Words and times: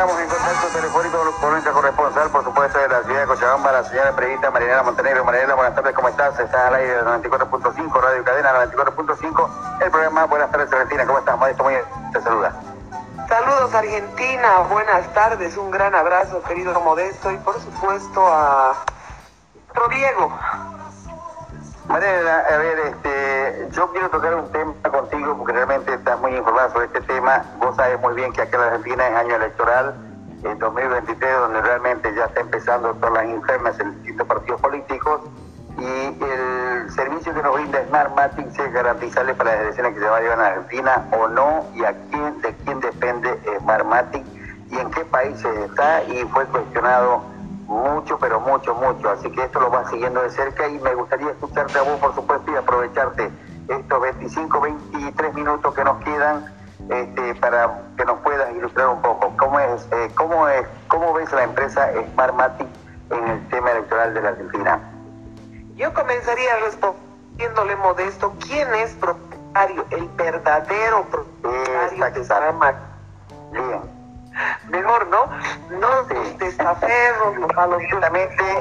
estamos 0.00 0.18
en 0.18 0.28
contacto 0.30 0.66
telefónico 0.68 1.36
con 1.42 1.50
nuestra 1.50 1.72
corresponsal, 1.72 2.30
por 2.30 2.42
supuesto, 2.42 2.78
de 2.78 2.88
la 2.88 3.02
ciudad 3.02 3.20
de 3.20 3.26
Cochabamba, 3.26 3.70
la 3.70 3.84
señora 3.84 4.16
periodista 4.16 4.50
Marinela 4.50 4.82
Montenegro. 4.82 5.26
Marinela, 5.26 5.54
buenas 5.54 5.74
tardes, 5.74 5.94
¿cómo 5.94 6.08
estás? 6.08 6.40
Estás 6.40 6.68
al 6.68 6.74
aire 6.76 6.94
de 6.94 7.02
94.5, 7.02 8.00
Radio 8.00 8.24
Cadena 8.24 8.66
94.5, 8.66 9.48
el 9.82 9.90
programa 9.90 10.24
Buenas 10.24 10.50
tardes 10.50 10.72
Argentina. 10.72 11.04
¿Cómo 11.04 11.18
estás? 11.18 11.36
Modesto 11.36 11.64
muy 11.64 11.74
te 12.14 12.22
saluda. 12.22 12.54
Saludos 13.28 13.74
Argentina, 13.74 14.58
buenas 14.70 15.12
tardes, 15.12 15.58
un 15.58 15.70
gran 15.70 15.94
abrazo 15.94 16.42
querido 16.44 16.80
Modesto 16.80 17.30
y 17.30 17.36
por 17.36 17.60
supuesto 17.60 18.26
a 18.26 18.72
Diego. 19.90 20.32
Mariela, 21.90 22.44
a 22.48 22.56
ver, 22.56 22.78
este, 22.78 23.68
yo 23.72 23.90
quiero 23.90 24.08
tocar 24.10 24.32
un 24.36 24.48
tema 24.52 24.74
contigo 24.92 25.36
porque 25.36 25.52
realmente 25.52 25.92
estás 25.92 26.20
muy 26.20 26.36
informada 26.36 26.70
sobre 26.70 26.86
este 26.86 27.00
tema. 27.00 27.44
Vos 27.58 27.74
sabes 27.74 28.00
muy 28.00 28.14
bien 28.14 28.32
que 28.32 28.42
acá 28.42 28.58
en 28.58 28.62
Argentina 28.62 29.08
es 29.08 29.16
año 29.16 29.34
electoral, 29.34 29.96
en 30.44 30.56
2023, 30.60 31.38
donde 31.40 31.60
realmente 31.60 32.14
ya 32.14 32.26
está 32.26 32.42
empezando 32.42 32.94
todas 32.94 33.14
las 33.14 33.24
internas 33.24 33.80
en 33.80 33.96
distintos 33.96 34.24
partidos 34.28 34.60
políticos 34.60 35.22
y 35.78 36.24
el 36.24 36.90
servicio 36.92 37.34
que 37.34 37.42
nos 37.42 37.54
brinda 37.54 37.84
Smartmatic 37.88 38.46
es 38.60 38.72
garantizarle 38.72 39.34
para 39.34 39.50
las 39.50 39.60
elecciones 39.62 39.94
que 39.94 40.00
se 40.00 40.06
vayan 40.06 40.38
a 40.38 40.46
Argentina 40.46 41.08
o 41.10 41.26
no 41.26 41.66
y 41.74 41.84
a 41.84 41.92
quién, 42.10 42.40
de 42.40 42.54
quién 42.64 42.78
depende 42.78 43.36
Smartmatic 43.58 44.24
y 44.70 44.78
en 44.78 44.90
qué 44.92 45.04
países 45.06 45.56
está 45.56 46.04
y 46.04 46.22
fue 46.26 46.46
cuestionado 46.46 47.39
mucho, 47.70 48.18
pero 48.18 48.40
mucho, 48.40 48.74
mucho. 48.74 49.10
Así 49.10 49.30
que 49.30 49.44
esto 49.44 49.60
lo 49.60 49.70
va 49.70 49.88
siguiendo 49.88 50.20
de 50.22 50.30
cerca 50.30 50.68
y 50.68 50.78
me 50.80 50.94
gustaría 50.94 51.30
escucharte 51.30 51.78
a 51.78 51.82
vos, 51.82 51.98
por 52.00 52.14
supuesto, 52.14 52.50
y 52.50 52.56
aprovecharte 52.56 53.30
estos 53.68 54.00
25, 54.00 54.60
23 54.60 55.34
minutos 55.34 55.74
que 55.74 55.84
nos 55.84 56.02
quedan 56.02 56.52
este, 56.90 57.34
para 57.36 57.82
que 57.96 58.04
nos 58.04 58.18
puedas 58.20 58.52
ilustrar 58.52 58.88
un 58.88 59.00
poco. 59.00 59.32
¿Cómo 59.38 59.60
es, 59.60 59.86
eh, 59.92 60.10
cómo 60.16 60.48
es, 60.48 60.66
cómo 60.88 61.12
ves 61.14 61.30
la 61.32 61.44
empresa 61.44 61.90
Smartmatic 62.12 62.66
en 63.10 63.28
el 63.28 63.48
tema 63.48 63.70
electoral 63.70 64.14
de 64.14 64.22
la 64.22 64.28
Argentina? 64.30 64.80
Yo 65.76 65.94
comenzaría 65.94 66.56
respondiéndole 66.64 67.76
modesto, 67.76 68.34
¿quién 68.44 68.74
es 68.74 68.92
propietario, 68.94 69.86
el 69.90 70.08
verdadero 70.16 71.04
propietario 71.04 72.04
de 72.10 72.24
Smartmatic? 72.24 72.80
Bien 73.52 73.99
mejor, 74.68 75.06
¿no? 75.08 75.26
No 75.78 76.02
los 76.02 76.38
testaferros, 76.38 77.36
los 77.36 77.54
malos 77.54 77.82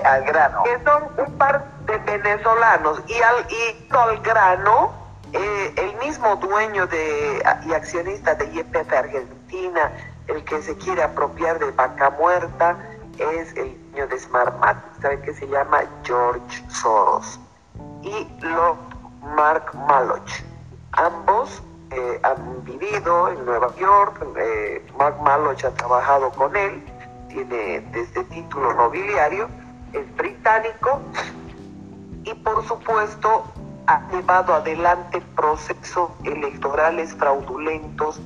al 0.06 0.24
grano. 0.26 0.64
Que 0.64 0.84
son 0.84 1.04
un 1.18 1.38
par 1.38 1.66
de 1.86 1.98
venezolanos 2.00 3.02
y 3.08 3.22
al, 3.22 3.48
y 3.50 3.88
al 3.92 4.20
grano, 4.22 4.94
eh, 5.34 5.74
el 5.78 5.96
mismo 5.98 6.36
dueño 6.38 6.88
de, 6.88 7.44
y 7.66 7.74
accionista 7.74 8.36
de 8.36 8.46
YPF 8.52 8.92
Argentina, 8.92 9.92
el 10.28 10.44
que 10.44 10.62
se 10.62 10.76
quiere 10.78 11.04
apropiar 11.04 11.60
de 11.60 11.72
Vaca 11.72 12.10
Muerta, 12.12 12.78
es 13.18 13.56
el 13.58 13.78
dueño 13.92 14.08
de 14.08 14.20
Smartmatic, 14.20 15.02
¿sabe 15.02 15.22
qué 15.22 15.34
se 15.34 15.48
llama? 15.48 15.82
George 16.04 16.64
Soros. 16.70 17.40
Y 18.02 18.28
lo 18.42 18.78
Mark 19.36 19.74
Maloch. 19.76 20.49
Eh, 23.10 23.34
en 23.40 23.46
Nueva 23.46 23.76
York, 23.76 24.24
eh, 24.38 24.86
Mark 24.96 25.20
Maloch 25.24 25.66
ha 25.66 25.72
trabajado 25.72 26.30
con 26.32 26.56
él, 26.56 26.84
tiene 27.28 27.82
desde 27.92 28.24
título 28.26 28.72
nobiliario, 28.74 29.48
es 29.94 30.16
británico 30.16 31.02
y 32.24 32.34
por 32.36 32.64
supuesto 32.68 33.46
ha 33.88 34.08
llevado 34.12 34.54
adelante 34.54 35.22
procesos 35.36 36.12
electorales 36.24 37.16
fraudulentos, 37.16 38.22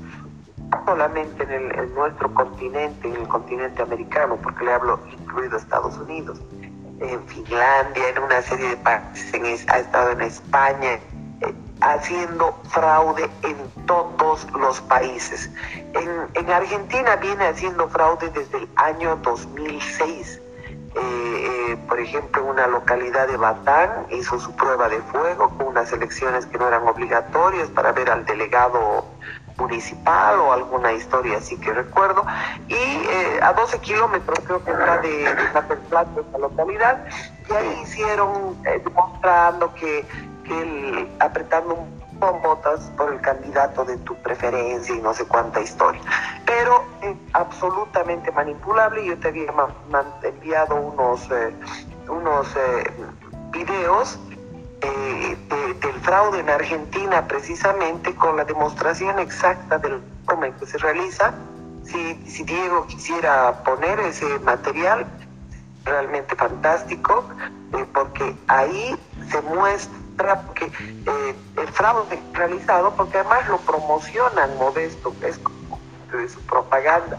no 0.70 0.86
solamente 0.86 1.44
en, 1.44 1.96
nuestro 1.96 2.34
continente, 2.34 3.08
en 3.08 3.16
el 3.16 3.28
continente 3.30 3.82
americano, 3.82 4.38
porque 4.44 4.66
le 4.66 4.74
hablo 4.74 5.00
incluido 5.10 5.58
Estados 5.58 5.98
Unidos, 5.98 6.42
en 7.00 7.24
Finlandia, 7.28 8.10
en 8.10 8.22
una 8.22 8.42
serie 8.42 8.70
de 8.70 8.78
países, 8.78 9.66
ha 9.70 9.80
estado 9.80 10.12
en 10.12 10.22
España, 10.22 11.00
haciendo 11.80 12.54
fraude 12.70 13.30
en 13.44 13.58
los 14.60 14.82
países. 14.82 15.50
En, 15.94 16.50
Argentina 16.50 17.16
viene 17.18 17.48
haciendo 17.48 17.88
fraude 17.90 18.30
desde 18.30 18.58
el 18.58 18.70
año 18.76 19.16
2006. 19.18 20.42
Eh, 20.96 21.00
eh, 21.00 21.78
por 21.88 22.00
ejemplo, 22.00 22.44
una 22.46 22.68
localidad 22.68 23.28
de 23.28 23.38
Batán 23.38 24.06
hizo 24.12 24.40
su 24.40 24.56
prueba 24.56 24.88
de 24.90 25.00
fuego 25.02 25.50
con 25.58 25.68
unas 25.68 25.92
elecciones 25.92 26.46
que 26.46 26.58
no 26.60 26.68
eran 26.68 26.88
obligatorias 26.88 27.70
para 27.70 27.92
ver 27.92 28.12
al 28.12 28.26
delegado 28.26 29.06
municipal 29.58 30.40
o 30.40 30.54
alguna 30.54 30.94
historia 30.94 31.38
así 31.38 31.58
que 31.58 31.74
recuerdo. 31.74 32.24
Y 32.68 32.76
eh, 32.76 33.40
a 33.42 33.54
12 33.54 33.80
kilómetros 33.80 34.40
creo 34.46 34.64
que 34.64 34.72
era 34.72 34.98
de, 35.00 35.10
de 35.10 35.76
Plata, 35.90 36.12
esta 36.20 36.38
localidad, 36.38 37.06
y 37.50 37.54
ahí 37.54 37.82
hicieron 37.84 38.62
demostrando 38.64 39.74
que 39.74 40.06
que 40.44 41.08
apretando 41.20 41.76
un 41.76 42.13
botas 42.32 42.92
por 42.98 43.14
el 43.14 43.20
candidato 43.22 43.84
de 43.86 43.98
tu 43.98 44.16
preferencia 44.16 44.96
y 44.96 45.02
no 45.02 45.14
sé 45.14 45.26
cuánta 45.26 45.62
historia. 45.62 46.02
Pero 46.46 46.84
es 47.02 47.16
absolutamente 47.34 48.32
manipulable. 48.32 49.06
Yo 49.06 49.18
te 49.20 49.30
había 49.30 49.54
enviado 50.24 50.76
unos, 50.76 51.30
eh, 51.32 51.54
unos 52.08 52.48
eh, 52.56 52.92
videos 53.52 54.20
eh, 54.82 55.38
del 55.82 56.00
fraude 56.02 56.40
en 56.40 56.50
Argentina 56.50 57.28
precisamente 57.28 58.16
con 58.16 58.38
la 58.38 58.46
demostración 58.46 59.20
exacta 59.20 59.78
del 59.78 60.02
forma 60.26 60.48
en 60.48 60.54
que 60.54 60.66
se 60.66 60.78
realiza. 60.78 61.34
Si, 61.84 62.16
si 62.26 62.44
Diego 62.44 62.86
quisiera 62.88 63.64
poner 63.64 64.00
ese 64.00 64.40
material, 64.40 65.06
realmente 65.84 66.34
fantástico, 66.36 67.26
porque 67.94 68.36
ahí 68.48 68.98
se 69.30 69.42
muestra 69.42 70.03
porque 70.18 70.66
eh, 70.66 71.36
el 71.58 71.68
fraude 71.70 72.20
realizado, 72.34 72.94
porque 72.96 73.18
además 73.18 73.48
lo 73.50 73.58
promocionan 73.60 74.58
modesto, 74.58 75.14
es 75.22 75.38
como 75.40 75.80
de 76.12 76.30
su 76.30 76.40
propaganda. 76.42 77.18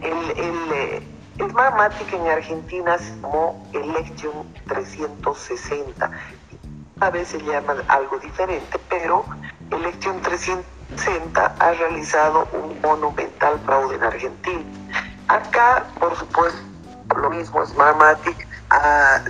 El, 0.00 0.30
el, 0.36 0.72
eh, 0.72 1.02
en 1.38 2.26
Argentina 2.26 2.98
se 2.98 3.10
llamó 3.10 3.68
Election 3.72 4.52
360. 4.66 6.10
A 7.00 7.10
veces 7.10 7.42
llama 7.44 7.76
algo 7.86 8.18
diferente, 8.18 8.78
pero 8.88 9.24
Election 9.70 10.20
360 10.22 11.54
ha 11.58 11.72
realizado 11.72 12.48
un 12.52 12.80
monumental 12.80 13.60
fraude 13.64 13.94
en 13.94 14.02
Argentina. 14.02 14.64
Acá, 15.28 15.86
por 16.00 16.16
supuesto, 16.16 16.58
lo 17.16 17.30
mismo, 17.30 17.64
Smartmatic 17.64 18.48
ha 18.70 19.22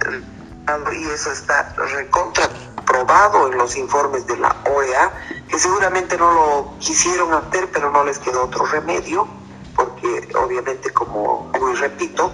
y 0.92 1.04
eso 1.04 1.32
está 1.32 1.74
recontraprobado 1.76 3.50
en 3.50 3.56
los 3.56 3.74
informes 3.76 4.26
de 4.26 4.36
la 4.36 4.54
OEA, 4.70 5.12
que 5.48 5.58
seguramente 5.58 6.18
no 6.18 6.30
lo 6.30 6.78
quisieron 6.78 7.32
hacer, 7.32 7.70
pero 7.72 7.90
no 7.90 8.04
les 8.04 8.18
quedó 8.18 8.44
otro 8.44 8.66
remedio, 8.66 9.26
porque 9.74 10.28
obviamente, 10.36 10.90
como 10.90 11.50
hoy 11.58 11.74
repito, 11.76 12.30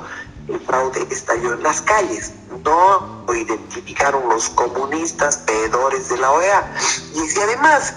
el 0.49 0.59
fraude 0.61 1.07
estalló 1.11 1.55
en 1.55 1.63
las 1.63 1.81
calles. 1.83 2.33
No 2.65 3.25
lo 3.27 3.35
identificaron 3.35 4.29
los 4.29 4.51
comunistas 4.51 5.37
peedores 5.39 6.09
de 6.09 6.17
la 6.19 6.33
OEA. 6.33 6.75
Y 7.15 7.21
si 7.29 7.41
además 7.41 7.95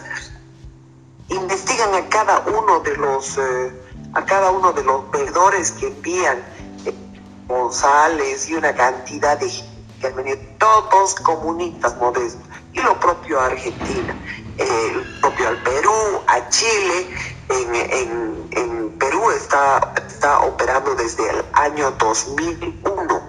investigan 1.29 1.95
a 1.95 2.07
cada 2.09 2.39
uno 2.41 2.79
de 2.81 2.95
los 2.95 3.37
eh, 3.37 3.71
a 4.13 4.23
cada 4.25 4.51
uno 4.51 4.71
de 4.71 4.83
los 4.83 5.03
que 5.71 5.87
envían 5.87 6.37
eh, 6.85 6.93
y 8.47 8.53
una 8.53 8.75
cantidad 8.75 9.37
de 9.37 9.49
que 9.99 10.07
han 10.07 10.15
venido 10.15 10.37
todos 10.57 11.15
comunistas 11.15 11.95
modestos, 11.97 12.41
y 12.73 12.81
lo 12.81 12.99
propio 12.99 13.39
a 13.39 13.47
Argentina, 13.47 14.15
el 14.57 15.19
propio 15.21 15.47
al 15.47 15.63
Perú, 15.63 16.21
a 16.27 16.49
Chile, 16.49 17.07
en, 17.49 18.97
Perú 18.99 19.29
está, 19.31 19.93
está 20.07 20.39
operando 20.39 20.95
desde 20.95 21.29
el 21.29 21.45
año 21.53 21.91
2001, 21.91 23.21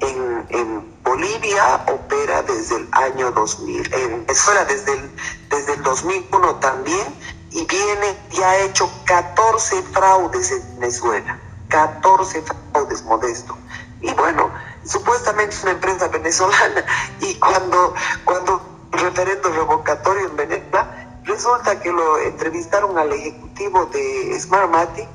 en, 0.00 0.46
en 0.50 1.02
Bolivia 1.02 1.84
opera 1.92 2.42
desde 2.42 2.76
el 2.76 2.88
año 2.92 3.30
2000, 3.30 3.94
en 3.94 4.26
Venezuela 4.26 4.64
desde 4.64 4.92
el, 4.92 5.10
desde 5.48 5.74
el 5.74 5.82
2001 5.82 6.56
también, 6.56 7.06
y 7.50 7.64
viene, 7.64 8.18
ya 8.32 8.50
ha 8.50 8.58
hecho 8.58 8.90
14 9.04 9.82
fraudes 9.84 10.50
en 10.50 10.80
Venezuela, 10.80 11.40
14 11.68 12.42
fraudes 12.42 13.02
modestos. 13.04 13.56
Y 14.00 14.12
bueno, 14.14 14.50
supuestamente 14.84 15.54
es 15.54 15.62
una 15.62 15.72
empresa 15.72 16.08
venezolana 16.08 16.84
y 17.20 17.34
cuando, 17.38 17.94
cuando 18.24 18.62
referendo 18.92 19.50
revocatorio 19.50 20.28
en 20.28 20.36
Venezuela, 20.36 21.20
resulta 21.24 21.80
que 21.80 21.90
lo 21.90 22.18
entrevistaron 22.18 22.96
al 22.98 23.12
ejecutivo 23.12 23.86
de 23.86 24.38
Smartmatic 24.38 25.08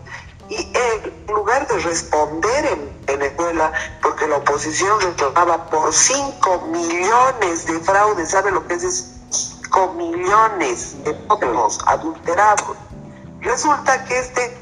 y 0.50 0.56
en 0.74 1.34
lugar 1.34 1.66
de 1.68 1.80
responder 1.80 2.66
en 2.66 3.06
Venezuela, 3.06 3.72
porque 4.02 4.28
la 4.28 4.38
oposición 4.38 5.00
reclamaba 5.00 5.70
por 5.70 5.94
5 5.94 6.68
millones 6.68 7.66
de 7.66 7.80
fraudes, 7.80 8.32
¿sabe 8.32 8.52
lo 8.52 8.68
que 8.68 8.74
es 8.74 9.14
5 9.30 9.94
millones 9.94 11.02
de 11.06 11.14
votos 11.28 11.80
adulterados? 11.86 12.76
Resulta 13.40 14.04
que 14.04 14.20
este 14.20 14.58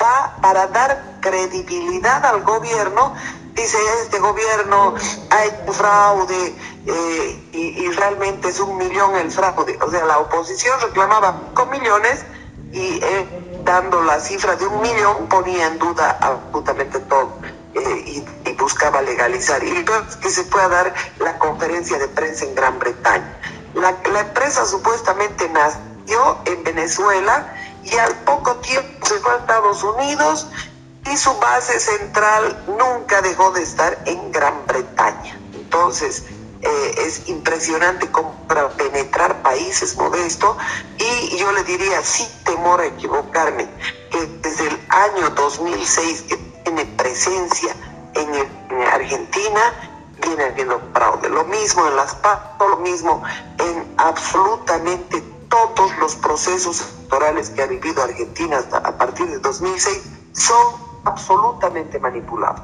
va 0.00 0.36
para 0.40 0.68
dar 0.68 1.18
credibilidad 1.20 2.24
al 2.24 2.42
gobierno 2.42 3.14
dice 3.54 3.78
este 4.02 4.18
gobierno 4.18 4.94
hay 5.30 5.50
fraude 5.72 6.54
eh, 6.86 7.48
y, 7.52 7.88
realmente 7.92 8.48
es 8.48 8.60
un 8.60 8.76
millón 8.76 9.16
el 9.16 9.30
fraude. 9.30 9.78
O 9.80 9.90
sea, 9.90 10.04
la 10.04 10.18
oposición 10.18 10.78
reclamaba 10.80 11.40
con 11.54 11.70
millones 11.70 12.24
y 12.72 12.98
eh, 13.02 13.26
dando 13.64 14.02
la 14.02 14.20
cifra 14.20 14.56
de 14.56 14.66
un 14.66 14.82
millón 14.82 15.28
ponía 15.28 15.68
en 15.68 15.78
duda 15.78 16.18
absolutamente 16.20 16.98
todo 17.00 17.38
eh, 17.74 18.24
y, 18.44 18.52
buscaba 18.58 19.02
legalizar. 19.02 19.62
Y 19.62 19.84
que 20.22 20.30
se 20.30 20.44
pueda 20.44 20.68
dar 20.68 20.94
la 21.18 21.38
conferencia 21.38 21.98
de 21.98 22.08
prensa 22.08 22.46
en 22.46 22.54
Gran 22.54 22.78
Bretaña. 22.78 23.38
La, 23.74 23.94
la 24.10 24.20
empresa 24.20 24.64
supuestamente 24.64 25.48
nació 25.50 26.38
en 26.46 26.64
Venezuela 26.64 27.54
y 27.84 27.96
al 27.98 28.14
poco 28.24 28.56
tiempo 28.56 29.06
se 29.06 29.18
fue 29.20 29.32
a 29.32 29.36
Estados 29.36 29.82
Unidos 29.82 30.48
y 31.12 31.16
su 31.16 31.34
base 31.38 31.78
central 31.78 32.64
nunca 32.66 33.20
dejó 33.22 33.50
de 33.52 33.62
estar 33.62 34.02
en 34.06 34.32
Gran 34.32 34.66
Bretaña. 34.66 35.38
Entonces, 35.54 36.24
eh, 36.62 36.94
es 36.98 37.28
impresionante 37.28 38.08
para 38.48 38.70
penetrar 38.70 39.42
países 39.42 39.96
modestos 39.96 40.56
y 40.96 41.36
yo 41.36 41.52
le 41.52 41.62
diría, 41.64 42.02
sin 42.02 42.28
temor 42.44 42.80
a 42.80 42.86
equivocarme, 42.86 43.68
que 44.10 44.26
desde 44.40 44.68
el 44.68 44.80
año 44.88 45.30
2006 45.30 46.22
que 46.22 46.36
tiene 46.64 46.86
presencia 46.86 47.76
en, 48.14 48.64
Argentina, 48.92 49.60
viene 50.22 50.44
habiendo 50.44 50.80
fraude. 50.92 51.28
Lo 51.28 51.44
mismo 51.44 51.86
en 51.86 51.96
las 51.96 52.14
PAC, 52.14 52.60
lo 52.60 52.78
mismo 52.78 53.22
en 53.58 53.94
absolutamente 53.98 55.22
todos 55.48 55.96
los 55.98 56.16
procesos 56.16 56.80
electorales 56.80 57.50
que 57.50 57.62
ha 57.62 57.66
vivido 57.66 58.02
Argentina 58.02 58.58
hasta 58.58 58.78
a 58.78 58.96
partir 58.96 59.26
de 59.26 59.38
2006 59.38 60.02
son 60.32 60.93
absolutamente 61.04 61.98
manipulados. 61.98 62.62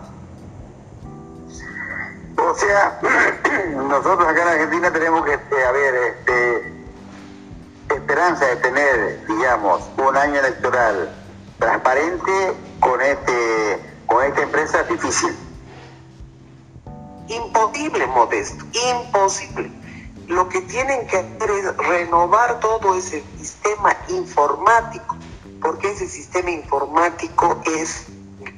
O 2.37 2.55
sea, 2.55 2.99
nosotros 3.77 4.27
acá 4.27 4.43
en 4.43 4.49
Argentina 4.49 4.93
tenemos 4.93 5.25
que 5.25 5.35
este, 5.35 5.65
haber 5.65 5.95
este, 5.95 6.81
esperanza 7.95 8.47
de 8.47 8.57
tener, 8.57 9.27
digamos, 9.27 9.83
un 9.99 10.17
año 10.17 10.41
electoral 10.41 11.15
transparente 11.59 12.55
con 12.81 13.01
este 13.01 13.91
con 14.07 14.25
esta 14.25 14.43
empresa 14.43 14.83
difícil. 14.85 15.37
Imposible, 17.29 18.07
Modesto, 18.09 18.65
imposible. 18.91 19.71
Lo 20.27 20.49
que 20.49 20.63
tienen 20.63 21.07
que 21.07 21.19
hacer 21.19 21.51
es 21.51 21.77
renovar 21.77 22.59
todo 22.59 22.97
ese 22.97 23.23
sistema 23.39 23.97
informático, 24.09 25.17
porque 25.63 25.93
ese 25.93 26.09
sistema 26.09 26.51
informático 26.51 27.63
es 27.67 28.07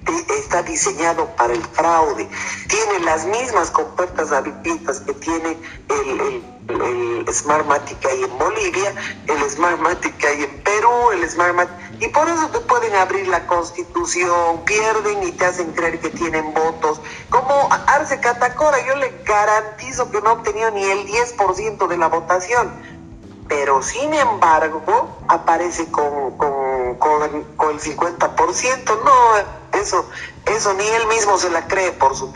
está 0.06 0.62
diseñado 0.62 1.26
para 1.36 1.52
el 1.52 1.62
fraude. 1.62 2.28
Tiene 2.68 3.04
las 3.04 3.24
mismas 3.26 3.70
compuertas 3.70 4.32
abiertas 4.32 5.00
que 5.00 5.14
tiene 5.14 5.56
el, 5.88 6.20
el, 6.20 6.82
el 6.82 7.34
Smartmatic 7.34 8.04
ahí 8.06 8.22
en 8.24 8.38
Bolivia, 8.38 8.94
el 9.26 9.50
Smartmatic 9.50 10.24
ahí 10.24 10.44
en 10.44 10.62
Perú, 10.62 11.10
el 11.12 11.28
Smartmatic... 11.28 11.74
Y 12.00 12.08
por 12.08 12.28
eso 12.28 12.48
te 12.48 12.58
pueden 12.60 12.94
abrir 12.96 13.28
la 13.28 13.46
constitución, 13.46 14.64
pierden 14.64 15.22
y 15.22 15.32
te 15.32 15.44
hacen 15.44 15.72
creer 15.72 16.00
que 16.00 16.10
tienen 16.10 16.52
votos. 16.52 17.00
Como 17.30 17.68
Arce 17.86 18.18
Catacora, 18.18 18.84
yo 18.86 18.96
le 18.96 19.22
garantizo 19.24 20.10
que 20.10 20.20
no 20.20 20.30
ha 20.30 20.32
obtenido 20.32 20.70
ni 20.72 20.82
el 20.82 21.06
10% 21.06 21.86
de 21.86 21.96
la 21.96 22.08
votación. 22.08 22.72
Pero 23.48 23.82
sin 23.82 24.12
embargo, 24.14 25.16
aparece 25.28 25.90
con, 25.90 26.36
con, 26.36 26.96
con, 26.96 27.44
con 27.56 27.70
el 27.70 27.80
50%. 27.80 29.04
No, 29.04 29.61
eso, 29.82 30.08
eso 30.46 30.72
ni 30.74 30.86
él 30.86 31.06
mismo 31.08 31.36
se 31.36 31.50
la 31.50 31.66
cree 31.66 31.92
por 31.92 32.16
su 32.16 32.32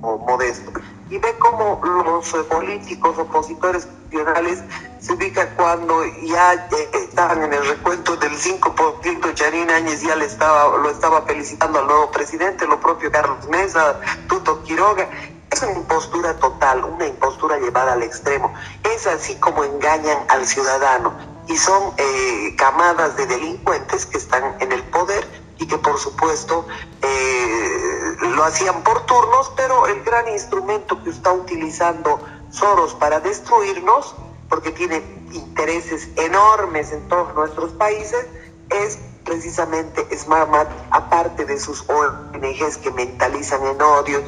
modesto. 0.00 0.72
Y 1.10 1.18
ve 1.18 1.34
cómo 1.38 1.80
los 1.82 2.28
políticos 2.46 3.16
opositores 3.18 3.88
nacionales 4.10 4.62
se 5.00 5.12
ubican 5.12 5.48
cuando 5.56 6.04
ya 6.22 6.68
estaban 6.92 7.42
en 7.44 7.52
el 7.52 7.66
recuento 7.66 8.16
del 8.16 8.32
5%, 8.32 9.34
Charín 9.34 9.70
Áñez 9.70 10.02
ya 10.02 10.16
le 10.16 10.26
estaba, 10.26 10.76
lo 10.76 10.90
estaba 10.90 11.22
felicitando 11.22 11.78
al 11.78 11.86
nuevo 11.86 12.10
presidente, 12.10 12.66
lo 12.66 12.80
propio 12.80 13.10
Carlos 13.10 13.46
Mesa, 13.48 14.00
Tuto 14.28 14.62
Quiroga. 14.64 15.08
Es 15.50 15.62
una 15.62 15.72
impostura 15.72 16.36
total, 16.36 16.84
una 16.84 17.06
impostura 17.06 17.58
llevada 17.58 17.94
al 17.94 18.02
extremo. 18.02 18.52
Es 18.94 19.06
así 19.06 19.34
como 19.36 19.64
engañan 19.64 20.18
al 20.28 20.46
ciudadano. 20.46 21.14
Y 21.46 21.56
son 21.56 21.94
eh, 21.96 22.54
camadas 22.58 23.16
de 23.16 23.26
delincuentes 23.26 24.04
que 24.04 24.18
están 24.18 24.56
en 24.60 24.72
el 24.72 24.82
poder 24.82 25.26
y 25.58 25.66
que 25.66 25.78
por 25.78 25.98
supuesto 25.98 26.66
eh, 27.02 28.16
lo 28.20 28.44
hacían 28.44 28.82
por 28.82 29.04
turnos, 29.06 29.52
pero 29.56 29.86
el 29.86 30.02
gran 30.02 30.28
instrumento 30.28 31.02
que 31.02 31.10
está 31.10 31.32
utilizando 31.32 32.20
Soros 32.50 32.94
para 32.94 33.20
destruirnos, 33.20 34.14
porque 34.48 34.70
tiene 34.70 35.02
intereses 35.32 36.08
enormes 36.16 36.92
en 36.92 37.06
todos 37.08 37.34
nuestros 37.34 37.72
países, 37.72 38.26
es 38.70 38.98
precisamente 39.24 40.06
SmartMat, 40.16 40.68
aparte 40.90 41.44
de 41.44 41.58
sus 41.60 41.84
ONGs 41.88 42.78
que 42.78 42.90
mentalizan 42.90 43.66
en 43.66 43.82
odio, 43.82 44.22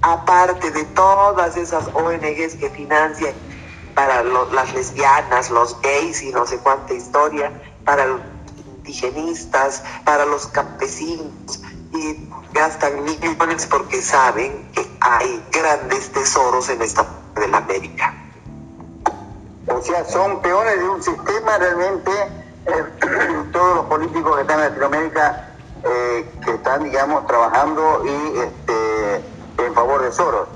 aparte 0.00 0.70
de 0.70 0.84
todas 0.84 1.56
esas 1.56 1.86
ONGs 1.94 2.54
que 2.54 2.70
financian 2.70 3.34
para 3.94 4.22
las 4.22 4.74
lesbianas, 4.74 5.50
los 5.50 5.80
gays 5.80 6.22
y 6.22 6.30
no 6.30 6.46
sé 6.46 6.58
cuánta 6.58 6.94
historia, 6.94 7.50
para 7.84 8.06
indigenistas, 8.86 9.82
para 10.04 10.24
los 10.24 10.46
campesinos 10.46 11.60
y 11.92 12.28
gastan 12.52 13.02
millones 13.04 13.66
porque 13.66 14.00
saben 14.00 14.70
que 14.72 14.86
hay 15.00 15.44
grandes 15.52 16.12
tesoros 16.12 16.68
en 16.68 16.82
esta 16.82 17.04
parte 17.04 17.40
de 17.40 17.48
la 17.48 17.58
América. 17.58 18.14
O 19.68 19.82
sea, 19.82 20.04
son 20.04 20.40
peones 20.42 20.78
de 20.78 20.88
un 20.88 21.02
sistema 21.02 21.58
realmente, 21.58 22.10
eh, 22.66 23.48
todos 23.52 23.76
los 23.76 23.86
políticos 23.86 24.36
que 24.36 24.42
están 24.42 24.60
en 24.60 24.68
Latinoamérica 24.68 25.48
eh, 25.84 26.30
que 26.44 26.50
están, 26.52 26.84
digamos, 26.84 27.26
trabajando 27.26 28.02
y 28.04 28.38
este, 28.38 29.64
en 29.66 29.74
favor 29.74 30.02
de 30.02 30.12
Soros. 30.12 30.48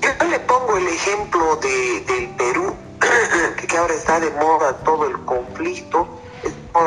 Yo 0.00 0.28
le 0.28 0.40
pongo 0.40 0.76
el 0.76 0.86
ejemplo 0.86 1.56
de, 1.56 2.00
del 2.06 2.28
Perú, 2.36 2.74
que 3.68 3.76
ahora 3.76 3.94
está 3.94 4.20
de 4.20 4.30
moda 4.32 4.74
todo 4.84 5.06
el 5.06 5.18
conflicto 5.24 6.06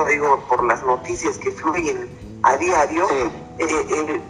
digo, 0.08 0.40
por 0.48 0.64
las 0.64 0.84
noticias 0.84 1.38
que 1.38 1.52
fluyen 1.52 2.10
a 2.44 2.58
diario, 2.58 3.08
eh, 3.10 3.32
eh, 3.60 4.22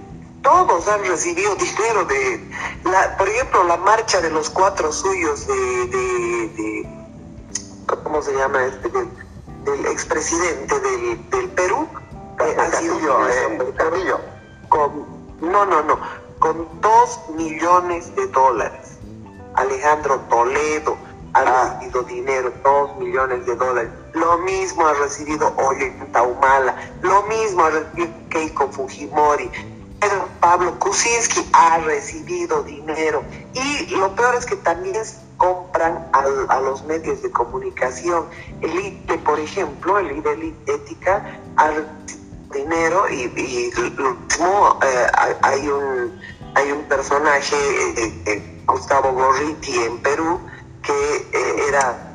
todos 0.42 0.88
han 0.88 1.04
recibido 1.04 1.56
dinero 1.56 2.06
de, 2.06 2.50
la, 2.86 3.18
por 3.18 3.28
ejemplo, 3.28 3.64
la 3.66 3.78
marcha 3.78 4.22
de 4.22 4.30
los 4.30 4.50
cuatro 4.50 4.92
suyos 4.92 5.46
de, 5.48 5.88
de, 5.88 6.90
¿cómo 8.04 8.22
se 8.22 8.34
llama 8.34 8.66
este? 8.66 8.90
Del, 8.90 9.86
expresidente 9.88 10.80
del, 10.80 11.30
del 11.30 11.50
Perú. 11.50 11.88
Eh, 12.40 12.56
ha 12.58 12.72
sido 12.72 13.20
con, 14.70 15.06
no, 15.42 15.66
no, 15.66 15.84
no, 15.84 16.00
con 16.40 16.68
dos 16.82 17.20
millones 17.36 18.16
de 18.16 18.28
dólares. 18.28 18.98
Alejandro 19.56 20.20
Toledo, 20.30 20.98
ha 21.34 21.42
ah. 21.42 21.74
recibido 21.74 22.04
dinero, 22.04 22.54
dos 22.64 22.98
millones 22.98 23.46
de 23.46 23.56
dólares. 23.56 23.92
Lo 24.14 24.38
mismo 24.40 24.88
ha 24.88 24.94
recibido 24.94 25.54
hoy 25.58 25.84
en 25.84 26.12
Taumala, 26.12 26.76
lo 27.02 27.24
mismo 27.24 27.64
ha 27.64 27.70
recibido 27.70 28.12
Keiko 28.30 28.68
Fujimori. 28.70 29.50
Pedro 30.00 30.30
Pablo 30.40 30.80
Kuczynski 30.80 31.46
ha 31.52 31.78
recibido 31.80 32.64
dinero. 32.64 33.24
Y 33.54 33.96
lo 33.96 34.16
peor 34.16 34.36
es 34.36 34.46
que 34.46 34.56
también 34.56 34.96
compran 35.38 36.08
a, 36.14 36.60
los 36.60 36.86
medios 36.86 37.22
de 37.22 37.32
comunicación. 37.32 38.26
El 38.62 38.74
IDE, 38.80 39.18
por 39.18 39.40
ejemplo, 39.40 40.00
el 40.00 40.18
IDE 40.18 40.54
Ética, 40.68 41.40
ha 41.58 41.68
recibido 41.68 42.20
dinero 42.54 43.08
y, 43.10 43.72
lo 43.98 44.16
mismo 44.16 44.80
eh, 44.82 45.08
hay, 45.42 45.68
un, 45.68 46.20
hay 46.56 46.72
un 46.72 46.84
personaje, 46.84 47.56
eh, 47.56 48.24
eh, 48.26 48.62
Gustavo 48.66 49.12
Gorriti, 49.14 49.78
en 49.84 49.98
Perú, 50.00 50.40
que 50.82 51.68
era 51.68 52.09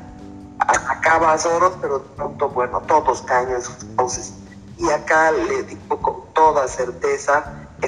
atacaba 0.67 1.33
a 1.33 1.37
Soros, 1.37 1.73
pero 1.81 1.99
de 1.99 2.05
pronto, 2.15 2.49
bueno, 2.49 2.81
todos 2.81 3.21
caen 3.23 3.51
en 3.51 3.61
sus 3.61 3.95
voces. 3.95 4.33
Y 4.77 4.89
acá 4.89 5.31
le 5.31 5.63
digo 5.63 6.01
con 6.01 6.33
toda 6.33 6.67
certeza, 6.67 7.43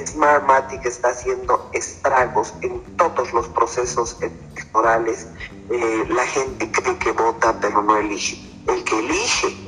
Smartmatic 0.06 0.86
está 0.86 1.10
haciendo 1.10 1.70
estragos 1.74 2.54
en 2.62 2.82
todos 2.98 3.34
los 3.34 3.48
procesos 3.50 4.18
electorales. 4.22 5.28
Eh, 5.70 6.06
la 6.10 6.26
gente 6.26 6.72
cree 6.72 6.98
que 6.98 7.12
vota, 7.12 7.56
pero 7.60 7.82
no 7.82 7.98
elige. 7.98 8.38
El 8.68 8.84
que 8.84 9.00
elige 9.00 9.68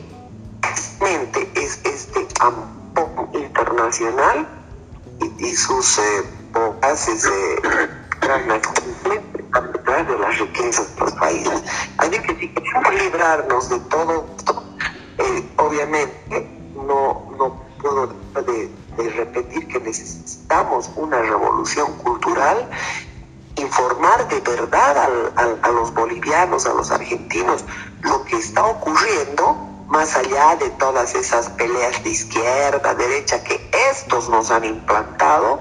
es 1.55 1.79
este 1.83 2.27
AMPO 2.39 3.29
internacional 3.33 4.47
y, 5.39 5.55
sus 5.55 5.99
eh, 5.99 6.23
de 9.51 10.03
de 10.03 10.19
las 10.19 10.39
riquezas 10.39 10.95
de 10.95 11.01
los 11.01 11.11
países. 11.13 11.63
Así 11.97 12.19
que 12.19 12.35
si 12.35 12.53
librarnos 13.03 13.69
de 13.69 13.79
todo 13.81 14.25
esto, 14.37 14.63
eh, 15.17 15.49
obviamente 15.57 16.47
no, 16.75 17.31
no 17.37 17.63
puedo 17.81 18.07
de, 18.07 18.69
de 18.97 19.09
repetir 19.09 19.67
que 19.67 19.79
necesitamos 19.79 20.89
una 20.95 21.21
revolución 21.21 21.93
cultural 21.97 22.67
informar 23.59 24.27
de 24.27 24.39
verdad 24.39 25.09
a 25.63 25.71
los 25.71 25.93
bolivianos, 25.93 26.65
a 26.65 26.73
los 26.73 26.91
argentinos, 26.91 27.65
lo 28.01 28.23
que 28.23 28.37
está 28.37 28.65
ocurriendo 28.65 29.69
más 29.87 30.15
allá 30.15 30.55
de 30.55 30.69
todas 30.71 31.15
esas 31.15 31.49
peleas 31.49 32.03
de 32.03 32.11
izquierda, 32.11 32.93
derecha 32.93 33.43
que 33.43 33.69
estos 33.91 34.29
nos 34.29 34.51
han 34.51 34.63
implantado 34.63 35.59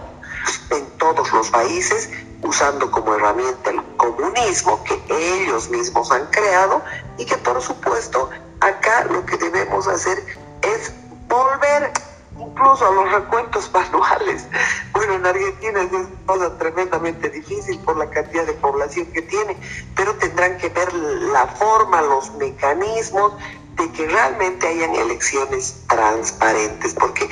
en 0.71 0.87
todos 0.99 1.33
los 1.33 1.51
países, 1.51 2.11
usando 2.49 2.91
como 2.91 3.15
herramienta 3.15 3.71
el 3.71 3.83
comunismo 3.99 4.83
que 4.83 4.99
ellos 5.11 5.69
mismos 5.69 6.11
han 6.11 6.27
creado 6.31 6.83
y 7.19 7.27
que 7.27 7.37
por 7.37 7.61
supuesto 7.61 8.31
acá 8.61 9.05
lo 9.05 9.25
que 9.27 9.37
debemos 9.37 9.87
hacer 9.87 10.19
es 10.63 10.93
volver 11.29 11.93
incluso 12.41 12.87
a 12.87 12.91
los 12.93 13.13
recuentos 13.13 13.71
manuales. 13.73 14.47
Bueno, 14.93 15.15
en 15.15 15.27
Argentina 15.27 15.83
es 15.83 15.93
una 15.93 16.09
cosa 16.25 16.59
tremendamente 16.59 17.29
difícil 17.29 17.79
por 17.81 17.99
la 17.99 18.09
cantidad 18.09 18.47
de 18.47 18.55
población 18.55 19.07
que 19.13 19.23
tiene, 19.23 19.57
pero 19.95 20.15
tendrán 20.15 20.57
que 20.57 20.71
ver 20.71 20.93
la 20.95 21.47
forma, 21.49 22.01
los 22.01 22.33
mecanismos 22.37 23.33
de 23.77 23.93
que 23.93 24.07
realmente 24.07 24.67
hayan 24.67 24.95
elecciones 24.95 25.83
transparentes, 25.89 26.95
porque 26.95 27.29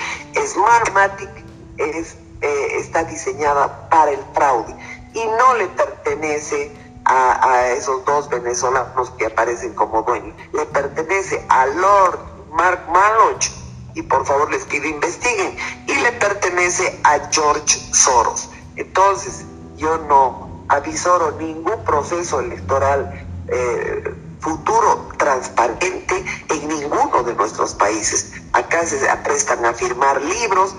Smartmatic 0.47 1.31
es, 1.79 2.17
eh, 2.43 2.69
está 2.79 3.05
diseñada 3.05 3.89
para 3.89 4.13
el 4.13 4.21
fraude 4.35 4.77
y 5.17 5.25
no 5.25 5.55
le 5.55 5.67
pertenece 5.69 6.77
a, 7.07 7.69
esos 7.69 8.05
dos 8.05 8.29
venezolanos 8.29 9.11
que 9.13 9.27
aparecen 9.27 9.73
como 9.75 10.03
dueños, 10.03 10.37
le 10.53 10.67
pertenece 10.67 11.43
a 11.49 11.67
Lord 11.67 12.19
Mark 12.51 12.85
Maloch 12.91 13.47
y 13.95 14.03
por 14.03 14.27
favor 14.27 14.51
les 14.51 14.65
pido 14.65 14.87
investiguen. 14.87 15.57
Y 15.87 15.95
le 15.95 16.13
pertenece 16.13 17.01
a 17.05 17.19
George 17.31 17.79
Soros. 17.95 18.51
Entonces, 18.77 19.47
yo 19.77 19.97
no 19.99 20.65
avisoro 20.69 21.33
ningún 21.33 21.83
proceso 21.85 22.41
electoral 22.41 23.27
eh, 23.49 24.15
futuro 24.41 25.09
transparente 25.17 26.25
en 26.51 26.69
ninguno 26.69 27.23
de 27.23 27.35
nuestros 27.35 27.75
países. 27.75 28.33
Acá 28.53 28.85
se 28.85 29.09
aprestan 29.09 29.65
a 29.65 29.73
firmar 29.73 30.21
libros 30.21 30.75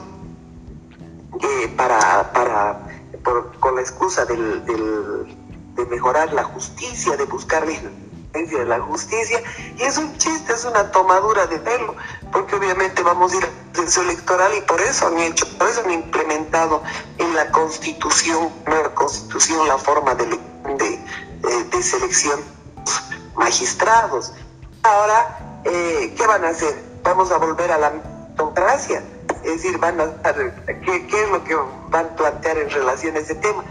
eh, 1.41 1.74
para, 1.75 2.32
para 2.34 2.88
con 3.24 3.76
la 3.76 3.82
excusa 3.82 4.26
del, 4.26 4.66
de 4.66 5.86
mejorar 5.86 6.34
la 6.34 6.44
justicia, 6.44 7.16
de 7.16 7.26
buscar 7.26 7.66
de 8.46 8.66
la 8.66 8.80
justicia, 8.80 9.42
y 9.78 9.84
es 9.84 9.98
un 9.98 10.16
chiste, 10.18 10.54
es 10.54 10.64
una 10.64 10.92
tomadura 10.92 11.48
de 11.48 11.58
pelo, 11.60 11.96
porque 12.32 12.56
obviamente 12.56 13.02
vamos 13.02 13.34
a 13.34 13.38
ir 13.38 13.44
al 13.44 13.52
proceso 13.74 14.02
electoral 14.02 14.52
y 14.56 14.62
por 14.62 14.80
eso 14.82 15.08
han 15.08 15.18
hecho, 15.18 15.46
por 15.58 15.68
eso 15.68 15.82
han 15.82 15.92
implementado 15.92 16.84
en 17.18 17.34
la 17.36 17.50
constitución, 17.52 18.52
nueva 18.68 18.94
constitución, 18.94 19.68
la 19.68 19.78
forma 19.78 20.14
de, 20.16 20.26
de, 20.26 21.64
de, 21.64 21.84
selección 21.84 22.40
magistrados. 23.36 24.34
Ahora, 24.84 25.62
eh, 25.64 26.14
¿qué 26.16 26.28
van 26.28 26.46
a 26.46 26.50
hacer? 26.50 26.76
Vamos 27.04 27.32
a 27.32 27.38
volver 27.38 27.72
a 27.72 27.78
la 27.78 27.92
democracia. 28.36 29.04
Es 29.44 29.63
decir, 29.63 29.77
van 29.77 30.00
a 30.00 30.08
¿qué, 30.24 31.08
¿qué, 31.08 31.24
es 31.24 31.29
lo 31.29 31.44
que 31.44 31.56
van 31.89 32.06
a 32.06 32.15
plantear 32.15 32.58
en 32.58 32.70
relación 32.70 33.15
a 33.15 33.20
ese 33.20 33.36
tema? 33.36 33.63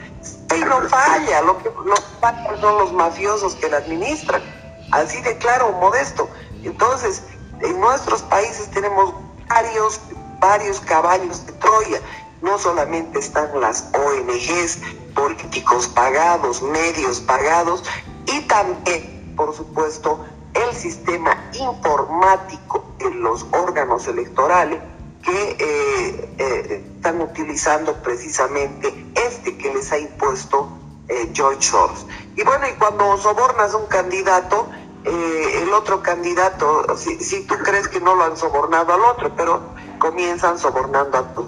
Y 0.56 0.60
no 0.60 0.80
falla, 0.88 1.42
lo 1.42 1.58
que 1.58 1.70
no 1.84 1.94
falla 2.20 2.60
son 2.60 2.78
los 2.78 2.92
mafiosos 2.92 3.54
que 3.56 3.68
la 3.68 3.78
administran 3.78 4.42
así 4.90 5.20
de 5.22 5.36
claro, 5.38 5.72
modesto. 5.72 6.28
Entonces, 6.62 7.22
en 7.60 7.80
nuestros 7.80 8.22
países 8.22 8.70
tenemos 8.70 9.14
varios, 9.48 10.00
varios 10.40 10.80
caballos 10.80 11.46
de 11.46 11.52
Troya. 11.54 12.00
No 12.42 12.58
solamente 12.58 13.18
están 13.18 13.48
las 13.60 13.88
ONGs, 13.94 14.80
políticos 15.14 15.88
pagados, 15.88 16.62
medios 16.62 17.20
pagados, 17.20 17.82
y 18.26 18.40
también, 18.42 19.34
por 19.36 19.54
supuesto, 19.54 20.24
el 20.54 20.74
sistema 20.74 21.50
informático 21.52 22.84
de 22.98 23.10
los 23.10 23.46
órganos 23.52 24.06
electorales 24.06 24.80
que 25.26 25.56
eh, 25.58 26.34
eh, 26.38 26.84
están 26.94 27.20
utilizando 27.20 27.94
precisamente 27.94 28.94
este 29.14 29.58
que 29.58 29.74
les 29.74 29.90
ha 29.90 29.98
impuesto 29.98 30.68
eh, 31.08 31.30
George 31.34 31.62
Soros. 31.62 32.06
Y 32.36 32.44
bueno, 32.44 32.68
y 32.68 32.72
cuando 32.74 33.16
sobornas 33.18 33.74
a 33.74 33.76
un 33.76 33.86
candidato, 33.86 34.68
el 35.04 35.72
otro 35.72 36.02
candidato, 36.02 36.84
si, 36.96 37.46
tú 37.46 37.54
crees 37.58 37.86
que 37.86 38.00
no 38.00 38.16
lo 38.16 38.24
han 38.24 38.36
sobornado 38.36 38.92
al 38.92 39.04
otro, 39.04 39.32
pero 39.36 39.62
comienzan 40.00 40.58
sobornando 40.58 41.18
a 41.18 41.32
tus 41.32 41.46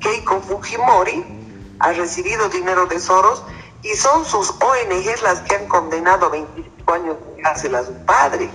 Keiko 0.00 0.40
Fujimori 0.40 1.24
ha 1.78 1.92
recibido 1.92 2.48
dinero 2.48 2.86
de 2.86 2.98
Soros 2.98 3.44
y 3.84 3.94
son 3.94 4.24
sus 4.24 4.50
ONGs 4.50 5.22
las 5.22 5.40
que 5.42 5.54
han 5.54 5.68
condenado 5.68 6.30
25 6.30 6.92
años 6.92 7.16
de 7.36 7.42
cárcel 7.42 7.76
a 7.76 7.84
su 7.84 7.94
padre. 8.04 8.50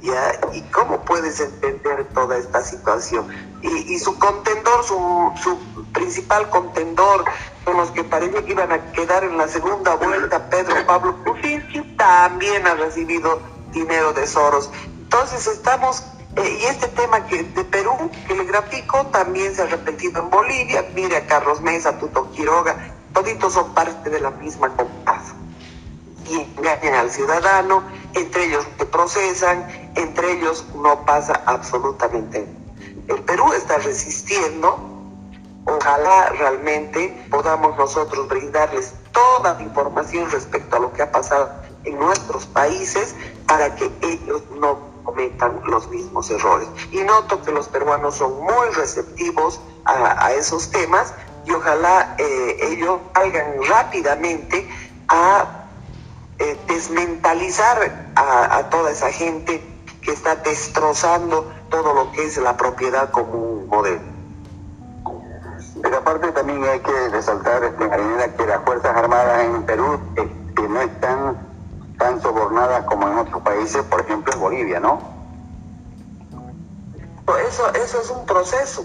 ¿Ya? 0.00 0.38
¿Y 0.52 0.62
cómo 0.70 1.04
puedes 1.04 1.40
entender 1.40 2.08
toda 2.14 2.36
esta 2.36 2.62
situación? 2.62 3.26
Y, 3.62 3.94
y 3.94 3.98
su 3.98 4.16
contendor, 4.18 4.84
su, 4.84 5.32
su 5.42 5.58
principal 5.92 6.48
contendor, 6.50 7.24
con 7.64 7.76
los 7.76 7.90
que 7.90 8.04
parecía 8.04 8.44
que 8.44 8.52
iban 8.52 8.72
a 8.72 8.92
quedar 8.92 9.24
en 9.24 9.36
la 9.36 9.48
segunda 9.48 9.96
vuelta, 9.96 10.48
Pedro 10.48 10.74
Pablo 10.86 11.16
Kuczynski 11.24 11.80
también 11.96 12.66
ha 12.66 12.74
recibido 12.74 13.40
dinero 13.72 14.12
de 14.12 14.26
Soros. 14.26 14.70
Entonces 14.86 15.46
estamos, 15.46 16.02
eh, 16.36 16.58
y 16.60 16.64
este 16.66 16.88
tema 16.88 17.26
que 17.26 17.42
de 17.42 17.64
Perú, 17.64 18.10
que 18.26 18.34
le 18.34 18.44
grafico, 18.44 19.06
también 19.06 19.54
se 19.54 19.62
ha 19.62 19.66
repetido 19.66 20.22
en 20.22 20.30
Bolivia, 20.30 20.84
mire 20.94 21.16
a 21.16 21.26
Carlos 21.26 21.60
Mesa, 21.60 21.98
Tuto 21.98 22.30
Quiroga, 22.30 22.76
toditos 23.12 23.54
son 23.54 23.74
parte 23.74 24.10
de 24.10 24.20
la 24.20 24.30
misma 24.30 24.68
comparsa. 24.76 25.34
Y 26.28 26.40
engañan 26.56 26.94
al 26.94 27.10
ciudadano, 27.10 27.82
entre 28.14 28.44
ellos 28.44 28.66
te 28.76 28.86
procesan, 28.86 29.66
entre 29.94 30.32
ellos 30.32 30.64
no 30.74 31.04
pasa 31.04 31.42
absolutamente 31.46 32.40
nada. 32.40 32.52
El 33.08 33.22
Perú 33.22 33.52
está 33.54 33.78
resistiendo, 33.78 34.98
Ojalá 35.68 36.30
realmente 36.30 37.26
podamos 37.30 37.76
nosotros 37.76 38.26
brindarles 38.26 38.94
toda 39.12 39.52
la 39.52 39.62
información 39.62 40.30
respecto 40.30 40.76
a 40.76 40.78
lo 40.80 40.92
que 40.94 41.02
ha 41.02 41.12
pasado 41.12 41.50
en 41.84 41.98
nuestros 41.98 42.46
países 42.46 43.14
para 43.46 43.74
que 43.74 43.92
ellos 44.00 44.42
no 44.58 44.78
cometan 45.04 45.60
los 45.66 45.86
mismos 45.90 46.30
errores. 46.30 46.68
Y 46.90 47.02
noto 47.02 47.42
que 47.42 47.52
los 47.52 47.68
peruanos 47.68 48.14
son 48.14 48.40
muy 48.40 48.68
receptivos 48.76 49.60
a, 49.84 50.32
esos 50.32 50.70
temas 50.70 51.12
y 51.44 51.52
ojalá 51.52 52.14
eh, 52.18 52.56
ellos 52.62 53.00
salgan 53.14 53.62
rápidamente 53.68 54.66
a 55.08 55.57
eh, 56.38 56.56
desmentalizar 56.66 58.10
a, 58.14 58.56
a 58.56 58.70
toda 58.70 58.90
esa 58.90 59.10
gente 59.10 59.62
que 60.02 60.12
está 60.12 60.36
destrozando 60.36 61.50
todo 61.68 61.94
lo 61.94 62.12
que 62.12 62.24
es 62.24 62.36
la 62.38 62.56
propiedad 62.56 63.10
como 63.10 63.32
un 63.32 63.68
modelo. 63.68 64.18
Pero 65.82 65.98
aparte 65.98 66.32
también 66.32 66.64
hay 66.64 66.80
que 66.80 67.08
resaltar, 67.10 67.62
este, 67.64 67.86
Marinera, 67.86 68.34
que 68.34 68.46
las 68.46 68.64
Fuerzas 68.64 68.96
Armadas 68.96 69.44
en 69.44 69.62
Perú 69.64 70.00
este, 70.16 70.68
no 70.68 70.80
están 70.80 71.48
tan 71.98 72.20
sobornadas 72.22 72.84
como 72.84 73.08
en 73.08 73.18
otros 73.18 73.42
países, 73.42 73.82
por 73.84 74.00
ejemplo 74.00 74.32
en 74.32 74.40
Bolivia, 74.40 74.80
¿no? 74.80 75.00
Eso, 77.46 77.72
eso 77.74 78.00
es 78.00 78.10
un 78.10 78.24
proceso. 78.24 78.84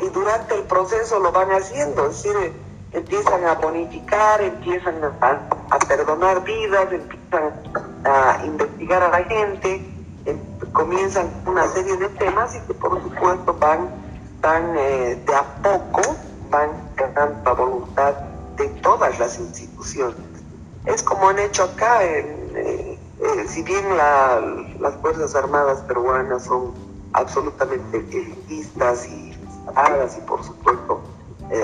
Y 0.00 0.08
durante 0.10 0.54
el 0.54 0.64
proceso 0.64 1.18
lo 1.18 1.32
van 1.32 1.50
haciendo, 1.50 2.06
es 2.06 2.22
decir, 2.22 2.52
empiezan 2.92 3.44
a 3.46 3.54
bonificar, 3.54 4.40
empiezan 4.40 4.94
a, 5.20 5.78
perdonar 5.88 6.44
vidas, 6.44 6.92
empiezan 6.92 7.52
a 8.04 8.44
investigar 8.44 9.02
a 9.02 9.08
la 9.08 9.24
gente, 9.24 9.84
em, 10.26 10.38
comienzan 10.72 11.30
una 11.46 11.66
serie 11.68 11.96
de 11.96 12.08
temas 12.10 12.54
y 12.56 12.60
que 12.66 12.74
por 12.74 13.02
supuesto 13.02 13.54
van 13.54 13.88
van 14.40 14.76
eh, 14.76 15.22
de 15.24 15.34
a 15.34 15.44
poco, 15.62 16.16
van 16.50 16.70
ganando 16.96 17.42
la 17.44 17.52
voluntad 17.52 18.14
de 18.56 18.66
todas 18.82 19.18
las 19.20 19.38
instituciones. 19.38 20.16
Es 20.84 21.02
como 21.02 21.28
han 21.28 21.38
hecho 21.38 21.62
acá, 21.62 22.04
eh, 22.04 22.98
eh, 23.20 23.46
si 23.46 23.62
bien 23.62 23.96
la, 23.96 24.40
las 24.80 24.96
Fuerzas 24.96 25.34
Armadas 25.36 25.80
peruanas 25.82 26.44
son 26.44 26.74
absolutamente 27.12 27.98
elitistas 27.98 29.06
y 29.06 29.32
y 30.18 30.20
por 30.22 30.42
supuesto, 30.44 31.00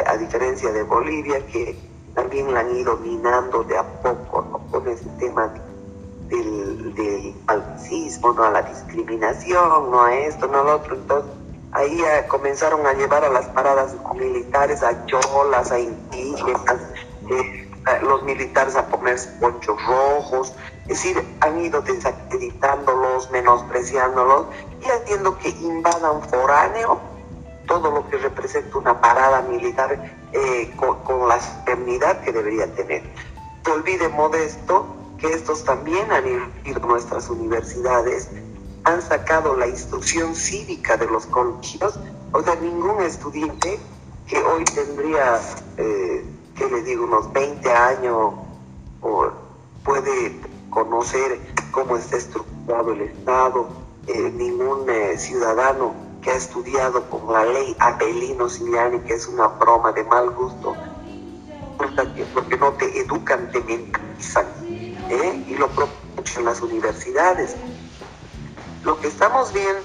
a 0.07 0.17
diferencia 0.17 0.73
de 0.73 0.83
Bolivia, 0.83 1.45
que 1.47 1.77
también 2.15 2.53
la 2.53 2.61
han 2.61 2.77
ido 2.77 2.97
minando 2.97 3.63
de 3.65 3.79
a 3.79 3.83
poco 3.83 4.43
¿no? 4.43 4.59
con 4.71 4.89
ese 4.89 5.09
tema 5.19 5.53
del, 6.29 6.95
del 6.95 7.35
¿no? 8.23 8.45
a 8.45 8.51
la 8.51 8.63
discriminación, 8.63 9.91
no 9.91 10.03
a 10.03 10.15
esto, 10.15 10.47
no 10.47 10.59
a 10.59 10.77
otro. 10.77 10.95
Entonces, 10.95 11.33
Ahí 11.73 12.01
eh, 12.01 12.25
comenzaron 12.29 12.87
a 12.87 12.95
llevar 12.95 13.25
a 13.25 13.29
las 13.29 13.47
paradas 13.49 13.95
militares 14.15 14.83
a 14.83 15.05
cholas, 15.05 15.71
a 15.71 15.79
indígenas, 15.79 16.79
eh, 17.31 17.71
los 18.03 18.23
militares 18.23 18.75
a 18.75 18.87
ponerse 18.87 19.29
ponchos 19.39 19.77
rojos, 19.87 20.55
Es 20.83 20.89
decir, 20.89 21.23
han 21.41 21.61
ido 21.61 21.83
desacreditándolos, 21.83 23.31
menospreciándolos 23.31 24.47
y 24.81 24.87
haciendo 24.87 25.37
que 25.39 25.51
invadan 25.51 26.23
foráneo 26.23 27.01
todo 27.69 27.93
lo 27.93 28.09
que 28.09 28.19
representa 28.19 28.79
una 28.79 29.01
parada 29.01 29.43
militar 29.43 30.17
eh, 30.33 30.75
con, 30.77 31.29
la 31.29 31.39
solemnidad 31.41 32.21
que 32.23 32.33
debería 32.33 32.67
tener. 32.75 33.03
Se 33.65 33.71
olvide 33.71 34.09
modesto 34.09 34.87
que 35.19 35.33
estos 35.33 35.65
también 35.65 36.11
han 36.11 36.27
ido 36.65 36.83
a 36.83 36.87
nuestras 36.87 37.29
universidades, 37.29 38.31
han 38.85 39.03
sacado 39.03 39.57
la 39.57 39.69
instrucción 39.69 40.35
cívica 40.35 40.97
de 40.97 41.07
los 41.07 41.27
colegios, 41.27 42.01
o 42.33 42.43
sea, 42.43 42.57
ningún 42.57 43.01
estudiante 43.03 43.79
que 44.27 44.39
hoy 44.39 44.65
tendría, 44.65 45.41
eh, 45.77 46.25
que 46.57 46.67
le 46.67 46.83
digo, 46.83 47.05
unos 47.05 47.33
20 47.33 47.71
años, 47.71 48.33
o 49.03 49.31
puede 49.85 50.41
conocer 50.71 51.39
cómo 51.71 51.97
está 51.97 52.17
estructurado 52.17 52.93
el 52.93 53.03
Estado, 53.03 53.69
eh, 54.07 54.33
ningún 54.35 54.89
eh, 54.89 55.19
ciudadano 55.19 56.08
ha 56.31 56.35
estudiado 56.35 57.09
con 57.11 57.33
la 57.33 57.45
ley 57.45 57.77
Apelino 57.79 58.49
Siliani, 58.49 59.01
que 59.01 59.15
es 59.15 59.27
una 59.27 59.47
broma 59.49 59.93
de 59.93 60.05
mal 60.05 60.31
gusto, 60.31 60.77
porque 61.77 62.57
no 62.57 62.73
te 62.73 63.01
educan, 63.01 63.51
te 63.53 63.61
mentalizan, 63.61 64.47
¿eh? 65.11 65.45
y 65.47 65.55
lo 65.55 65.69
en 66.37 66.45
las 66.45 66.61
universidades. 66.61 67.57
Lo 68.85 69.01
que 69.01 69.09
estamos 69.09 69.53
viendo 69.53 69.81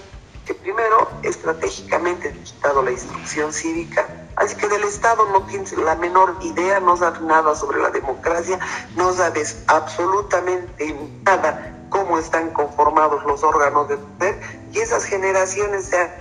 que 0.46 0.54
primero 0.54 1.10
estratégicamente 1.24 2.34
quitado 2.44 2.84
la 2.84 2.92
instrucción 2.92 3.54
cívica, 3.54 4.06
así 4.36 4.56
que 4.56 4.68
del 4.68 4.84
Estado 4.84 5.26
no 5.32 5.44
tiene 5.44 5.66
la 5.84 5.96
menor 5.96 6.36
idea, 6.42 6.82
no 6.82 6.98
sabe 6.98 7.22
nada 7.22 7.56
sobre 7.56 7.80
la 7.80 7.90
democracia, 7.92 8.60
no 8.96 9.14
sabe 9.14 9.44
absolutamente 9.68 10.96
nada 11.24 11.86
cómo 11.90 12.18
están 12.18 12.50
conformados 12.50 13.24
los 13.24 13.44
órganos 13.44 13.88
de 13.88 13.98
poder 13.98 14.42
y 14.74 14.80
esas 14.80 15.06
generaciones 15.06 15.86
se 15.86 15.98
han 15.98 16.12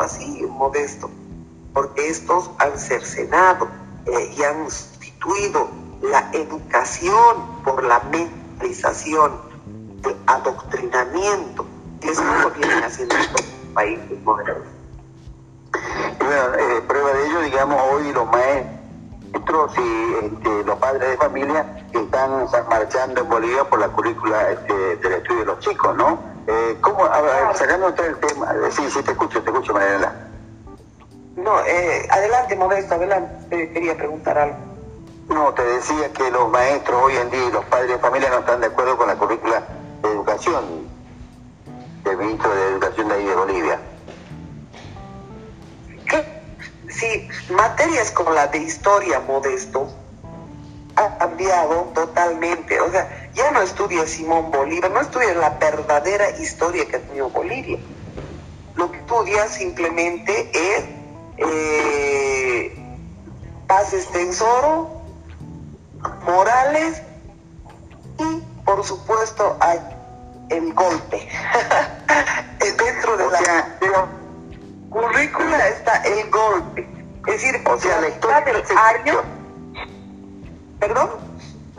así, 0.00 0.42
modesto, 0.48 1.10
porque 1.72 2.08
estos 2.08 2.50
han 2.58 2.78
cercenado 2.78 3.68
eh, 4.06 4.34
y 4.36 4.42
han 4.42 4.70
sustituido 4.70 5.68
la 6.02 6.30
educación 6.32 7.62
por 7.64 7.84
la 7.84 8.00
mentalización, 8.10 9.32
el 10.04 10.16
adoctrinamiento, 10.26 11.66
que 12.00 12.10
es 12.10 12.18
lo 12.18 12.52
que 12.52 12.58
vienen 12.60 12.84
haciendo 12.84 13.16
estos 13.16 13.42
países 13.74 14.22
modernos. 14.22 14.68
Bueno, 16.18 16.54
eh, 16.58 16.82
prueba 16.88 17.12
de 17.12 17.26
ello, 17.26 17.40
digamos, 17.42 17.80
hoy 17.92 18.12
los 18.12 18.26
maestros 18.26 19.72
y 19.78 20.24
este, 20.24 20.64
los 20.64 20.78
padres 20.78 21.10
de 21.10 21.16
familia 21.16 21.86
están 21.92 22.48
marchando 22.68 23.20
en 23.20 23.28
Bolivia 23.28 23.64
por 23.64 23.78
la 23.78 23.88
currícula 23.88 24.50
este, 24.50 24.96
del 24.96 25.12
estudio 25.14 25.40
de 25.40 25.46
los 25.46 25.58
chicos, 25.60 25.96
¿no? 25.96 26.29
Eh, 26.46 26.76
¿Cómo, 26.80 27.06
sacando 27.54 27.88
el 27.88 27.94
tema, 27.94 28.52
eh, 28.52 28.70
sí, 28.70 28.90
sí, 28.90 29.02
te 29.02 29.12
escucho, 29.12 29.42
te 29.42 29.50
escucho, 29.50 29.72
Mariela. 29.72 30.12
No, 31.36 31.60
eh, 31.64 32.06
adelante, 32.10 32.56
Modesto, 32.56 32.94
adelante, 32.94 33.72
quería 33.72 33.96
preguntar 33.96 34.36
algo. 34.38 34.56
No, 35.28 35.54
te 35.54 35.62
decía 35.62 36.12
que 36.12 36.30
los 36.30 36.50
maestros 36.50 37.02
hoy 37.02 37.16
en 37.16 37.30
día 37.30 37.44
y 37.44 37.52
los 37.52 37.64
padres 37.66 37.88
de 37.88 37.98
familia 37.98 38.30
no 38.30 38.38
están 38.38 38.60
de 38.60 38.66
acuerdo 38.66 38.96
con 38.96 39.06
la 39.06 39.14
currícula 39.16 39.62
de 40.02 40.08
educación 40.10 40.88
del 42.04 42.16
ministro 42.16 42.54
de 42.54 42.68
Educación 42.72 43.08
de 43.08 43.14
ahí 43.14 43.24
de 43.24 43.34
Bolivia. 43.34 43.80
¿Qué? 46.08 46.24
Sí, 46.88 47.28
materias 47.50 48.10
como 48.10 48.32
la 48.32 48.48
de 48.48 48.58
historia, 48.58 49.20
Modesto, 49.20 49.88
ha 50.96 51.18
cambiado 51.18 51.92
totalmente. 51.94 52.80
O 52.80 52.90
sea, 52.90 53.19
ya 53.40 53.50
no 53.52 53.62
estudia 53.62 54.06
Simón 54.06 54.50
Bolívar, 54.50 54.90
no 54.90 55.00
estudia 55.00 55.34
la 55.34 55.50
verdadera 55.50 56.30
historia 56.38 56.86
que 56.86 56.96
ha 56.96 57.00
tenido 57.00 57.30
Bolivia. 57.30 57.78
Lo 58.76 58.90
que 58.90 58.98
estudia 58.98 59.48
simplemente 59.48 60.50
es 60.52 60.84
eh, 61.38 62.74
Paz 63.66 63.92
Estensoro, 63.94 64.90
Morales 66.24 67.02
y, 68.18 68.42
por 68.64 68.84
supuesto, 68.84 69.56
hay 69.60 69.78
el 70.50 70.74
golpe. 70.74 71.28
Dentro 72.58 73.16
de 73.16 73.24
la, 73.30 73.78
currícula 74.90 75.68
está 75.68 76.02
el 76.02 76.30
golpe. 76.30 76.86
Es 77.26 77.42
decir, 77.42 77.62
o 77.66 77.78
sea, 77.78 78.00
la 78.00 78.08
historia 78.08 78.40
del 78.40 78.62
año 78.76 79.40
¿Perdón? 80.80 81.29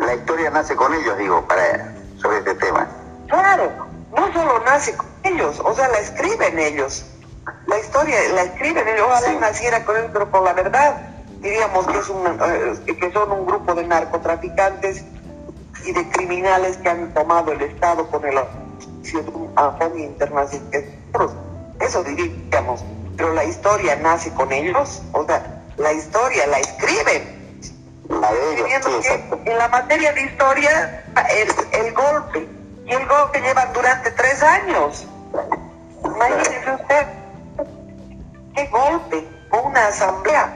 La 0.02 0.16
historia 0.16 0.50
nace 0.50 0.76
con 0.76 0.94
ellos, 0.94 1.18
digo, 1.18 1.48
para 1.48 1.94
sobre 2.18 2.40
este 2.40 2.56
tema. 2.56 2.88
Claro, 3.28 3.72
no 4.16 4.34
solo 4.34 4.60
nace 4.66 4.96
con 4.98 5.08
ellos, 5.24 5.62
o 5.64 5.74
sea, 5.76 5.88
la 5.90 6.00
escriben 6.00 6.58
ellos. 6.58 7.06
La 7.68 7.78
historia 7.78 8.18
la 8.34 8.44
escriben 8.44 8.88
ellos. 8.88 9.06
Ojalá 9.08 9.40
naciera 9.40 9.86
con 9.86 9.98
ellos, 9.98 10.10
pero 10.12 10.30
por 10.30 10.44
la 10.44 10.54
verdad 10.54 10.98
diríamos 11.40 11.86
que, 11.88 11.98
es 12.00 12.10
un, 12.10 12.28
eh, 12.28 12.96
que 13.00 13.12
son 13.12 13.32
un 13.32 13.46
grupo 13.46 13.76
de 13.76 13.86
narcotraficantes 13.86 15.04
y 15.86 15.92
de 15.92 16.10
criminales 16.10 16.78
que 16.78 16.90
han 16.90 17.14
tomado 17.14 17.52
el 17.52 17.62
Estado 17.62 18.08
con 18.08 18.26
el 18.26 18.38
apoyo 19.56 19.98
internacional. 19.98 20.68
Eso 21.80 22.04
diríamos. 22.04 22.84
Pero 23.18 23.34
la 23.34 23.44
historia 23.44 23.96
nace 23.98 24.32
con 24.34 24.52
ellos, 24.52 25.04
o 25.14 25.26
sea, 25.26 25.64
la 25.78 25.94
historia 25.94 26.48
la 26.48 26.60
escriben 26.60 27.41
en 29.46 29.58
la 29.58 29.68
materia 29.70 30.12
de 30.14 30.24
historia, 30.24 31.04
el, 31.30 31.86
el 31.86 31.94
golpe, 31.94 32.48
y 32.86 32.94
el 32.94 33.08
golpe 33.08 33.40
lleva 33.40 33.66
durante 33.68 34.12
tres 34.12 34.44
años. 34.44 35.08
Imagínese 36.04 36.72
usted, 36.72 37.08
qué 38.56 38.68
golpe, 38.68 39.28
una 39.64 39.88
asamblea, 39.88 40.54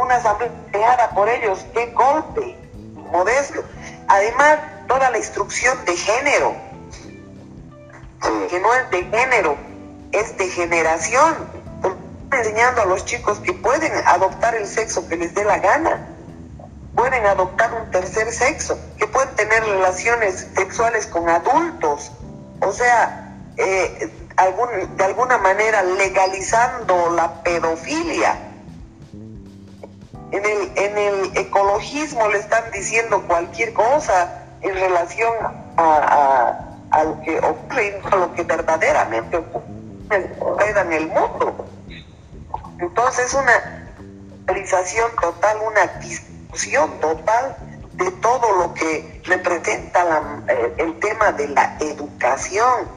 una 0.00 0.16
asamblea 0.16 0.50
creada 0.70 1.10
por 1.10 1.28
ellos, 1.28 1.66
qué 1.74 1.86
golpe, 1.86 2.56
modesto. 3.10 3.64
Además, 4.08 4.58
toda 4.86 5.10
la 5.10 5.18
instrucción 5.18 5.84
de 5.84 5.96
género, 5.96 6.54
que 8.48 8.60
no 8.60 8.74
es 8.74 8.90
de 8.90 9.04
género, 9.04 9.56
es 10.12 10.36
de 10.36 10.48
generación. 10.48 11.64
enseñando 12.32 12.82
a 12.82 12.86
los 12.86 13.04
chicos 13.04 13.38
que 13.40 13.52
pueden 13.52 13.92
adoptar 14.06 14.56
el 14.56 14.66
sexo 14.66 15.08
que 15.08 15.16
les 15.16 15.34
dé 15.34 15.44
la 15.44 15.58
gana 15.58 16.13
pueden 16.94 17.26
adoptar 17.26 17.72
un 17.74 17.90
tercer 17.90 18.30
sexo, 18.32 18.78
que 18.98 19.06
pueden 19.06 19.34
tener 19.34 19.62
relaciones 19.64 20.48
sexuales 20.54 21.06
con 21.06 21.28
adultos, 21.28 22.12
o 22.60 22.72
sea, 22.72 23.36
eh, 23.56 24.10
de 24.96 25.04
alguna 25.04 25.38
manera 25.38 25.82
legalizando 25.82 27.10
la 27.10 27.42
pedofilia. 27.42 28.50
En 30.30 30.98
el, 30.98 31.30
ecologismo 31.36 32.28
le 32.28 32.38
están 32.38 32.64
diciendo 32.72 33.22
cualquier 33.28 33.72
cosa 33.72 34.42
en 34.62 34.74
relación 34.74 35.32
a, 35.76 37.04
lo 37.04 37.20
que 37.22 37.38
ocurre, 37.38 38.00
a 38.10 38.16
lo 38.16 38.34
que 38.34 38.42
verdaderamente 38.42 39.36
ocurre 39.36 39.64
en 40.10 40.92
el 40.92 41.06
mundo. 41.06 41.66
Entonces 42.80 43.32
una 43.34 43.84
realización 44.46 45.10
total, 45.20 45.58
una 45.64 45.82
total 47.00 47.56
de 47.94 48.10
todo 48.12 48.52
lo 48.58 48.74
que 48.74 49.22
representa 49.24 50.44
eh, 50.48 50.74
el 50.78 50.98
tema 50.98 51.32
de 51.32 51.48
la 51.48 51.76
educación, 51.80 52.88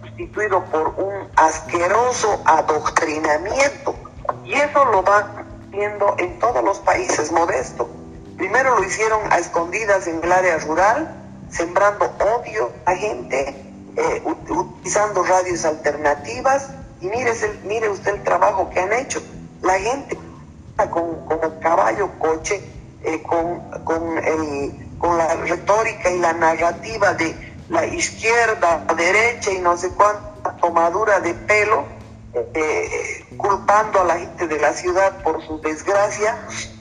constituido 0.00 0.64
por 0.64 0.88
un 0.98 1.28
asqueroso 1.36 2.42
adoctrinamiento. 2.44 3.94
Y 4.44 4.54
eso 4.54 4.84
lo 4.86 5.02
van 5.02 5.46
viendo 5.70 6.14
en 6.18 6.38
todos 6.38 6.62
los 6.64 6.78
países 6.80 7.32
modestos. 7.32 7.86
Primero 8.36 8.78
lo 8.78 8.84
hicieron 8.84 9.20
a 9.30 9.38
escondidas 9.38 10.06
en 10.06 10.22
el 10.22 10.32
área 10.32 10.58
rural, 10.58 11.08
sembrando 11.50 12.04
odio 12.20 12.70
a 12.84 12.94
gente, 12.94 13.48
eh, 13.96 14.22
utilizando 14.24 15.22
radios 15.22 15.64
alternativas. 15.64 16.68
Y 17.00 17.06
mire, 17.06 17.32
mire 17.64 17.88
usted 17.88 18.14
el 18.14 18.22
trabajo 18.22 18.70
que 18.70 18.80
han 18.80 18.92
hecho. 18.92 19.22
La 19.62 19.78
gente 19.78 20.18
con, 20.84 21.40
el 21.42 21.58
caballo 21.58 22.10
coche, 22.18 22.60
eh, 23.02 23.22
con, 23.22 23.60
con, 23.84 24.18
el, 24.18 24.98
con 24.98 25.16
la 25.16 25.34
retórica 25.34 26.10
y 26.10 26.18
la 26.18 26.34
narrativa 26.34 27.14
de 27.14 27.34
la 27.70 27.86
izquierda, 27.86 28.84
la 28.86 28.94
derecha 28.94 29.50
y 29.50 29.58
no 29.58 29.76
sé 29.76 29.90
cuánta 29.90 30.54
tomadura 30.60 31.20
de 31.20 31.34
pelo, 31.34 31.84
eh, 32.54 33.24
culpando 33.38 34.02
a 34.02 34.04
la 34.04 34.18
gente 34.18 34.46
de 34.46 34.58
la 34.58 34.74
ciudad 34.74 35.22
por 35.22 35.42
su 35.46 35.60
desgracia, 35.60 36.36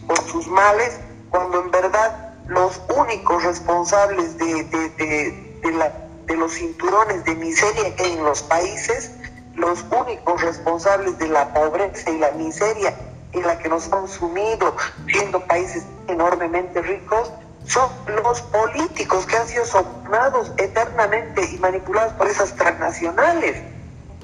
por 0.05 0.21
sus 0.23 0.47
males, 0.47 0.99
cuando 1.29 1.61
en 1.61 1.71
verdad 1.71 2.33
los 2.47 2.81
únicos 2.95 3.43
responsables 3.43 4.37
de, 4.37 4.63
de, 4.65 4.89
de, 4.89 5.59
de, 5.63 5.71
la, 5.71 5.91
de 6.25 6.35
los 6.35 6.53
cinturones 6.53 7.23
de 7.23 7.35
miseria 7.35 7.93
en 7.97 8.23
los 8.23 8.43
países, 8.43 9.11
los 9.55 9.85
únicos 9.89 10.41
responsables 10.41 11.17
de 11.17 11.29
la 11.29 11.53
pobreza 11.53 12.11
y 12.11 12.17
la 12.19 12.31
miseria 12.31 12.93
en 13.39 13.47
la 13.47 13.57
que 13.57 13.69
nos 13.69 13.91
han 13.91 14.07
sumido, 14.07 14.75
siendo 15.07 15.39
países 15.45 15.83
enormemente 16.07 16.81
ricos, 16.81 17.31
son 17.65 17.89
los 18.23 18.41
políticos 18.43 19.25
que 19.25 19.37
han 19.37 19.47
sido 19.47 19.65
sobornados 19.65 20.51
eternamente 20.57 21.43
y 21.51 21.57
manipulados 21.57 22.13
por 22.13 22.27
esas 22.27 22.53
transnacionales. 22.55 23.61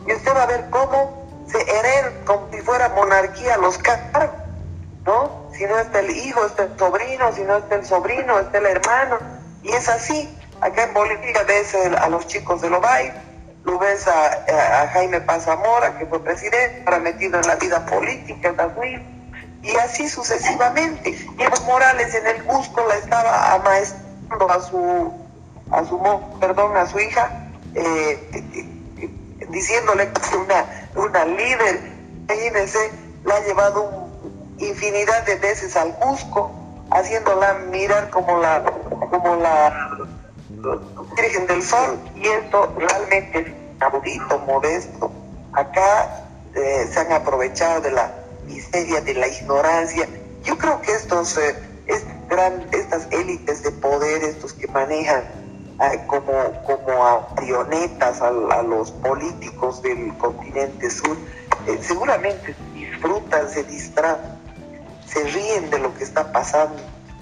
Y 0.08 0.13
usted 0.13 0.36
va 0.36 0.43
a 0.43 0.47
ver 0.47 0.69
cómo 0.69 1.43
se 1.47 1.60
heredan 1.62 2.13
como 2.26 2.47
si 2.52 2.62
fuera 2.62 2.89
monarquía 2.89 3.58
los 3.58 3.78
cargos, 3.78 4.30
¿no? 5.06 5.50
Si 5.54 5.65
no 5.65 5.78
está 5.80 6.00
el 6.00 6.12
hijo, 6.12 6.45
está 6.45 6.63
el 6.63 6.78
sobrino, 6.78 7.32
si 7.34 7.41
no 7.41 7.58
está 7.58 7.76
el 7.76 7.86
sobrino, 7.86 8.39
está 8.39 8.60
el 8.60 8.65
hermano. 8.67 9.19
Y 9.63 9.71
es 9.71 9.89
así. 9.89 10.38
Acá 10.62 10.84
en 10.84 10.93
Bolivia 10.93 11.43
ves 11.47 11.74
a 11.76 12.08
los 12.10 12.28
chicos 12.28 12.62
de 12.62 12.69
Lobay, 12.69 13.12
lo 13.63 13.78
ves 13.80 14.08
a, 14.08 14.88
Jaime 14.93 15.21
Paz 15.21 15.45
Zamora, 15.45 15.97
que 15.97 16.06
fue 16.06 16.24
presidente, 16.24 16.84
ahora 16.86 17.00
metido 17.00 17.39
en 17.39 17.47
la 17.47 17.56
vida 17.56 17.86
política 17.86 18.54
y 19.62 19.76
así 19.78 20.10
sucesivamente. 20.10 21.15
Evo 21.38 21.62
Morales 21.65 22.13
en 22.15 22.26
el 22.28 22.43
Cusco 22.43 22.86
la 22.88 22.95
estaba 22.95 23.54
amaestrando 23.54 24.52
a 24.52 24.60
su, 24.62 25.13
a 25.71 25.86
su, 25.86 26.39
perdón, 26.39 26.76
a 26.76 26.88
su 26.88 27.00
hija, 27.00 27.50
eh, 27.76 28.67
diciéndole 29.50 30.12
que 30.12 30.36
una, 30.38 30.65
una 30.95 31.26
líder, 31.26 31.80
imagínense, 32.24 32.91
la 33.24 33.36
ha 33.36 33.39
llevado 33.41 34.10
infinidad 34.58 35.24
de 35.26 35.36
veces 35.36 35.76
al 35.76 35.93
Cusco, 35.95 36.52
haciéndola 36.89 37.54
mirar 37.69 38.10
como 38.10 38.39
la, 38.39 38.63
como 39.10 39.36
la 39.36 39.97
Virgen 41.15 41.47
del 41.47 41.63
Sol, 41.63 42.00
y 42.15 42.28
esto 42.28 42.74
realmente 42.78 43.39
es 43.39 43.47
inaudito, 43.76 44.39
modesto. 44.39 45.12
Acá 45.54 46.26
eh, 46.56 46.88
se 46.91 47.00
han 47.00 47.12
aprovechado 47.12 47.82
de 47.82 47.91
la 47.91 48.12
miseria, 48.45 49.02
de 49.02 49.13
la 49.13 49.28
ignorancia. 49.28 50.08
Yo 50.43 50.58
creo 50.58 50.82
que 50.82 50.93
estos, 50.93 51.38
eh, 51.38 51.56
estas 52.71 53.08
élites 53.12 53.63
de 53.63 53.71
poder, 53.71 54.24
estos 54.24 54.54
que 54.54 54.67
manejan 54.67 55.24
como, 56.08 56.62
como 56.63 57.06
a 57.06 57.28
marionetas 57.36 58.21
a, 58.21 58.32
los 58.62 58.91
políticos 58.91 59.82
del 59.82 60.15
continente 60.17 60.89
sur, 60.89 61.17
eh, 61.67 61.80
seguramente 61.82 62.56
disfrutan, 62.74 63.50
se 63.50 63.63
distraen, 63.63 64.17
se 65.08 65.24
ríen 65.24 65.69
de 65.69 65.80
lo 65.80 65.93
que 65.95 66.04
está 66.04 66.32
pasando 66.32 66.82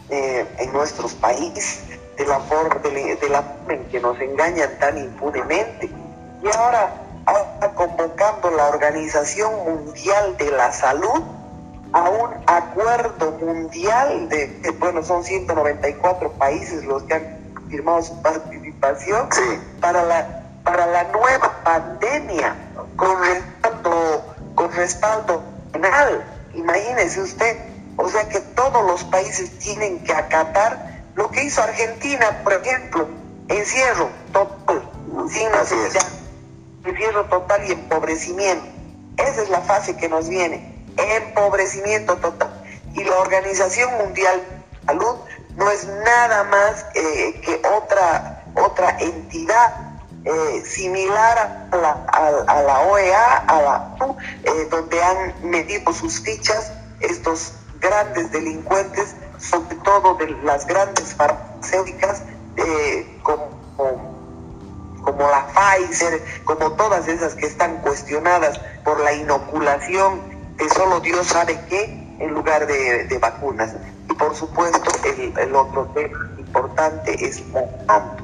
eh, 0.10 0.46
en 0.60 0.74
nuestros 0.74 1.14
países, 1.14 1.82
de 2.20 2.26
la 2.26 2.40
forma 2.42 2.76
de, 2.76 3.16
de 3.16 3.30
la 3.30 3.44
en 3.70 3.86
que 3.86 4.00
nos 4.02 4.20
engañan 4.20 4.70
tan 4.78 4.98
impunemente. 4.98 5.90
Y 6.44 6.58
ahora 6.58 6.94
está 7.54 7.74
convocando 7.74 8.52
la 8.52 8.68
Organización 8.68 9.54
Mundial 9.64 10.36
de 10.38 10.52
la 10.52 10.72
Salud 10.74 11.24
a 11.94 12.10
un 12.10 12.30
acuerdo 12.46 13.32
mundial 13.32 14.28
de, 14.28 14.76
bueno, 14.80 15.02
son 15.02 15.24
194 15.24 16.32
países 16.34 16.84
los 16.84 17.04
que 17.04 17.14
han 17.16 17.38
firmado 17.70 18.02
su 18.02 18.22
participación 18.22 19.30
para, 19.80 20.04
la, 20.04 20.44
para 20.64 20.86
la 20.88 21.06
nueva 21.06 21.62
pandemia 21.64 22.56
con 22.98 23.18
respaldo, 23.24 24.36
con 24.56 24.72
respaldo 24.74 25.42
penal. 25.72 26.24
Imagínese 26.54 27.22
usted, 27.22 27.58
o 27.96 28.10
sea 28.10 28.28
que 28.28 28.40
todos 28.40 28.86
los 28.86 29.06
países 29.06 29.58
tienen 29.60 30.04
que 30.04 30.14
acatar 30.14 30.99
lo 31.20 31.30
que 31.32 31.44
hizo 31.44 31.62
Argentina, 31.62 32.44
por 32.46 32.54
ejemplo, 32.54 33.10
encierro 33.50 34.10
total, 34.32 34.90
sin 35.30 35.52
necesidad 35.52 36.08
encierro 36.86 37.26
total 37.26 37.68
y 37.68 37.74
empobrecimiento. 37.74 38.66
Esa 39.18 39.42
es 39.42 39.50
la 39.50 39.60
fase 39.60 39.98
que 39.98 40.08
nos 40.08 40.30
viene, 40.30 40.82
empobrecimiento 40.96 42.16
total. 42.16 42.50
Y 42.94 43.04
la 43.04 43.18
Organización 43.18 43.98
Mundial 43.98 44.42
de 44.72 44.86
Salud 44.86 45.18
no 45.58 45.70
es 45.70 45.86
nada 45.86 46.46
más 46.46 46.86
eh, 46.96 47.42
que 47.42 47.62
otra, 47.68 48.46
otra 48.56 48.98
entidad 49.00 50.00
eh, 50.24 50.64
similar 50.66 51.68
a 51.70 51.76
la, 51.76 51.92
a, 52.48 52.62
la, 52.62 52.80
OEA, 52.80 53.38
a 53.40 53.62
la 53.62 53.96
eh, 54.46 54.68
donde 54.72 55.04
han 55.04 55.34
metido 55.44 55.92
sus 55.92 56.22
fichas 56.22 56.72
estos 57.02 57.52
grandes 57.80 58.32
delincuentes, 58.32 59.16
sobre 59.38 59.76
todo 59.78 60.16
de 60.16 60.30
las 60.44 60.66
grandes 60.66 61.14
farmacéuticas, 61.16 62.24
como 63.24 63.60
como 65.02 65.30
la 65.30 65.48
Pfizer, 65.48 66.22
como 66.44 66.74
todas 66.74 67.08
esas 67.08 67.34
que 67.36 67.46
están 67.46 67.78
cuestionadas 67.78 68.60
por 68.84 69.00
la 69.00 69.14
inoculación 69.14 70.22
de 70.58 70.70
solo 70.70 71.00
Dios 71.00 71.28
sabe 71.28 71.60
qué 71.70 72.16
en 72.20 72.34
lugar 72.34 72.68
de, 72.68 73.18
vacunas. 73.20 73.74
Y 74.10 74.14
por 74.14 74.36
supuesto 74.36 74.92
el, 75.38 75.56
otro 75.56 75.86
tema 75.96 76.30
importante 76.38 77.26
es 77.26 77.46
Monsanto. 77.48 78.24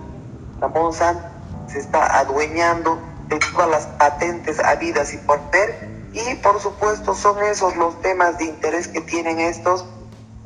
La 0.60 0.68
Monsanto 0.68 1.24
se 1.72 1.80
está 1.80 2.20
adueñando 2.20 3.00
de 3.28 3.40
todas 3.40 3.70
las 3.70 3.86
patentes 3.88 4.60
habidas 4.60 5.14
y 5.14 5.18
por 5.18 5.40
ver 5.52 5.85
y 6.16 6.36
por 6.36 6.60
supuesto 6.60 7.14
son 7.14 7.44
esos 7.44 7.76
los 7.76 8.02
temas 8.02 8.38
de 8.38 8.46
interés 8.46 8.88
que 8.88 9.02
tienen 9.02 9.40
estos 9.40 9.86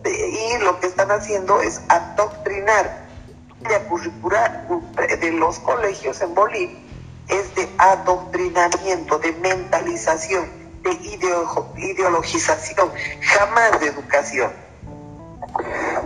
y 0.03 0.57
lo 0.63 0.79
que 0.79 0.87
están 0.87 1.11
haciendo 1.11 1.61
es 1.61 1.81
adoctrinar 1.87 3.07
curricular 3.87 4.67
de 5.19 5.31
los 5.31 5.59
colegios 5.59 6.21
en 6.21 6.33
Bolivia 6.33 6.89
es 7.29 7.55
de 7.55 7.69
adoctrinamiento, 7.77 9.19
de 9.19 9.31
mentalización, 9.33 10.49
de 10.81 10.91
ideologización, 11.77 12.91
jamás 13.21 13.79
de 13.79 13.87
educación. 13.87 14.51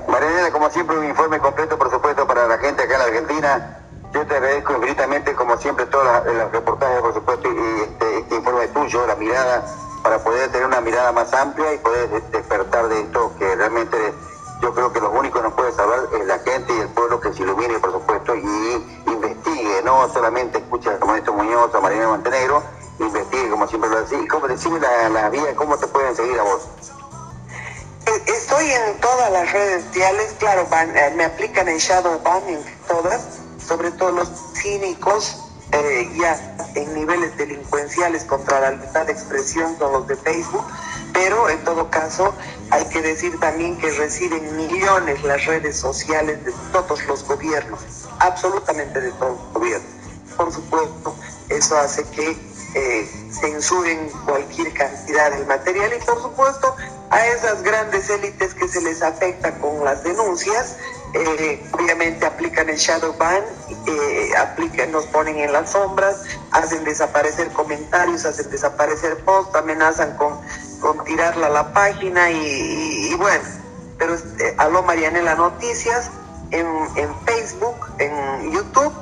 Mariana, 0.08 0.52
como 0.52 0.70
siempre, 0.70 0.98
un 0.98 1.06
informe 1.06 1.40
completo, 1.40 1.78
por 1.78 1.90
supuesto, 1.90 2.28
para 2.28 2.48
la 2.48 2.58
gente 2.58 2.84
acá 2.84 2.94
en 2.94 3.00
la 3.00 3.06
Argentina. 3.06 3.83
Yo 4.14 4.26
te 4.28 4.36
agradezco 4.36 4.74
infinitamente, 4.74 5.34
como 5.34 5.58
siempre, 5.58 5.86
todos 5.88 6.06
los 6.26 6.52
reportajes, 6.52 7.02
por 7.02 7.14
supuesto, 7.16 7.52
y 7.52 7.82
este, 7.82 8.20
este, 8.20 8.36
informe 8.36 8.68
tuyo, 8.68 9.08
la 9.08 9.16
mirada, 9.16 9.66
para 10.04 10.24
poder 10.24 10.52
tener 10.52 10.68
una 10.68 10.82
mirada 10.82 11.12
más 11.12 11.34
amplia 11.34 11.74
y 11.74 11.78
poder 11.80 12.10
despertar 12.32 12.90
de 12.90 13.02
esto 13.02 13.34
que 13.40 13.56
realmente 13.56 13.98
yo 14.62 14.74
creo 14.74 14.94
que 14.94 15.00
lo 15.00 15.10
único 15.12 15.40
que 15.40 15.44
nos 15.44 15.54
puede 15.54 15.72
salvar 15.74 16.00
es 16.14 16.26
la 16.28 16.40
gente 16.40 16.74
y 16.74 16.80
el 16.80 16.90
pueblo 16.90 17.20
que 17.20 17.34
se 17.34 17.42
ilumine, 17.42 17.80
por 17.80 17.92
supuesto, 17.92 18.36
y 18.36 19.04
investigue, 19.08 19.82
no 19.84 20.08
solamente 20.14 20.60
escucha 20.60 21.00
como 21.00 21.16
esto 21.16 21.34
Muñoz 21.34 21.74
o 21.74 21.82
Marina 21.82 22.08
Montenegro, 22.08 22.64
investigue, 23.00 23.50
como 23.50 23.68
siempre 23.68 23.90
lo 23.90 24.02
decís. 24.04 24.30
¿Cómo 24.30 24.48
decime 24.48 24.80
la, 24.80 25.10
la 25.10 25.30
vía, 25.30 25.56
cómo 25.56 25.76
te 25.78 25.88
pueden 25.88 26.16
seguir 26.16 26.40
a 26.40 26.44
vos? 26.44 26.62
Eh, 28.06 28.24
estoy 28.28 28.70
en 28.70 29.00
todas 29.00 29.32
las 29.32 29.52
redes 29.52 29.84
sociales, 29.86 30.36
claro, 30.38 30.68
eh, 30.72 31.14
me 31.16 31.26
aplican 31.26 31.68
en 31.68 31.78
Shadow 31.78 32.22
Ban 32.22 32.44
en 32.48 32.64
todas, 32.88 33.43
sobre 33.68 33.92
todo 33.92 34.12
los 34.12 34.30
cínicos, 34.56 35.38
eh, 35.72 36.10
ya 36.20 36.58
en 36.76 36.94
niveles 36.94 37.36
delincuenciales 37.38 38.24
contra 38.26 38.60
la 38.60 38.72
libertad 38.72 39.06
de 39.08 39.14
expresión 39.14 39.76
son 39.80 39.94
los 39.94 40.08
de 40.08 40.16
Facebook 40.18 40.66
pero 41.14 41.48
en 41.50 41.64
todo 41.64 41.90
caso 41.90 42.34
hay 42.72 42.86
que 42.86 43.02
decir 43.02 43.40
también 43.40 43.78
que 43.78 43.92
reciben 43.92 44.58
millones 44.58 45.24
las 45.24 45.46
redes 45.46 45.78
sociales 45.78 46.44
de 46.44 46.52
todos 46.72 47.06
los 47.06 47.24
gobiernos, 47.24 47.80
absolutamente 48.20 49.00
de 49.00 49.12
todos 49.12 49.40
los 49.40 49.54
gobiernos. 49.54 49.90
Por 50.36 50.52
supuesto, 50.52 51.16
eso 51.50 51.78
hace 51.78 52.04
que 52.06 52.36
eh, 52.76 53.30
censuren 53.40 54.10
cualquier 54.26 54.74
cantidad 54.74 55.32
de 55.32 55.46
material 55.46 55.92
y 55.94 56.04
por 56.04 56.20
supuesto 56.20 56.76
a 57.12 57.28
esas 57.28 57.62
grandes 57.62 58.10
élites 58.10 58.56
que 58.56 58.68
se 58.68 58.82
les 58.82 59.04
afecta 59.04 59.60
con 59.60 59.86
las 59.86 60.04
denuncias, 60.04 60.78
eh, 61.14 61.70
obviamente 61.72 62.26
aplican 62.26 62.70
el 62.70 62.78
shadow 62.78 63.16
ban, 63.18 63.44
eh, 63.88 64.32
aplican, 64.38 64.92
nos 64.92 65.06
ponen 65.08 65.40
en 65.40 65.54
las 65.54 65.72
sombras, 65.72 66.24
hacen 66.52 66.84
desaparecer 66.84 67.50
comentarios, 67.50 68.26
hacen 68.26 68.50
desaparecer 68.50 69.18
posts, 69.24 69.56
amenazan 69.56 70.16
con 70.18 70.40
con 70.84 71.02
tirarla 71.06 71.48
a 71.48 71.50
la 71.50 71.74
página 71.74 72.30
y, 72.30 73.16
bueno, 73.16 73.44
pero 73.98 74.16
este, 74.16 74.54
Aló 74.58 74.84
Marianela 74.84 75.34
Noticias 75.36 76.12
en, 76.52 76.68
en, 76.98 77.16
Facebook, 77.26 77.78
en 78.00 78.52
YouTube 78.52 78.94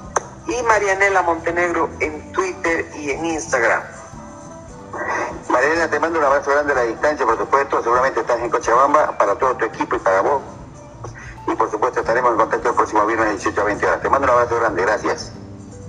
y 0.48 0.62
Marianela 0.62 1.24
Montenegro 1.24 1.90
en 2.00 2.32
Twitter 2.34 2.86
y 2.96 3.10
en 3.10 3.26
Instagram. 3.26 3.82
Marianela, 5.50 5.90
te 5.90 6.00
mando 6.00 6.20
un 6.20 6.26
abrazo 6.26 6.52
grande 6.52 6.74
a 6.74 6.76
la 6.76 6.84
distancia, 6.84 7.26
por 7.26 7.38
supuesto, 7.38 7.82
seguramente 7.82 8.20
estás 8.20 8.40
en 8.40 8.50
Cochabamba 8.52 9.18
para 9.18 9.36
todo 9.36 9.56
tu 9.56 9.66
equipo 9.66 9.96
y 9.96 10.00
para 10.00 10.22
vos. 10.22 10.42
Y 11.52 11.56
por 11.56 11.70
supuesto 11.70 12.00
estaremos 12.00 12.32
en 12.32 12.38
contacto 12.38 12.70
el 12.70 12.76
próximo 12.76 13.06
viernes 13.06 13.32
18 13.32 13.62
a 13.62 13.64
20 13.66 13.86
horas. 13.86 14.02
Te 14.02 14.10
mando 14.10 14.26
un 14.26 14.34
abrazo 14.34 14.56
grande, 14.56 14.82
gracias. 14.84 15.32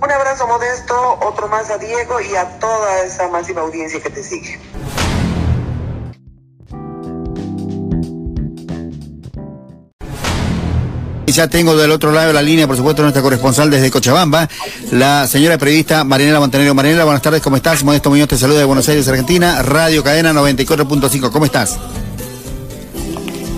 Un 0.01 0.11
abrazo 0.11 0.45
modesto, 0.47 1.19
otro 1.21 1.47
más 1.47 1.69
a 1.69 1.77
Diego 1.77 2.19
y 2.19 2.35
a 2.35 2.59
toda 2.59 3.03
esa 3.03 3.29
masiva 3.29 3.61
audiencia 3.61 4.01
que 4.01 4.09
te 4.09 4.23
sigue. 4.23 4.59
Ya 11.25 11.47
tengo 11.47 11.75
del 11.75 11.89
otro 11.89 12.11
lado 12.11 12.27
de 12.27 12.33
la 12.33 12.43
línea, 12.43 12.67
por 12.67 12.77
supuesto, 12.77 13.01
nuestra 13.01 13.23
corresponsal 13.23 13.71
desde 13.71 13.89
Cochabamba, 13.89 14.47
la 14.91 15.25
señora 15.25 15.57
periodista 15.57 16.03
Marianela 16.03 16.39
Montenegro. 16.39 16.75
Marianela, 16.75 17.05
buenas 17.05 17.23
tardes, 17.23 17.41
¿cómo 17.41 17.55
estás? 17.55 17.83
Modesto 17.83 18.11
Muñoz 18.11 18.27
te 18.27 18.37
saluda 18.37 18.59
de 18.59 18.65
Buenos 18.65 18.87
Aires, 18.87 19.07
Argentina, 19.07 19.63
Radio 19.63 20.03
Cadena 20.03 20.31
94.5, 20.31 21.31
¿cómo 21.31 21.45
estás? 21.45 21.79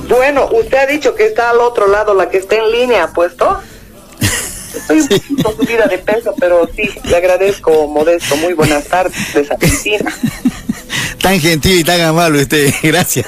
Bueno, 0.07 0.49
usted 0.51 0.77
ha 0.77 0.85
dicho 0.85 1.15
que 1.15 1.25
está 1.25 1.49
al 1.49 1.59
otro 1.59 1.87
lado, 1.87 2.13
la 2.13 2.29
que 2.29 2.37
está 2.37 2.55
en 2.55 2.71
línea, 2.71 3.07
¿puesto? 3.07 3.59
Estoy 4.75 4.99
un 5.01 5.07
poquito 5.07 5.55
subida 5.55 5.87
de 5.87 5.97
peso, 5.97 6.33
pero 6.39 6.69
sí, 6.75 6.89
le 7.05 7.15
agradezco, 7.15 7.87
Modesto. 7.87 8.35
Muy 8.37 8.53
buenas 8.53 8.85
tardes, 8.85 9.15
Argentina. 9.49 10.13
tan 11.21 11.39
gentil 11.39 11.79
y 11.79 11.83
tan 11.83 12.01
amable 12.01 12.41
usted, 12.43 12.73
gracias. 12.83 13.27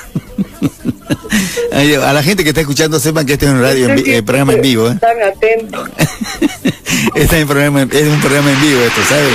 A 1.72 2.13
la 2.13 2.24
gente 2.24 2.44
que 2.44 2.50
está 2.50 2.62
escuchando 2.62 3.00
sepan 3.00 3.26
que 3.26 3.34
este 3.34 3.46
es 3.46 3.52
un 3.52 3.62
radio 3.62 3.90
en 3.90 4.04
eh, 4.06 4.24
programa 4.24 4.54
en 4.54 4.62
vivo. 4.62 4.88
¿eh? 4.88 4.94
Están 4.94 5.22
atentos. 5.22 5.90
este 7.16 7.36
es 7.38 7.42
un, 7.44 7.48
programa, 7.48 7.82
es 7.84 8.08
un 8.08 8.22
programa 8.22 8.52
en 8.52 8.62
vivo 8.62 8.82
esto, 8.82 9.02
¿sabes? 9.08 9.34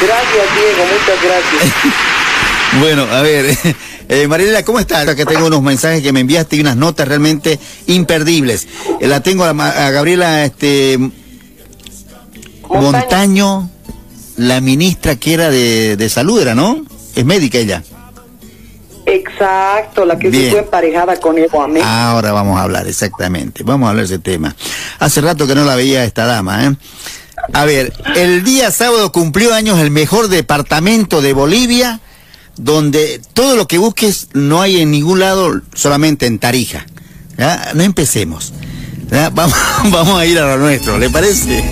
Gracias, 0.00 0.54
Diego, 0.54 0.84
muchas 0.92 1.22
gracias. 1.22 1.74
Bueno, 2.80 3.02
a 3.04 3.22
ver, 3.22 3.56
eh, 4.08 4.28
Mariela, 4.28 4.64
¿cómo 4.64 4.78
estás? 4.78 5.14
Que 5.14 5.24
tengo 5.24 5.46
unos 5.46 5.62
mensajes 5.62 6.02
que 6.02 6.12
me 6.12 6.20
enviaste 6.20 6.56
y 6.56 6.60
unas 6.60 6.76
notas 6.76 7.08
realmente 7.08 7.58
imperdibles. 7.86 8.68
Eh, 9.00 9.08
la 9.08 9.20
tengo 9.20 9.44
a, 9.44 9.52
Gabriela 9.90 10.44
este, 10.44 10.98
Montaño. 12.68 13.70
la 14.36 14.60
ministra 14.60 15.16
que 15.16 15.34
era 15.34 15.50
de, 15.50 15.96
de 15.96 16.08
salud, 16.08 16.40
era, 16.40 16.54
¿no? 16.54 16.84
Es 17.14 17.24
médica 17.24 17.58
ella. 17.58 17.82
Exacto, 19.06 20.04
la 20.04 20.18
que 20.18 20.30
se 20.30 20.50
fue 20.50 20.60
emparejada 20.60 21.16
con 21.16 21.38
Evo 21.38 21.62
Amén. 21.62 21.82
Ahora 21.84 22.32
vamos 22.32 22.58
a 22.58 22.64
hablar, 22.64 22.86
exactamente. 22.86 23.62
Vamos 23.64 23.86
a 23.86 23.90
hablar 23.90 24.06
de 24.06 24.14
ese 24.14 24.22
tema. 24.22 24.54
Hace 24.98 25.22
rato 25.22 25.46
que 25.46 25.54
no 25.54 25.64
la 25.64 25.76
veía 25.76 26.04
esta 26.04 26.26
dama, 26.26 26.66
¿eh? 26.66 26.76
A 27.54 27.64
ver, 27.64 27.92
el 28.16 28.44
día 28.44 28.70
sábado 28.70 29.10
cumplió 29.10 29.54
años 29.54 29.78
el 29.78 29.90
mejor 29.90 30.28
departamento 30.28 31.22
de 31.22 31.32
Bolivia, 31.32 32.00
donde 32.58 33.20
todo 33.32 33.56
lo 33.56 33.66
que 33.66 33.78
busques 33.78 34.28
no 34.34 34.60
hay 34.60 34.80
en 34.80 34.90
ningún 34.90 35.20
lado, 35.20 35.60
solamente 35.74 36.26
en 36.26 36.38
Tarija. 36.38 36.86
No 37.74 37.82
empecemos. 37.82 38.52
Vamos, 39.32 39.56
vamos 39.84 40.20
a 40.20 40.26
ir 40.26 40.38
a 40.38 40.48
lo 40.48 40.58
nuestro, 40.58 40.98
¿le 40.98 41.08
parece? 41.08 41.64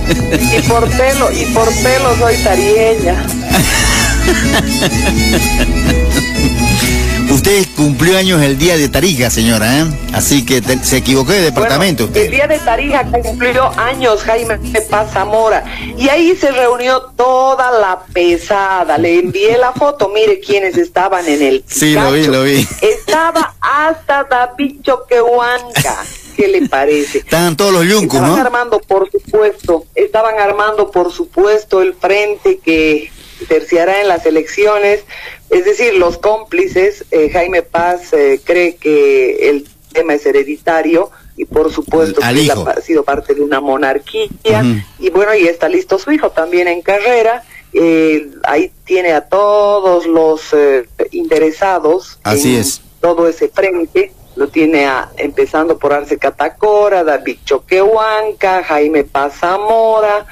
Y 0.57 0.63
por 0.63 0.89
pelo, 0.89 1.31
y 1.31 1.45
por 1.53 1.71
pelo 1.83 2.17
soy 2.17 2.35
tarieña. 2.37 3.27
Usted 7.47 7.65
cumplió 7.77 8.19
años 8.19 8.43
el 8.43 8.59
día 8.59 8.77
de 8.77 8.89
Tarija, 8.89 9.31
señora, 9.31 9.79
¿eh? 9.79 9.85
Así 10.13 10.45
que 10.45 10.61
se 10.83 10.97
equivocó 10.97 11.31
de 11.31 11.43
departamento 11.43 12.11
El 12.13 12.29
día 12.29 12.49
de 12.49 12.59
Tarija 12.59 13.05
cumplió 13.23 13.71
años 13.79 14.25
Jaime 14.25 14.59
Paz 14.91 15.13
Zamora. 15.13 15.65
Y 15.97 16.09
ahí 16.09 16.35
se 16.35 16.51
reunió 16.51 17.03
toda 17.17 17.71
la 17.71 18.01
pesada. 18.13 18.99
Le 18.99 19.21
envié 19.21 19.57
la 19.59 19.71
foto, 19.71 20.09
mire 20.09 20.41
quiénes 20.41 20.77
estaban 20.77 21.25
en 21.29 21.41
el 21.41 21.65
Sí, 21.69 21.95
lo 21.95 22.11
vi, 22.11 22.27
lo 22.27 22.43
vi. 22.43 22.67
Estaba 22.81 23.55
hasta 23.61 24.25
David 24.25 24.81
Choquehuanca. 24.83 26.05
¿Qué 26.37 26.49
le 26.49 26.69
parece? 26.69 27.19
Estaban 27.19 27.57
todos 27.57 27.73
los 27.73 27.85
yuncos, 27.87 28.23
¿no? 28.23 28.27
Estaban 28.27 28.47
armando, 28.47 28.81
por 28.81 29.09
supuesto, 29.09 29.87
estaban 29.95 30.41
armando, 30.41 30.91
por 30.91 31.13
supuesto, 31.13 31.81
el 31.81 31.95
frente 31.95 32.59
que 32.59 33.13
terciará 33.49 34.01
en 34.01 34.09
las 34.09 34.27
elecciones. 34.27 35.05
Es 35.57 35.65
decir, 35.65 35.95
los 35.95 36.19
cómplices, 36.19 37.07
eh, 37.11 37.31
Jaime 37.33 37.63
Paz 37.63 38.13
eh, 38.13 38.43
cree 38.45 38.77
que 38.77 39.49
el 39.49 39.67
tema 39.91 40.13
es 40.13 40.27
hereditario 40.27 41.11
y 41.35 41.47
por 41.47 41.73
supuesto 41.73 42.21
que 42.21 42.53
ha 42.53 42.81
sido 42.83 43.05
parte 43.05 43.35
de 43.35 43.41
una 43.41 43.63
monarquía. 43.63 44.29
Y 44.99 45.09
bueno, 45.09 45.35
y 45.35 45.47
está 45.47 45.71
listo 45.71 45.99
su 45.99 46.13
hijo 46.13 46.29
también 46.31 46.69
en 46.69 46.83
carrera. 46.83 47.43
Eh, 47.73 48.29
ahí 48.45 48.71
tiene 48.85 49.13
a 49.13 49.23
todos 49.23 50.05
los 50.07 50.43
interesados 51.11 52.19
Así 52.23 52.55
en 52.55 52.61
es. 52.61 52.83
todo 53.01 53.27
ese 53.27 53.49
frente. 53.49 54.13
Lo 54.35 54.49
tiene 54.49 54.85
a, 54.85 55.11
empezando 55.17 55.79
por 55.79 55.95
Arce 55.95 56.19
Catacora, 56.19 57.03
David 57.03 57.39
Choquehuanca, 57.47 58.63
Jaime 58.63 59.05
Paz 59.05 59.39
Zamora, 59.41 60.27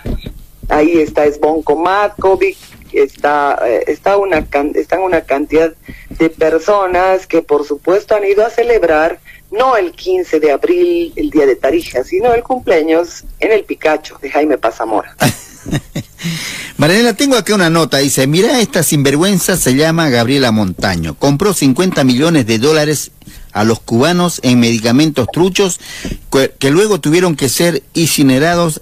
ahí 0.68 0.98
está 0.98 1.24
Esbonco 1.24 1.76
Matkovic, 1.76 2.58
está, 2.94 3.58
eh, 3.66 3.84
está 3.86 4.16
una, 4.16 4.46
están 4.74 5.00
una 5.00 5.22
cantidad 5.22 5.72
de 6.10 6.30
personas 6.30 7.26
que 7.26 7.42
por 7.42 7.66
supuesto 7.66 8.14
han 8.14 8.24
ido 8.24 8.44
a 8.44 8.50
celebrar 8.50 9.20
no 9.50 9.76
el 9.76 9.92
15 9.92 10.40
de 10.40 10.50
abril, 10.50 11.12
el 11.16 11.30
día 11.30 11.46
de 11.46 11.56
Tarija, 11.56 12.02
sino 12.04 12.34
el 12.34 12.42
cumpleaños 12.42 13.24
en 13.40 13.52
el 13.52 13.64
Picacho 13.64 14.18
de 14.20 14.30
Jaime 14.30 14.58
Pazamora. 14.58 15.16
Mariela, 16.76 17.14
tengo 17.14 17.36
aquí 17.36 17.52
una 17.52 17.70
nota, 17.70 17.98
dice, 17.98 18.26
mira, 18.26 18.60
esta 18.60 18.82
sinvergüenza 18.82 19.56
se 19.56 19.74
llama 19.74 20.08
Gabriela 20.08 20.50
Montaño, 20.50 21.14
compró 21.14 21.54
50 21.54 22.02
millones 22.04 22.46
de 22.46 22.58
dólares 22.58 23.12
a 23.52 23.62
los 23.62 23.78
cubanos 23.78 24.40
en 24.42 24.58
medicamentos 24.58 25.28
truchos 25.32 25.78
que 26.58 26.70
luego 26.70 27.00
tuvieron 27.00 27.36
que 27.36 27.48
ser 27.48 27.84
incinerados, 27.94 28.80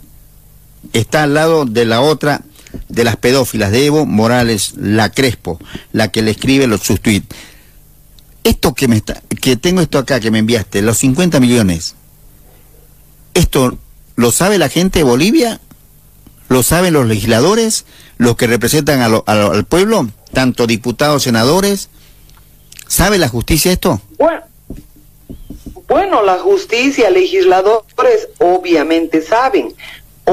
está 0.95 1.25
al 1.25 1.35
lado 1.35 1.67
de 1.67 1.85
la 1.85 2.01
otra 2.01 2.43
de 2.89 3.05
las 3.05 3.17
pedófilas 3.17 3.71
de 3.71 3.87
Evo 3.87 4.07
Morales, 4.07 4.75
la 4.77 5.11
Crespo, 5.11 5.59
la 5.93 6.09
que 6.09 6.23
le 6.23 6.31
escribe 6.31 6.67
los, 6.67 6.81
sus 6.81 7.01
tweets. 7.01 7.35
Esto 8.45 8.75
que 8.75 8.89
me 8.89 8.97
está, 8.97 9.23
que 9.41 9.57
tengo 9.57 9.81
esto 9.81 9.99
acá 9.99 10.21
que 10.21 10.31
me 10.31 10.39
enviaste, 10.39 10.83
los 10.83 10.99
50 10.99 11.39
millones, 11.41 11.95
¿esto 13.35 13.79
lo 14.17 14.33
sabe 14.33 14.59
la 14.59 14.69
gente 14.69 15.01
de 15.01 15.05
Bolivia? 15.05 15.61
¿Lo 16.49 16.63
saben 16.63 16.93
los 16.93 17.07
legisladores? 17.07 17.87
¿Los 18.19 18.37
que 18.37 18.47
representan 18.47 19.01
al 19.01 19.65
pueblo? 19.65 20.09
¿Tanto 20.33 20.67
diputados, 20.67 21.23
senadores? 21.23 21.89
¿Sabe 22.87 23.19
la 23.19 23.29
justicia 23.29 23.73
esto? 23.73 24.03
Bueno, 24.19 24.43
bueno, 25.89 26.23
la 26.23 26.39
justicia, 26.39 27.11
legisladores 27.11 28.29
obviamente 28.39 29.23
saben. 29.23 29.75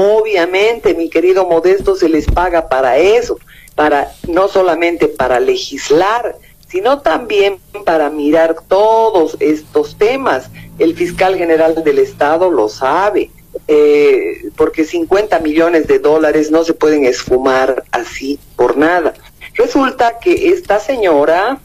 Obviamente, 0.00 0.94
mi 0.94 1.10
querido 1.10 1.44
Modesto, 1.46 1.94
se 1.94 2.08
les 2.08 2.24
paga 2.24 2.70
para 2.70 2.96
eso, 2.96 3.38
para 3.74 4.10
no 4.26 4.48
solamente 4.48 5.08
para 5.08 5.38
legislar, 5.40 6.36
sino 6.66 7.00
también 7.00 7.58
para 7.84 8.08
mirar 8.08 8.56
todos 8.66 9.36
estos 9.40 9.96
temas. 9.98 10.48
El 10.78 10.96
fiscal 10.96 11.36
general 11.36 11.84
del 11.84 11.98
Estado 11.98 12.50
lo 12.50 12.70
sabe, 12.70 13.30
eh, 13.68 14.48
porque 14.56 14.84
50 14.84 15.38
millones 15.40 15.86
de 15.86 15.98
dólares 15.98 16.50
no 16.50 16.64
se 16.64 16.72
pueden 16.72 17.04
esfumar 17.04 17.84
así 17.90 18.38
por 18.56 18.78
nada. 18.78 19.12
Resulta 19.52 20.18
que 20.18 20.48
esta 20.48 20.80
señora, 20.80 21.58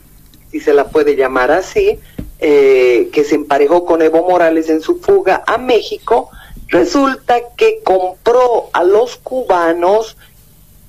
si 0.52 0.60
se 0.60 0.74
la 0.74 0.90
puede 0.90 1.16
llamar 1.16 1.52
así, 1.52 2.00
eh, 2.40 3.10
que 3.14 3.24
se 3.24 3.36
emparejó 3.36 3.86
con 3.86 4.02
Evo 4.02 4.28
Morales 4.28 4.70
en 4.70 4.82
su 4.82 5.00
fuga 5.00 5.42
a 5.48 5.58
México, 5.58 6.30
Resulta 6.68 7.40
que 7.56 7.82
compró 7.84 8.70
a 8.74 8.84
los 8.84 9.18
cubanos 9.18 10.18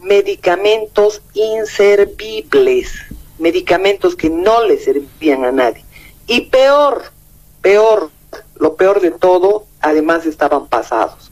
medicamentos 0.00 1.22
inservibles, 1.34 2.92
medicamentos 3.38 4.16
que 4.16 4.30
no 4.30 4.64
le 4.64 4.78
servían 4.78 5.44
a 5.44 5.52
nadie. 5.52 5.84
Y 6.26 6.42
peor, 6.42 7.12
peor, 7.60 8.10
lo 8.56 8.76
peor 8.76 9.00
de 9.00 9.10
todo, 9.10 9.66
además 9.80 10.26
estaban 10.26 10.66
pasados. 10.66 11.30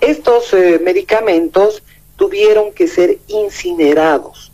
Estos 0.00 0.52
eh, 0.52 0.80
medicamentos 0.82 1.82
tuvieron 2.16 2.72
que 2.72 2.88
ser 2.88 3.18
incinerados. 3.28 4.50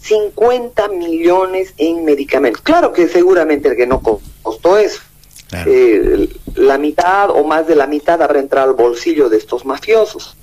50 0.00 0.88
millones 0.88 1.74
en 1.76 2.04
medicamentos. 2.04 2.62
Claro 2.62 2.92
que 2.92 3.06
seguramente 3.06 3.68
el 3.68 3.76
que 3.76 3.86
no 3.86 4.00
costó 4.42 4.78
eso. 4.78 5.00
Eh, 5.66 6.28
la 6.60 6.76
mitad 6.76 7.30
o 7.30 7.42
más 7.42 7.66
de 7.66 7.74
la 7.74 7.86
mitad 7.86 8.20
habrá 8.20 8.38
entrado 8.38 8.68
al 8.70 8.76
bolsillo 8.76 9.30
de 9.30 9.38
estos 9.38 9.64
mafiosos. 9.64 10.36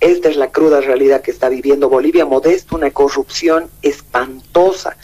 Esta 0.00 0.30
es 0.30 0.36
la 0.36 0.50
cruda 0.50 0.80
realidad 0.80 1.20
que 1.20 1.30
está 1.30 1.50
viviendo 1.50 1.90
Bolivia, 1.90 2.24
modesto, 2.24 2.76
una 2.76 2.90
corrupción 2.90 3.68
espantosa. 3.82 4.96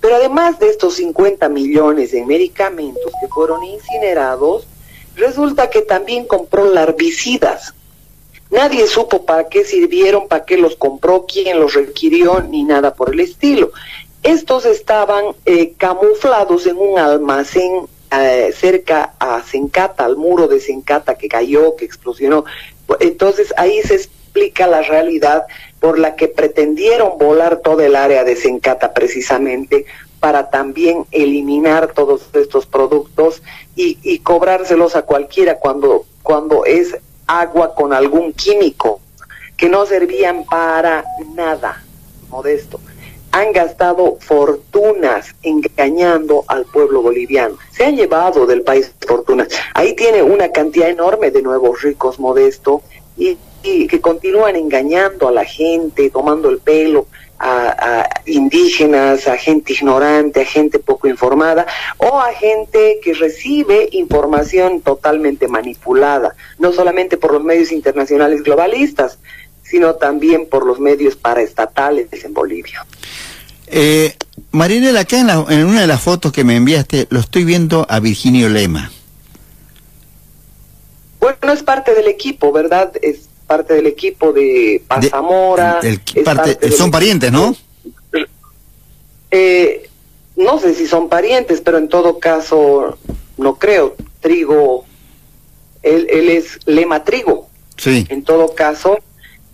Pero 0.00 0.16
además 0.16 0.58
de 0.58 0.70
estos 0.70 0.94
50 0.94 1.50
millones 1.50 2.12
de 2.12 2.24
medicamentos 2.24 3.12
que 3.20 3.28
fueron 3.28 3.62
incinerados, 3.64 4.66
resulta 5.14 5.68
que 5.68 5.82
también 5.82 6.26
compró 6.26 6.64
larvicidas. 6.72 7.74
Nadie 8.50 8.86
supo 8.86 9.26
para 9.26 9.50
qué 9.50 9.62
sirvieron, 9.66 10.26
para 10.26 10.46
qué 10.46 10.56
los 10.56 10.76
compró, 10.76 11.26
quién 11.26 11.60
los 11.60 11.74
requirió, 11.74 12.40
ni 12.40 12.64
nada 12.64 12.94
por 12.94 13.12
el 13.12 13.20
estilo. 13.20 13.72
Estos 14.22 14.64
estaban 14.64 15.26
eh, 15.44 15.74
camuflados 15.76 16.66
en 16.66 16.78
un 16.78 16.98
almacén 16.98 17.86
eh, 18.10 18.52
cerca 18.56 19.14
a 19.18 19.42
Sencata, 19.42 20.04
al 20.04 20.16
muro 20.16 20.48
de 20.48 20.60
Sencata 20.60 21.16
que 21.16 21.28
cayó, 21.28 21.76
que 21.76 21.84
explosionó. 21.84 22.44
Entonces 23.00 23.52
ahí 23.56 23.82
se 23.82 23.94
explica 23.94 24.66
la 24.66 24.82
realidad 24.82 25.46
por 25.80 25.98
la 25.98 26.16
que 26.16 26.28
pretendieron 26.28 27.18
volar 27.18 27.58
todo 27.58 27.80
el 27.80 27.96
área 27.96 28.24
de 28.24 28.36
Sencata 28.36 28.92
precisamente 28.92 29.86
para 30.20 30.50
también 30.50 31.06
eliminar 31.10 31.92
todos 31.92 32.28
estos 32.34 32.66
productos 32.66 33.42
y, 33.76 33.98
y 34.02 34.18
cobrárselos 34.20 34.96
a 34.96 35.02
cualquiera 35.02 35.56
cuando, 35.58 36.06
cuando 36.22 36.64
es 36.64 36.96
agua 37.26 37.74
con 37.74 37.92
algún 37.92 38.32
químico 38.32 39.00
que 39.56 39.68
no 39.68 39.86
servían 39.86 40.44
para 40.44 41.04
nada, 41.34 41.84
modesto. 42.30 42.80
Han 43.32 43.52
gastado 43.52 44.16
fortunas 44.20 45.34
engañando 45.42 46.44
al 46.48 46.64
pueblo 46.64 47.02
boliviano. 47.02 47.58
Se 47.70 47.84
han 47.84 47.96
llevado 47.96 48.46
del 48.46 48.62
país 48.62 48.94
fortunas. 49.06 49.48
Ahí 49.74 49.94
tiene 49.94 50.22
una 50.22 50.50
cantidad 50.50 50.88
enorme 50.88 51.30
de 51.30 51.42
nuevos 51.42 51.82
ricos 51.82 52.18
modestos 52.18 52.82
y, 53.16 53.36
que 53.62 54.00
continúan 54.00 54.56
engañando 54.56 55.28
a 55.28 55.32
la 55.32 55.44
gente, 55.44 56.10
tomando 56.10 56.48
el 56.48 56.58
pelo. 56.58 57.06
A, 57.40 58.08
indígenas, 58.26 59.28
a 59.28 59.36
gente 59.36 59.72
ignorante, 59.72 60.40
a 60.40 60.44
gente 60.44 60.80
poco 60.80 61.06
informada 61.06 61.68
o 61.98 62.18
a 62.18 62.32
gente 62.32 62.98
que 63.00 63.14
recibe 63.14 63.88
información 63.92 64.80
totalmente 64.80 65.46
manipulada, 65.46 66.34
no 66.58 66.72
solamente 66.72 67.16
por 67.16 67.32
los 67.32 67.44
medios 67.44 67.70
internacionales 67.70 68.42
globalistas, 68.42 69.20
sino 69.68 69.94
también 69.94 70.46
por 70.48 70.66
los 70.66 70.80
medios 70.80 71.16
paraestatales 71.16 72.08
en 72.24 72.32
Bolivia. 72.32 72.86
Eh, 73.66 74.14
Marinela, 74.50 75.00
acá 75.00 75.18
en, 75.20 75.28
en, 75.28 75.66
una 75.66 75.82
de 75.82 75.86
las 75.86 76.00
fotos 76.00 76.32
que 76.32 76.44
me 76.44 76.56
enviaste, 76.56 77.06
lo 77.10 77.20
estoy 77.20 77.44
viendo 77.44 77.86
a 77.88 78.00
Virginio 78.00 78.48
Lema. 78.48 78.90
Bueno, 81.20 81.52
es 81.52 81.62
parte 81.62 81.94
del 81.94 82.08
equipo, 82.08 82.52
¿verdad? 82.52 82.92
Es 83.02 83.28
parte 83.46 83.74
del 83.74 83.86
equipo 83.86 84.32
de 84.32 84.82
Pazamora. 84.86 85.80
son 86.76 86.90
parientes, 86.90 87.32
¿no? 87.32 87.56
Eh, 89.30 89.88
no 90.36 90.58
sé 90.58 90.74
si 90.74 90.86
son 90.86 91.08
parientes, 91.08 91.60
pero 91.60 91.78
en 91.78 91.88
todo 91.88 92.18
caso, 92.18 92.96
no 93.36 93.56
creo. 93.56 93.96
Trigo, 94.20 94.84
él, 95.82 96.06
él 96.10 96.28
es 96.28 96.60
Lema 96.66 97.04
Trigo. 97.04 97.48
Sí. 97.76 98.06
En 98.08 98.22
todo 98.22 98.54
caso, 98.54 98.98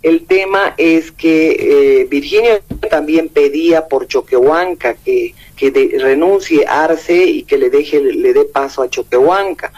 el 0.05 0.27
tema 0.27 0.75
es 0.77 1.11
que 1.11 2.03
eh, 2.03 2.05
Virginia 2.05 2.61
también 2.91 3.31
pedía 3.31 3.89
por 3.89 4.07
Choquehuanca 4.07 4.95
que, 5.03 5.35
que 5.57 5.97
renuncie 5.99 6.67
Arce 6.67 7.25
y 7.25 7.43
que 7.45 7.57
le 7.57 7.71
deje 7.71 8.01
le 8.01 8.35
dé 8.35 8.45
paso 8.45 8.83
a 8.83 8.91
Choquehuanca. 8.91 9.73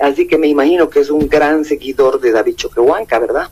Así 0.00 0.28
que 0.28 0.38
me 0.38 0.46
imagino 0.46 0.88
que 0.88 1.00
es 1.00 1.10
un 1.10 1.28
gran 1.28 1.64
seguidor 1.64 2.20
de 2.20 2.30
David 2.30 2.54
Choquehuanca, 2.54 3.18
¿verdad? 3.18 3.50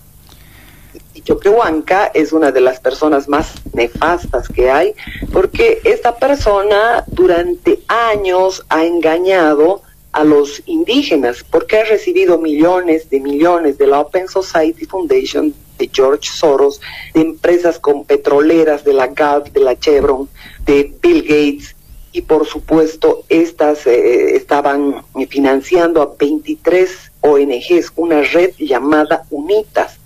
Y 1.14 1.23
Choquehuanca 1.23 2.12
es 2.14 2.33
una 2.33 2.53
de 2.53 2.61
las 2.61 2.79
personas 2.79 3.29
más 3.29 3.55
nefastas 3.73 4.47
que 4.49 4.71
hay, 4.71 4.95
porque 5.33 5.81
esta 5.83 6.14
persona 6.14 7.05
durante 7.09 7.81
años 7.88 8.64
ha 8.69 8.85
engañado 8.85 9.83
a 10.12 10.25
los 10.25 10.62
indígenas, 10.66 11.44
porque 11.49 11.79
ha 11.79 11.85
recibido 11.85 12.38
millones 12.38 13.09
de 13.11 13.20
millones 13.20 13.79
de 13.79 13.87
la 13.87 14.01
Open 14.01 14.29
Society 14.29 14.85
Foundation 14.87 15.55
de 15.79 15.90
George 15.92 16.29
Soros, 16.31 16.81
de 17.14 17.20
empresas 17.23 17.79
con 17.79 18.05
petroleras, 18.05 18.85
de 18.85 18.92
la 18.92 19.07
Gulf, 19.07 19.53
de 19.53 19.61
la 19.61 19.79
Chevron, 19.79 20.29
de 20.66 20.92
Bill 21.01 21.23
Gates, 21.23 21.77
y 22.12 22.23
por 22.23 22.44
supuesto 22.46 23.23
estas 23.29 23.87
eh, 23.87 24.35
estaban 24.35 25.05
financiando 25.29 26.03
a 26.03 26.14
23 26.18 27.12
ONGs, 27.20 27.92
una 27.94 28.23
red 28.23 28.51
llamada 28.59 29.25
UNITAS, 29.31 30.00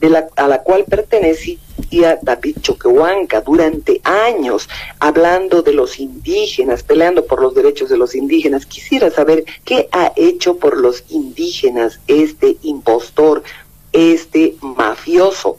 de 0.00 0.10
la, 0.10 0.28
a 0.36 0.48
la 0.48 0.62
cual 0.62 0.84
pertenecía 0.84 1.58
David 2.22 2.56
Choquehuanca 2.62 3.42
durante 3.42 4.00
años, 4.04 4.68
hablando 4.98 5.62
de 5.62 5.74
los 5.74 5.98
indígenas, 5.98 6.82
peleando 6.82 7.26
por 7.26 7.42
los 7.42 7.54
derechos 7.54 7.90
de 7.90 7.98
los 7.98 8.14
indígenas. 8.14 8.66
Quisiera 8.66 9.10
saber 9.10 9.44
qué 9.64 9.88
ha 9.92 10.12
hecho 10.16 10.56
por 10.56 10.78
los 10.78 11.04
indígenas 11.10 12.00
este 12.06 12.56
impostor, 12.62 13.42
este 13.92 14.56
mafioso 14.62 15.58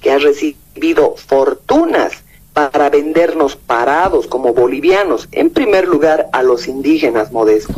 que 0.00 0.12
ha 0.12 0.18
recibido 0.18 1.16
fortunas 1.16 2.12
para 2.52 2.90
vendernos 2.90 3.56
parados 3.56 4.26
como 4.26 4.52
bolivianos, 4.54 5.28
en 5.32 5.50
primer 5.50 5.88
lugar 5.88 6.28
a 6.32 6.42
los 6.42 6.68
indígenas 6.68 7.32
modestos. 7.32 7.76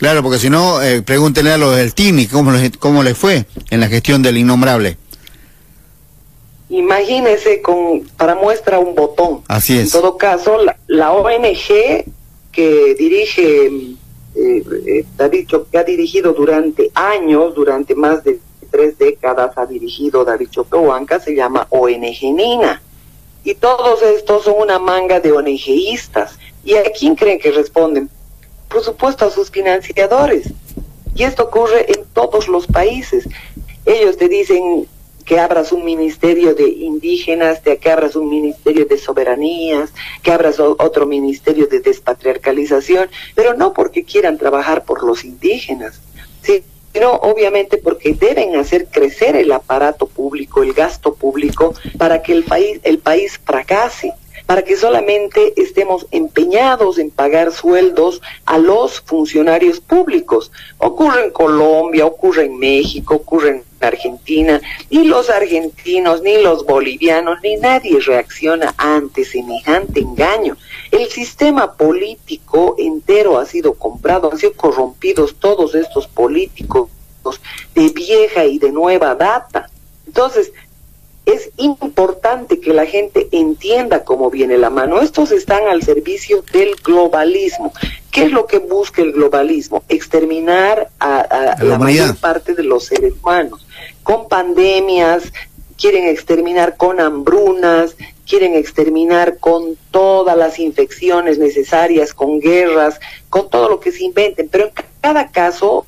Claro, 0.00 0.22
porque 0.22 0.38
si 0.38 0.48
no, 0.48 0.82
eh, 0.82 1.02
pregúntenle 1.02 1.52
a 1.52 1.58
los 1.58 1.76
del 1.76 1.92
TINI 1.92 2.26
cómo, 2.26 2.52
cómo 2.78 3.02
les 3.02 3.18
fue 3.18 3.44
en 3.68 3.80
la 3.80 3.86
gestión 3.86 4.22
del 4.22 4.38
innombrable. 4.38 4.96
Imagínese 6.70 7.60
con, 7.60 8.08
para 8.16 8.34
muestra 8.34 8.78
un 8.78 8.94
botón. 8.94 9.42
Así 9.46 9.76
es. 9.76 9.94
En 9.94 10.00
todo 10.00 10.16
caso, 10.16 10.56
la, 10.86 11.12
ONG 11.12 12.06
que 12.50 12.94
dirige, 12.98 13.66
eh, 13.66 13.92
eh, 14.36 15.04
ha 15.18 15.28
dicho 15.28 15.66
que 15.70 15.76
ha 15.76 15.84
dirigido 15.84 16.32
durante 16.32 16.90
años, 16.94 17.54
durante 17.54 17.94
más 17.94 18.24
de 18.24 18.40
tres 18.70 18.96
décadas 18.96 19.52
ha 19.58 19.66
dirigido 19.66 20.24
David 20.24 20.48
Choquehuanca, 20.48 21.20
se 21.20 21.34
llama 21.34 21.66
ONG 21.68 22.32
Nina. 22.32 22.80
Y 23.44 23.54
todos 23.54 24.02
estos 24.02 24.44
son 24.44 24.54
una 24.62 24.78
manga 24.78 25.20
de 25.20 25.32
ONGistas. 25.32 26.38
¿Y 26.64 26.72
a 26.72 26.84
quién 26.84 27.14
creen 27.16 27.38
que 27.38 27.52
responden? 27.52 28.08
Por 28.70 28.84
supuesto 28.84 29.26
a 29.26 29.30
sus 29.30 29.50
financiadores. 29.50 30.48
Y 31.14 31.24
esto 31.24 31.44
ocurre 31.44 31.92
en 31.92 32.04
todos 32.14 32.48
los 32.48 32.66
países. 32.66 33.28
Ellos 33.84 34.16
te 34.16 34.28
dicen 34.28 34.86
que 35.24 35.38
abras 35.38 35.72
un 35.72 35.84
ministerio 35.84 36.54
de 36.54 36.68
indígenas, 36.68 37.60
que 37.60 37.90
abras 37.90 38.16
un 38.16 38.28
ministerio 38.28 38.86
de 38.86 38.96
soberanías, 38.96 39.92
que 40.22 40.32
abras 40.32 40.60
otro 40.60 41.06
ministerio 41.06 41.66
de 41.66 41.80
despatriarcalización, 41.80 43.08
pero 43.34 43.54
no 43.54 43.72
porque 43.72 44.04
quieran 44.04 44.38
trabajar 44.38 44.84
por 44.84 45.02
los 45.04 45.24
indígenas, 45.24 46.00
sino 46.42 47.12
obviamente 47.12 47.76
porque 47.76 48.14
deben 48.14 48.56
hacer 48.56 48.88
crecer 48.88 49.36
el 49.36 49.52
aparato 49.52 50.06
público, 50.06 50.62
el 50.62 50.72
gasto 50.72 51.14
público, 51.14 51.74
para 51.98 52.22
que 52.22 52.32
el 52.32 52.44
país, 52.44 52.80
el 52.82 52.98
país 52.98 53.38
fracase 53.44 54.12
para 54.50 54.64
que 54.64 54.76
solamente 54.76 55.52
estemos 55.62 56.08
empeñados 56.10 56.98
en 56.98 57.12
pagar 57.12 57.52
sueldos 57.52 58.20
a 58.46 58.58
los 58.58 59.00
funcionarios 59.00 59.78
públicos. 59.78 60.50
Ocurre 60.78 61.26
en 61.26 61.30
Colombia, 61.30 62.04
ocurre 62.04 62.46
en 62.46 62.58
México, 62.58 63.14
ocurre 63.14 63.50
en 63.50 63.62
Argentina, 63.78 64.60
ni 64.90 65.04
los 65.04 65.30
argentinos, 65.30 66.22
ni 66.22 66.42
los 66.42 66.66
bolivianos, 66.66 67.38
ni 67.44 67.58
nadie 67.58 68.00
reacciona 68.00 68.74
ante 68.76 69.24
semejante 69.24 70.00
engaño. 70.00 70.56
El 70.90 71.06
sistema 71.06 71.74
político 71.74 72.74
entero 72.76 73.38
ha 73.38 73.46
sido 73.46 73.74
comprado, 73.74 74.32
han 74.32 74.38
sido 74.38 74.54
corrompidos 74.54 75.36
todos 75.36 75.76
estos 75.76 76.08
políticos 76.08 76.88
de 77.76 77.88
vieja 77.90 78.46
y 78.46 78.58
de 78.58 78.72
nueva 78.72 79.14
data. 79.14 79.70
Entonces, 80.08 80.52
es 81.32 81.50
importante 81.56 82.60
que 82.60 82.72
la 82.72 82.86
gente 82.86 83.28
entienda 83.32 84.04
cómo 84.04 84.30
viene 84.30 84.58
la 84.58 84.70
mano. 84.70 85.00
Estos 85.00 85.32
están 85.32 85.66
al 85.68 85.82
servicio 85.82 86.44
del 86.52 86.74
globalismo. 86.82 87.72
¿Qué 88.10 88.24
es 88.24 88.32
lo 88.32 88.46
que 88.46 88.58
busca 88.58 89.02
el 89.02 89.12
globalismo? 89.12 89.84
Exterminar 89.88 90.90
a, 90.98 91.56
la 91.60 91.78
mayor 91.78 92.16
parte 92.16 92.54
de 92.54 92.64
los 92.64 92.86
seres 92.86 93.14
humanos. 93.22 93.66
Con 94.02 94.28
pandemias, 94.28 95.32
quieren 95.76 96.06
exterminar 96.08 96.76
con 96.76 97.00
hambrunas, 97.00 97.96
quieren 98.30 98.54
exterminar 98.54 99.38
con 99.38 99.76
todas 99.90 100.36
las 100.36 100.60
infecciones 100.60 101.36
necesarias, 101.36 102.14
con 102.14 102.38
guerras, 102.38 103.00
con 103.28 103.50
todo 103.50 103.68
lo 103.68 103.80
que 103.80 103.90
se 103.90 104.04
inventen, 104.04 104.48
pero 104.48 104.66
en 104.66 104.72
cada 105.00 105.32
caso 105.32 105.84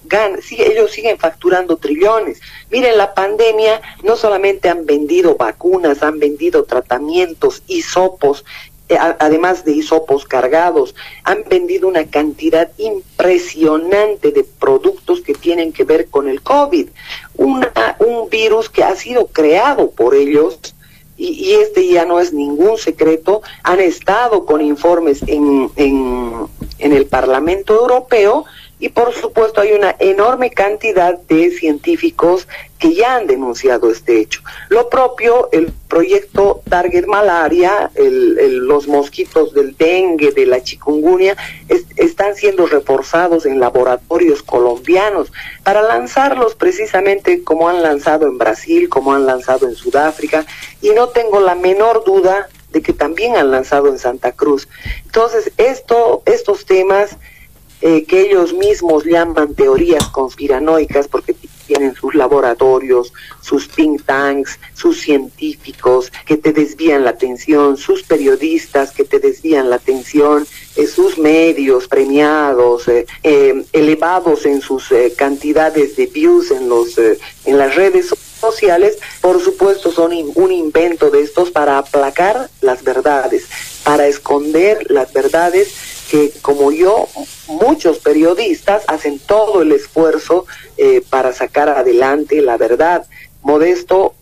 ellos 0.50 0.90
siguen 0.90 1.18
facturando 1.18 1.76
trillones. 1.76 2.40
Miren, 2.68 2.98
la 2.98 3.14
pandemia 3.14 3.80
no 4.02 4.16
solamente 4.16 4.68
han 4.68 4.84
vendido 4.86 5.36
vacunas, 5.36 6.02
han 6.02 6.18
vendido 6.18 6.64
tratamientos, 6.64 7.62
hisopos, 7.68 8.44
eh, 8.88 8.98
además 8.98 9.64
de 9.64 9.72
hisopos 9.72 10.24
cargados, 10.24 10.96
han 11.22 11.44
vendido 11.48 11.86
una 11.86 12.06
cantidad 12.06 12.72
impresionante 12.76 14.32
de 14.32 14.42
productos 14.42 15.20
que 15.20 15.34
tienen 15.34 15.72
que 15.72 15.84
ver 15.84 16.08
con 16.08 16.28
el 16.28 16.42
COVID, 16.42 16.88
una, 17.36 17.96
un 18.00 18.28
virus 18.28 18.68
que 18.68 18.82
ha 18.82 18.96
sido 18.96 19.28
creado 19.28 19.92
por 19.92 20.16
ellos. 20.16 20.71
Y, 21.22 21.52
este 21.54 21.86
ya 21.86 22.04
no 22.04 22.18
es 22.18 22.32
ningún 22.32 22.78
secreto, 22.78 23.42
han 23.62 23.78
estado 23.78 24.44
con 24.44 24.60
informes 24.60 25.22
en, 25.28 25.70
en, 25.76 26.32
en 26.78 26.92
el 26.92 27.06
Parlamento 27.06 27.74
Europeo 27.74 28.44
y 28.82 28.88
por 28.88 29.14
supuesto 29.14 29.60
hay 29.60 29.74
una 29.74 29.94
enorme 30.00 30.50
cantidad 30.50 31.16
de 31.16 31.52
científicos 31.52 32.48
que 32.80 32.92
ya 32.94 33.14
han 33.14 33.28
denunciado 33.28 33.92
este 33.92 34.18
hecho. 34.18 34.42
Lo 34.70 34.88
propio, 34.88 35.48
el 35.52 35.72
proyecto 35.86 36.62
Target 36.68 37.06
Malaria, 37.06 37.92
los 37.94 38.88
mosquitos 38.88 39.54
del 39.54 39.76
dengue, 39.76 40.32
de 40.32 40.46
la 40.46 40.64
chikungunya, 40.64 41.36
están 41.94 42.34
siendo 42.34 42.66
reforzados 42.66 43.46
en 43.46 43.60
laboratorios 43.60 44.42
colombianos 44.42 45.32
para 45.62 45.80
lanzarlos 45.82 46.56
precisamente 46.56 47.44
como 47.44 47.68
han 47.68 47.84
lanzado 47.84 48.26
en 48.26 48.36
Brasil, 48.36 48.88
como 48.88 49.14
han 49.14 49.26
lanzado 49.26 49.68
en 49.68 49.76
Sudáfrica, 49.76 50.44
y 50.80 50.90
no 50.90 51.10
tengo 51.10 51.38
la 51.38 51.54
menor 51.54 52.02
duda 52.04 52.48
de 52.72 52.82
que 52.82 52.92
también 52.92 53.36
han 53.36 53.52
lanzado 53.52 53.86
en 53.86 54.00
Santa 54.00 54.32
Cruz. 54.32 54.66
Entonces, 55.04 55.52
esto, 55.56 56.24
estos 56.26 56.64
temas 56.66 57.16
eh, 57.82 58.04
que 58.04 58.20
ellos 58.20 58.52
mismos 58.52 59.04
llaman 59.04 59.54
teorías 59.54 60.06
conspiranoicas, 60.08 61.08
porque 61.08 61.34
tienen 61.66 61.94
sus 61.96 62.14
laboratorios, 62.14 63.12
sus 63.40 63.68
think 63.68 64.04
tanks, 64.04 64.58
sus 64.74 65.00
científicos 65.00 66.12
que 66.24 66.36
te 66.36 66.52
desvían 66.52 67.02
la 67.02 67.10
atención, 67.10 67.76
sus 67.76 68.04
periodistas 68.04 68.92
que 68.92 69.02
te 69.02 69.18
desvían 69.18 69.68
la 69.68 69.76
atención, 69.76 70.46
eh, 70.76 70.86
sus 70.86 71.18
medios 71.18 71.88
premiados, 71.88 72.86
eh, 72.86 73.64
elevados 73.72 74.46
en 74.46 74.60
sus 74.60 74.90
cantidades 75.16 75.96
de 75.96 76.06
views 76.06 76.52
en, 76.52 76.68
los, 76.68 76.96
en 76.98 77.58
las 77.58 77.74
redes 77.74 78.14
sociales, 78.40 78.98
por 79.20 79.40
supuesto 79.40 79.90
son 79.90 80.12
un 80.34 80.52
invento 80.52 81.10
de 81.10 81.22
estos 81.22 81.50
para 81.50 81.78
aplacar 81.78 82.48
las 82.60 82.84
verdades, 82.84 83.48
para 83.84 84.06
esconder 84.06 84.90
las 84.90 85.12
verdades 85.12 85.91
que 86.12 86.30
como 86.42 86.72
yo, 86.72 87.08
muchos 87.48 87.98
periodistas 88.00 88.84
hacen 88.86 89.18
todo 89.18 89.62
el 89.62 89.72
esfuerzo 89.72 90.44
eh, 90.76 91.02
para 91.08 91.32
sacar 91.32 91.70
adelante 91.70 92.42
la 92.42 92.58
verdad. 92.58 93.06
Modesto, 93.40 94.12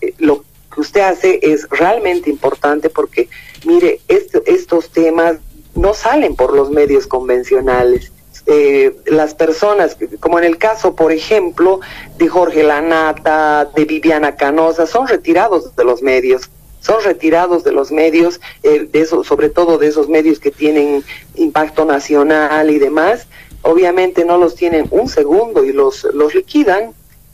eh, 0.00 0.12
lo 0.18 0.42
que 0.74 0.80
usted 0.80 1.02
hace 1.02 1.38
es 1.40 1.68
realmente 1.70 2.30
importante 2.30 2.90
porque, 2.90 3.28
mire, 3.64 4.00
estos 4.08 4.90
temas 4.90 5.36
no 5.76 5.94
salen 5.94 6.34
por 6.34 6.52
los 6.52 6.68
medios 6.68 7.06
convencionales. 7.06 8.10
Eh, 8.46 8.96
las 9.06 9.34
personas, 9.34 9.96
como 10.18 10.36
en 10.40 10.44
el 10.44 10.58
caso, 10.58 10.96
por 10.96 11.12
ejemplo, 11.12 11.78
de 12.18 12.26
Jorge 12.26 12.64
Lanata, 12.64 13.66
de 13.66 13.84
Viviana 13.84 14.34
Canosa, 14.34 14.84
son 14.84 15.06
retirados 15.06 15.76
de 15.76 15.84
los 15.84 16.02
medios 16.02 16.50
son 16.80 17.02
retirados 17.04 17.64
de 17.64 17.72
los 17.72 17.92
medios, 17.92 18.40
eh, 18.62 18.88
de 18.90 19.00
eso, 19.00 19.22
sobre 19.24 19.48
todo 19.48 19.78
de 19.78 19.86
esos 19.86 20.08
medios 20.08 20.40
que 20.40 20.50
tienen 20.50 21.04
impacto 21.36 21.84
nacional 21.84 22.70
y 22.70 22.78
demás, 22.78 23.26
obviamente 23.62 24.24
no 24.24 24.38
los 24.38 24.54
tienen 24.54 24.86
un 24.90 25.08
segundo 25.08 25.64
y 25.64 25.72
los, 25.72 26.04
los 26.12 26.34
liquidan. 26.34 26.92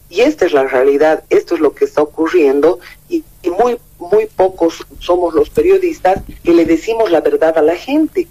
Y 0.08 0.20
esta 0.20 0.46
es 0.46 0.52
la 0.52 0.64
realidad, 0.64 1.24
esto 1.30 1.54
es 1.54 1.60
lo 1.60 1.74
que 1.74 1.84
está 1.84 2.02
ocurriendo 2.02 2.78
y, 3.08 3.24
y 3.42 3.50
muy, 3.50 3.78
muy 3.98 4.26
pocos 4.26 4.86
somos 5.00 5.34
los 5.34 5.50
periodistas 5.50 6.22
que 6.44 6.52
le 6.52 6.64
decimos 6.64 7.10
la 7.10 7.20
verdad 7.20 7.58
a 7.58 7.62
la 7.62 7.74
gente. 7.74 8.28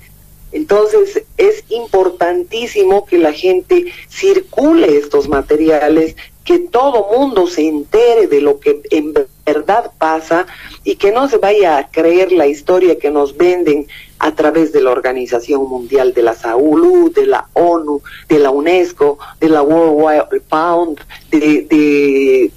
Entonces 0.52 1.24
es 1.38 1.66
importantísimo 1.68 3.06
que 3.06 3.18
la 3.18 3.34
gente 3.34 3.92
circule 4.08 4.98
estos 4.98 5.28
materiales, 5.28 6.16
que 6.46 6.60
todo 6.60 7.10
mundo 7.12 7.48
se 7.48 7.68
entere 7.68 8.28
de 8.28 8.40
lo 8.40 8.60
que 8.60 8.80
en 8.92 9.14
verdad 9.46 9.92
pasa 9.98 10.46
y 10.84 10.96
que 10.96 11.12
no 11.12 11.28
se 11.28 11.38
vaya 11.38 11.78
a 11.78 11.90
creer 11.90 12.32
la 12.32 12.46
historia 12.46 13.00
que 13.00 13.10
nos 13.10 13.36
venden 13.36 13.88
a 14.20 14.34
través 14.36 14.72
de 14.72 14.82
la 14.82 14.92
Organización 14.92 15.68
Mundial 15.68 16.14
de 16.14 16.22
la 16.22 16.36
Salud, 16.36 17.12
de 17.14 17.26
la 17.26 17.48
ONU, 17.54 18.02
de 18.30 18.40
la 18.40 18.52
UNESCO, 18.52 19.18
de 19.40 19.50
la 19.50 19.64
World 19.64 20.30
Wide 20.32 20.42
Pound, 20.48 21.00
de, 21.32 21.64
de, 21.64 22.52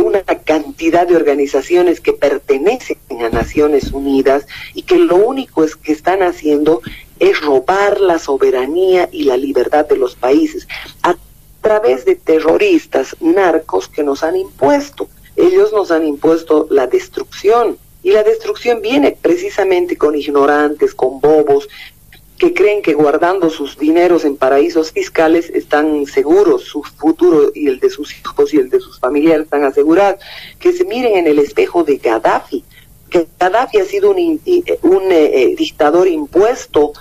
una 0.00 0.22
cantidad 0.22 1.06
de 1.06 1.14
organizaciones 1.14 2.00
que 2.00 2.12
pertenecen 2.12 2.96
a 3.20 3.28
Naciones 3.28 3.92
Unidas 3.92 4.46
y 4.74 4.82
que 4.82 4.96
lo 4.96 5.16
único 5.16 5.62
es 5.62 5.76
que 5.76 5.92
están 5.92 6.22
haciendo 6.22 6.80
es 7.20 7.40
robar 7.40 8.00
la 8.00 8.18
soberanía 8.18 9.08
y 9.12 9.24
la 9.24 9.36
libertad 9.36 9.86
de 9.86 9.96
los 9.96 10.16
países 10.16 10.66
través 11.62 12.04
de 12.04 12.16
terroristas, 12.16 13.16
narcos 13.20 13.88
que 13.88 14.02
nos 14.02 14.22
han 14.22 14.36
impuesto. 14.36 15.08
Ellos 15.36 15.72
nos 15.72 15.90
han 15.90 16.06
impuesto 16.06 16.66
la 16.70 16.86
destrucción 16.86 17.78
y 18.02 18.10
la 18.10 18.24
destrucción 18.24 18.82
viene 18.82 19.16
precisamente 19.20 19.96
con 19.96 20.14
ignorantes, 20.14 20.94
con 20.94 21.20
bobos, 21.20 21.68
que 22.36 22.52
creen 22.52 22.82
que 22.82 22.94
guardando 22.94 23.48
sus 23.48 23.78
dineros 23.78 24.24
en 24.24 24.36
paraísos 24.36 24.90
fiscales 24.90 25.48
están 25.50 26.06
seguros, 26.06 26.64
su 26.64 26.82
futuro 26.82 27.52
y 27.54 27.68
el 27.68 27.78
de 27.78 27.88
sus 27.88 28.18
hijos 28.18 28.52
y 28.52 28.56
el 28.56 28.68
de 28.68 28.80
sus 28.80 28.98
familiares 28.98 29.44
están 29.44 29.62
asegurados. 29.62 30.20
Que 30.58 30.72
se 30.72 30.84
miren 30.84 31.16
en 31.16 31.28
el 31.28 31.38
espejo 31.38 31.84
de 31.84 31.98
Gaddafi, 31.98 32.64
que 33.08 33.28
Gaddafi 33.38 33.78
ha 33.78 33.84
sido 33.84 34.10
un, 34.10 34.18
un 34.18 35.12
eh, 35.12 35.42
eh, 35.42 35.54
dictador 35.56 36.08
impuesto 36.08 36.92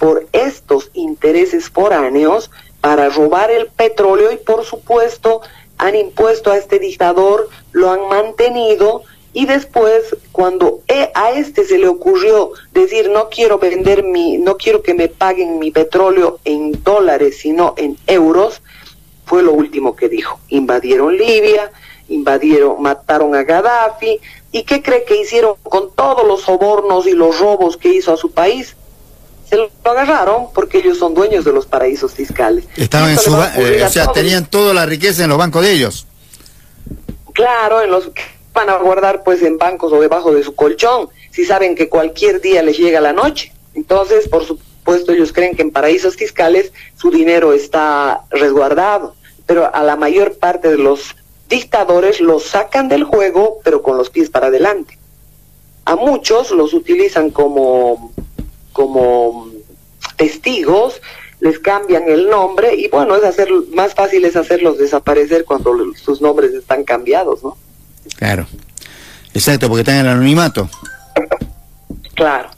por 0.00 0.26
estos 0.32 0.90
intereses 0.94 1.70
foráneos 1.70 2.50
para 2.80 3.08
robar 3.08 3.50
el 3.50 3.66
petróleo 3.66 4.32
y 4.32 4.36
por 4.36 4.64
supuesto 4.64 5.40
han 5.78 5.96
impuesto 5.96 6.50
a 6.50 6.58
este 6.58 6.78
dictador, 6.78 7.48
lo 7.72 7.90
han 7.90 8.08
mantenido 8.08 9.02
y 9.32 9.46
después 9.46 10.16
cuando 10.32 10.80
a 11.14 11.30
este 11.30 11.64
se 11.64 11.78
le 11.78 11.88
ocurrió 11.88 12.52
decir 12.72 13.10
no 13.10 13.28
quiero 13.28 13.58
vender 13.58 14.02
mi, 14.02 14.38
no 14.38 14.56
quiero 14.56 14.82
que 14.82 14.94
me 14.94 15.08
paguen 15.08 15.58
mi 15.58 15.70
petróleo 15.70 16.40
en 16.44 16.82
dólares 16.82 17.38
sino 17.38 17.74
en 17.76 17.96
euros, 18.06 18.60
fue 19.24 19.42
lo 19.42 19.52
último 19.52 19.94
que 19.94 20.08
dijo. 20.08 20.40
Invadieron 20.48 21.16
Libia, 21.16 21.70
invadieron, 22.08 22.82
mataron 22.82 23.34
a 23.36 23.44
Gaddafi 23.44 24.18
y 24.50 24.64
¿qué 24.64 24.82
cree 24.82 25.04
que 25.04 25.20
hicieron 25.20 25.54
con 25.62 25.94
todos 25.94 26.26
los 26.26 26.42
sobornos 26.42 27.06
y 27.06 27.12
los 27.12 27.38
robos 27.38 27.76
que 27.76 27.94
hizo 27.94 28.12
a 28.12 28.16
su 28.16 28.32
país? 28.32 28.74
se 29.50 29.56
lo 29.56 29.68
agarraron 29.82 30.52
porque 30.70 30.86
ellos 30.86 30.98
son 30.98 31.14
dueños 31.14 31.44
de 31.44 31.52
los 31.52 31.66
paraísos 31.66 32.14
fiscales. 32.14 32.64
Estaban 32.76 33.10
en 33.10 33.18
su 33.18 33.34
eh, 33.34 33.82
o 33.82 33.88
sea, 33.88 34.12
tenían 34.12 34.46
toda 34.46 34.72
la 34.72 34.86
riqueza 34.86 35.24
en 35.24 35.30
los 35.30 35.38
bancos 35.38 35.62
de 35.62 35.72
ellos. 35.72 36.06
Claro, 37.32 37.82
en 37.82 37.90
los 37.90 38.10
van 38.54 38.70
a 38.70 38.76
guardar 38.76 39.24
pues 39.24 39.42
en 39.42 39.58
bancos 39.58 39.92
o 39.92 40.00
debajo 40.00 40.32
de 40.32 40.44
su 40.44 40.54
colchón, 40.54 41.08
si 41.32 41.44
saben 41.44 41.74
que 41.74 41.88
cualquier 41.88 42.40
día 42.40 42.62
les 42.62 42.78
llega 42.78 43.00
la 43.00 43.12
noche. 43.12 43.52
Entonces, 43.74 44.28
por 44.28 44.46
supuesto, 44.46 45.10
ellos 45.10 45.32
creen 45.32 45.56
que 45.56 45.62
en 45.62 45.72
paraísos 45.72 46.14
fiscales 46.14 46.72
su 46.96 47.10
dinero 47.10 47.52
está 47.52 48.20
resguardado, 48.30 49.16
pero 49.46 49.74
a 49.74 49.82
la 49.82 49.96
mayor 49.96 50.38
parte 50.38 50.68
de 50.68 50.78
los 50.78 51.16
dictadores 51.48 52.20
los 52.20 52.44
sacan 52.44 52.88
del 52.88 53.02
juego, 53.02 53.58
pero 53.64 53.82
con 53.82 53.96
los 53.96 54.08
pies 54.08 54.30
para 54.30 54.46
adelante. 54.46 54.98
A 55.84 55.96
muchos 55.96 56.52
los 56.52 56.74
utilizan 56.74 57.30
como 57.30 58.12
como 58.72 59.49
testigos, 60.20 61.00
les 61.40 61.58
cambian 61.58 62.06
el 62.06 62.28
nombre 62.28 62.74
y 62.74 62.88
bueno, 62.88 63.16
es 63.16 63.24
hacer 63.24 63.48
más 63.72 63.94
fácil 63.94 64.26
es 64.26 64.36
hacerlos 64.36 64.76
desaparecer 64.76 65.46
cuando 65.46 65.74
sus 65.94 66.20
nombres 66.20 66.52
están 66.52 66.84
cambiados, 66.84 67.42
¿no? 67.42 67.56
Claro. 68.16 68.46
Exacto, 69.32 69.68
porque 69.68 69.80
están 69.80 69.94
en 69.94 70.00
el 70.02 70.08
anonimato. 70.08 70.68
Claro. 72.14 72.50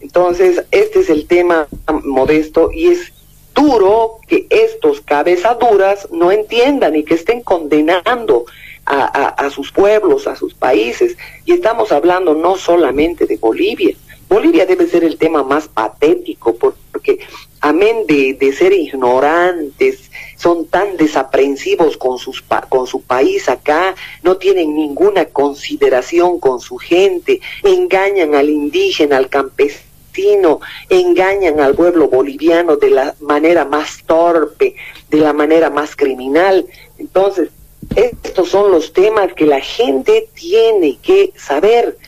Entonces, 0.00 0.62
este 0.70 1.00
es 1.00 1.10
el 1.10 1.26
tema 1.26 1.66
modesto 2.04 2.70
y 2.72 2.86
es 2.92 3.12
duro 3.56 4.20
que 4.28 4.46
estos 4.48 5.00
cabezaduras 5.00 6.08
no 6.12 6.30
entiendan 6.30 6.94
y 6.94 7.02
que 7.02 7.14
estén 7.14 7.40
condenando 7.40 8.44
a, 8.86 9.04
a 9.28 9.50
sus 9.50 9.72
pueblos, 9.72 10.28
a 10.28 10.36
sus 10.36 10.54
países. 10.54 11.16
Y 11.44 11.52
estamos 11.52 11.90
hablando 11.90 12.34
no 12.34 12.56
solamente 12.56 13.26
de 13.26 13.36
Bolivia, 13.36 13.96
Bolivia 14.30 14.64
debe 14.64 14.86
ser 14.86 15.02
el 15.02 15.18
tema 15.18 15.42
más 15.42 15.66
patético 15.66 16.54
porque 16.54 17.18
amén 17.60 18.06
de, 18.06 18.34
de 18.34 18.52
ser 18.52 18.72
ignorantes, 18.72 20.10
son 20.36 20.66
tan 20.66 20.96
desaprensivos 20.96 21.96
con, 21.96 22.18
sus, 22.18 22.42
con 22.68 22.86
su 22.86 23.02
país 23.02 23.48
acá, 23.48 23.94
no 24.22 24.36
tienen 24.38 24.74
ninguna 24.74 25.26
consideración 25.26 26.40
con 26.40 26.60
su 26.60 26.78
gente, 26.78 27.40
engañan 27.62 28.34
al 28.34 28.48
indígena, 28.48 29.18
al 29.18 29.28
campesino, 29.28 30.60
engañan 30.88 31.60
al 31.60 31.74
pueblo 31.74 32.08
boliviano 32.08 32.76
de 32.76 32.90
la 32.90 33.14
manera 33.20 33.64
más 33.64 34.02
torpe, 34.06 34.76
de 35.10 35.18
la 35.18 35.32
manera 35.32 35.68
más 35.68 35.94
criminal. 35.94 36.66
Entonces, 36.98 37.50
estos 37.96 38.48
son 38.48 38.70
los 38.70 38.92
temas 38.92 39.34
que 39.34 39.44
la 39.44 39.60
gente 39.60 40.28
tiene 40.34 40.98
que 41.02 41.32
saber 41.36 41.98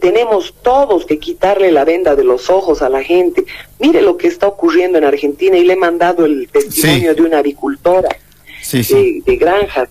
tenemos 0.00 0.54
todos 0.62 1.04
que 1.06 1.18
quitarle 1.18 1.72
la 1.72 1.84
venda 1.84 2.14
de 2.14 2.24
los 2.24 2.50
ojos 2.50 2.82
a 2.82 2.88
la 2.88 3.02
gente. 3.02 3.44
Mire 3.78 4.02
lo 4.02 4.16
que 4.16 4.28
está 4.28 4.46
ocurriendo 4.46 4.98
en 4.98 5.04
Argentina 5.04 5.56
y 5.56 5.64
le 5.64 5.74
he 5.74 5.76
mandado 5.76 6.24
el 6.24 6.48
testimonio 6.48 7.14
de 7.14 7.22
una 7.22 7.38
avicultora 7.38 8.08
De, 8.70 9.36
granja. 9.38 9.88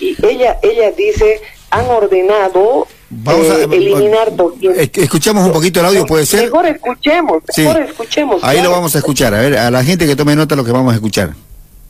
Y 0.00 0.16
ella, 0.26 0.58
ella 0.62 0.90
dice, 0.90 1.40
han 1.70 1.86
ordenado 1.86 2.88
eh, 3.26 3.66
eliminar 3.70 4.32
Escuchamos 4.94 5.46
un 5.46 5.52
poquito 5.52 5.80
el 5.80 5.86
audio, 5.86 6.06
¿puede 6.06 6.26
ser? 6.26 6.44
Mejor 6.44 6.66
escuchemos, 6.66 7.42
mejor 7.56 7.82
escuchemos. 7.82 8.42
Ahí 8.42 8.60
lo 8.60 8.70
vamos 8.70 8.94
a 8.96 8.98
escuchar, 8.98 9.34
a 9.34 9.40
ver, 9.40 9.56
a 9.56 9.70
la 9.70 9.84
gente 9.84 10.06
que 10.06 10.16
tome 10.16 10.34
nota 10.34 10.56
lo 10.56 10.64
que 10.64 10.72
vamos 10.72 10.92
a 10.92 10.96
escuchar. 10.96 11.34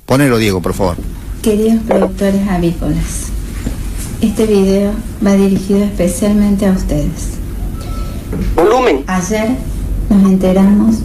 Ponelo, 0.05 0.37
Diego, 0.37 0.61
por 0.61 0.75
favor. 0.75 0.97
Queridos 1.43 1.83
productores 1.87 2.47
avícolas, 2.49 3.29
este 4.21 4.47
video 4.47 4.93
va 5.25 5.35
dirigido 5.35 5.85
especialmente 5.85 6.67
a 6.67 6.73
ustedes. 6.73 7.35
Volumen. 8.57 9.05
Ayer 9.07 9.57
nos 10.11 10.31
enteramos 10.31 10.97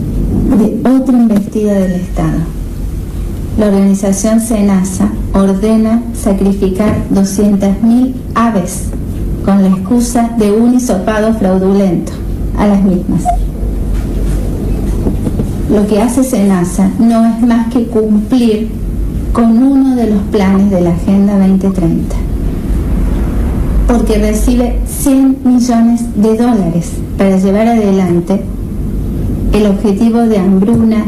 de 0.57 0.89
otra 0.89 1.18
investida 1.18 1.74
del 1.74 1.91
Estado. 1.91 2.39
La 3.57 3.68
organización 3.68 4.39
SENASA 4.39 5.10
ordena 5.34 6.01
sacrificar 6.14 6.95
200.000 7.14 8.14
aves 8.36 8.86
con 9.43 9.62
la 9.62 9.70
excusa 9.70 10.32
de 10.38 10.51
un 10.51 10.76
hisopado 10.76 11.34
fraudulento 11.34 12.12
a 12.57 12.68
las 12.68 12.84
mismas. 12.84 13.24
Lo 15.70 15.86
que 15.88 16.01
hace 16.01 16.24
SENASA 16.24 16.89
no 16.99 17.26
es 17.26 17.41
más 17.41 17.72
que 17.72 17.86
cumplir 17.86 18.70
con 19.34 19.62
uno 19.62 19.95
de 19.95 20.10
los 20.10 20.22
planes 20.32 20.72
de 20.72 20.82
la 20.82 20.91
Agenda 20.91 21.38
2030, 21.38 22.16
porque 23.89 24.19
recibe 24.19 24.77
100 24.85 25.39
millones 25.43 26.01
de 26.15 26.37
dólares 26.37 26.91
para 27.17 27.37
llevar 27.37 27.67
adelante 27.67 28.39
el 29.51 29.65
objetivo 29.65 30.19
de 30.19 30.37
hambruna, 30.37 31.05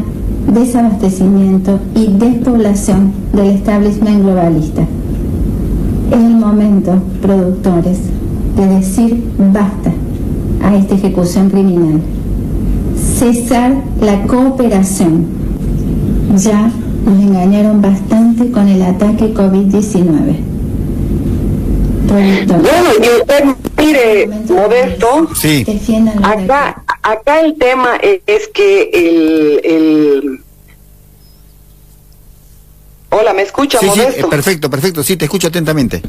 desabastecimiento 0.52 1.78
y 1.94 2.08
despoblación 2.08 3.12
del 3.32 3.50
establishment 3.50 4.24
globalista. 4.24 4.82
Es 6.10 6.18
el 6.18 6.34
momento, 6.34 6.94
productores, 7.22 7.98
de 8.56 8.66
decir 8.66 9.30
basta 9.52 9.92
a 10.64 10.74
esta 10.74 10.96
ejecución 10.96 11.50
criminal. 11.50 12.00
Cesar 13.16 13.76
la 14.00 14.24
cooperación. 14.26 15.26
Ya 16.36 16.68
nos 17.06 17.22
engañaron 17.22 17.80
bastante 17.80 18.50
con 18.50 18.66
el 18.66 18.82
ataque 18.82 19.32
COVID-19. 19.32 20.51
Bueno, 22.06 22.90
y 23.02 23.20
usted, 23.20 23.44
mire, 23.78 24.26
Modesto, 24.26 25.28
Sí. 25.34 25.64
Acá, 26.22 26.82
acá 27.02 27.40
el 27.40 27.56
tema 27.58 27.96
es 28.26 28.48
que 28.48 28.90
el, 28.92 29.60
el... 29.64 30.40
Hola, 33.10 33.32
¿me 33.34 33.42
escucha, 33.42 33.78
Sí, 33.78 33.88
sí, 33.92 34.00
Modesto? 34.00 34.26
eh, 34.26 34.30
perfecto, 34.30 34.70
perfecto, 34.70 35.02
sí, 35.02 35.16
te 35.16 35.24
escucho 35.26 35.48
atentamente. 35.48 36.02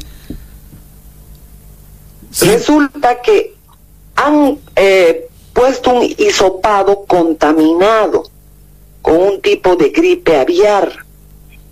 Sí, 2.30 2.46
Resulta 2.48 3.20
que 3.20 3.54
han 4.16 4.58
eh, 4.74 5.28
puesto 5.52 5.92
un 5.94 6.02
hisopado 6.18 7.04
contaminado 7.06 8.24
con 9.02 9.16
un 9.16 9.40
tipo 9.40 9.76
de 9.76 9.90
gripe 9.90 10.36
aviar. 10.36 10.90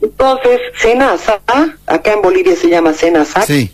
Entonces, 0.00 0.60
Senasa, 0.80 1.40
acá 1.86 2.12
en 2.12 2.22
Bolivia 2.22 2.54
se 2.56 2.68
llama 2.68 2.92
Senasa, 2.92 3.42
sí, 3.42 3.70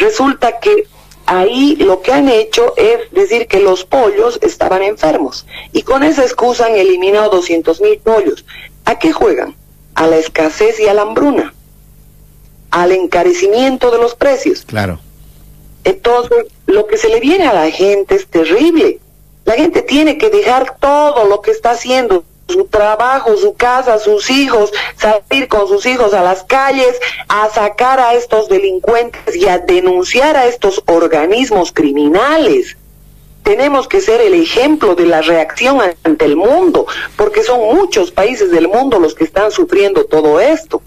resulta 0.00 0.58
que 0.58 0.86
ahí 1.26 1.76
lo 1.76 2.02
que 2.02 2.12
han 2.12 2.28
hecho 2.28 2.74
es 2.76 3.10
decir 3.12 3.46
que 3.46 3.60
los 3.60 3.84
pollos 3.84 4.38
estaban 4.42 4.82
enfermos 4.82 5.46
y 5.72 5.82
con 5.82 6.02
esa 6.02 6.22
excusa 6.22 6.66
han 6.66 6.74
eliminado 6.74 7.30
200 7.30 7.80
mil 7.80 7.98
pollos. 7.98 8.44
¿A 8.84 8.98
qué 8.98 9.12
juegan? 9.12 9.54
A 9.94 10.06
la 10.08 10.16
escasez 10.16 10.80
y 10.80 10.88
a 10.88 10.94
la 10.94 11.02
hambruna, 11.02 11.54
al 12.70 12.92
encarecimiento 12.92 13.90
de 13.90 13.98
los 13.98 14.14
precios. 14.14 14.64
claro. 14.66 14.98
Entonces, 15.82 16.46
lo 16.66 16.86
que 16.86 16.98
se 16.98 17.08
le 17.08 17.20
viene 17.20 17.46
a 17.46 17.54
la 17.54 17.70
gente 17.70 18.14
es 18.14 18.26
terrible. 18.26 18.98
La 19.44 19.54
gente 19.54 19.82
tiene 19.82 20.18
que 20.18 20.28
dejar 20.28 20.76
todo 20.78 21.24
lo 21.24 21.40
que 21.40 21.50
está 21.50 21.70
haciendo, 21.70 22.24
su 22.50 22.66
trabajo, 22.66 23.36
su 23.36 23.54
casa, 23.54 23.98
sus 23.98 24.30
hijos, 24.30 24.72
salir 24.96 25.48
con 25.48 25.66
sus 25.68 25.86
hijos 25.86 26.12
a 26.14 26.22
las 26.22 26.44
calles, 26.44 27.00
a 27.28 27.48
sacar 27.48 28.00
a 28.00 28.14
estos 28.14 28.48
delincuentes 28.48 29.36
y 29.36 29.48
a 29.48 29.58
denunciar 29.58 30.36
a 30.36 30.46
estos 30.46 30.82
organismos 30.86 31.72
criminales. 31.72 32.76
Tenemos 33.42 33.88
que 33.88 34.00
ser 34.00 34.20
el 34.20 34.34
ejemplo 34.34 34.94
de 34.94 35.06
la 35.06 35.22
reacción 35.22 35.80
ante 36.04 36.24
el 36.24 36.36
mundo, 36.36 36.86
porque 37.16 37.42
son 37.42 37.60
muchos 37.74 38.10
países 38.10 38.50
del 38.50 38.68
mundo 38.68 39.00
los 39.00 39.14
que 39.14 39.24
están 39.24 39.50
sufriendo 39.50 40.04
todo 40.04 40.40
esto. 40.40 40.82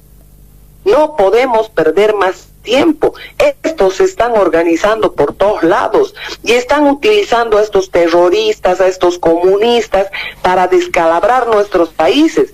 No 0.85 1.15
podemos 1.15 1.69
perder 1.69 2.13
más 2.13 2.52
tiempo. 2.63 3.13
Estos 3.61 3.95
se 3.95 4.05
están 4.05 4.31
organizando 4.31 5.13
por 5.13 5.35
todos 5.35 5.63
lados 5.63 6.15
y 6.43 6.53
están 6.53 6.87
utilizando 6.87 7.57
a 7.57 7.61
estos 7.61 7.91
terroristas, 7.91 8.81
a 8.81 8.87
estos 8.87 9.19
comunistas 9.19 10.07
para 10.41 10.67
descalabrar 10.67 11.47
nuestros 11.47 11.89
países. 11.89 12.53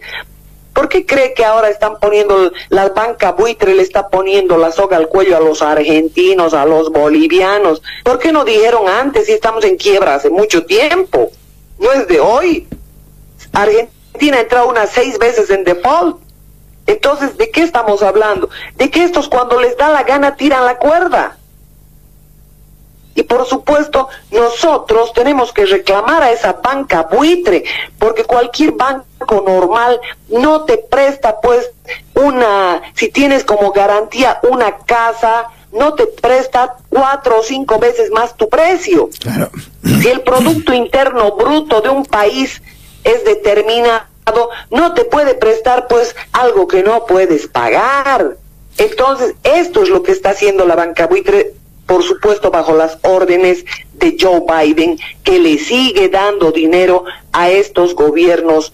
¿Por 0.74 0.88
qué 0.88 1.06
cree 1.06 1.34
que 1.34 1.44
ahora 1.44 1.70
están 1.70 2.00
poniendo, 2.00 2.52
la 2.70 2.88
banca 2.90 3.32
buitre 3.34 3.74
le 3.74 3.82
está 3.82 4.08
poniendo 4.08 4.58
la 4.58 4.72
soga 4.72 4.98
al 4.98 5.08
cuello 5.08 5.36
a 5.36 5.40
los 5.42 5.62
argentinos, 5.62 6.54
a 6.54 6.66
los 6.66 6.90
bolivianos? 6.90 7.82
¿Por 8.04 8.20
qué 8.20 8.32
no 8.32 8.46
dijeron 8.46 8.88
antes 8.88 9.26
si 9.26 9.34
estamos 9.34 9.64
en 9.66 9.78
quiebra 9.78 10.16
hace 10.16 10.30
mucho 10.30 10.66
tiempo? 10.66 11.32
No 11.80 11.92
es 11.92 12.08
de 12.08 12.20
hoy. 12.20 12.68
Argentina 13.52 14.38
ha 14.38 14.42
entrado 14.42 14.70
unas 14.70 14.90
seis 14.90 15.18
veces 15.18 15.50
en 15.50 15.64
default. 15.64 16.18
Entonces, 16.90 17.38
¿de 17.38 17.52
qué 17.52 17.62
estamos 17.62 18.02
hablando? 18.02 18.50
De 18.76 18.90
que 18.90 19.04
estos 19.04 19.30
cuando 19.30 19.60
les 19.60 19.78
da 19.78 19.90
la 19.90 20.02
gana 20.02 20.36
tiran 20.36 20.66
la 20.66 20.80
cuerda. 20.80 21.38
Y 23.14 23.22
por 23.22 23.46
supuesto, 23.46 24.10
nosotros 24.32 25.14
tenemos 25.14 25.54
que 25.54 25.68
reclamar 25.68 26.24
a 26.24 26.32
esa 26.32 26.54
banca 26.54 27.04
buitre, 27.04 27.64
porque 28.00 28.24
cualquier 28.24 28.72
banco 28.72 29.44
normal 29.46 30.02
no 30.30 30.64
te 30.64 30.80
presta 30.80 31.40
pues 31.40 31.70
una, 32.16 32.82
si 32.96 33.10
tienes 33.10 33.44
como 33.44 33.72
garantía 33.72 34.40
una 34.50 34.78
casa, 34.78 35.46
no 35.72 35.94
te 35.94 36.08
presta 36.08 36.78
cuatro 36.90 37.42
o 37.42 37.44
cinco 37.44 37.78
veces 37.78 38.10
más 38.10 38.36
tu 38.36 38.50
precio. 38.50 39.10
Claro. 39.20 39.52
Si 39.84 40.08
el 40.08 40.22
Producto 40.22 40.74
Interno 40.74 41.36
Bruto 41.36 41.82
de 41.82 41.90
un 41.90 42.04
país 42.04 42.64
es 43.04 43.24
determinado, 43.26 44.06
no 44.72 44.94
te 44.94 45.06
puede 45.06 45.36
prestar 45.36 45.88
pues 45.88 46.16
algo 46.32 46.68
que 46.68 46.84
no 46.84 47.06
puedes 47.06 47.48
pagar. 47.48 48.38
Entonces, 48.78 49.36
esto 49.44 49.84
es 49.84 49.90
lo 49.90 50.04
que 50.04 50.12
está 50.12 50.32
haciendo 50.32 50.66
la 50.66 50.76
banca 50.76 51.08
buitre, 51.08 51.54
por 51.86 52.04
supuesto 52.04 52.52
bajo 52.52 52.76
las 52.76 52.98
órdenes 53.02 53.66
de 53.94 54.16
Joe 54.20 54.42
Biden, 54.42 54.98
que 55.24 55.40
le 55.40 55.58
sigue 55.58 56.08
dando 56.10 56.52
dinero 56.52 57.04
a 57.34 57.50
estos 57.50 57.94
gobiernos 57.96 58.72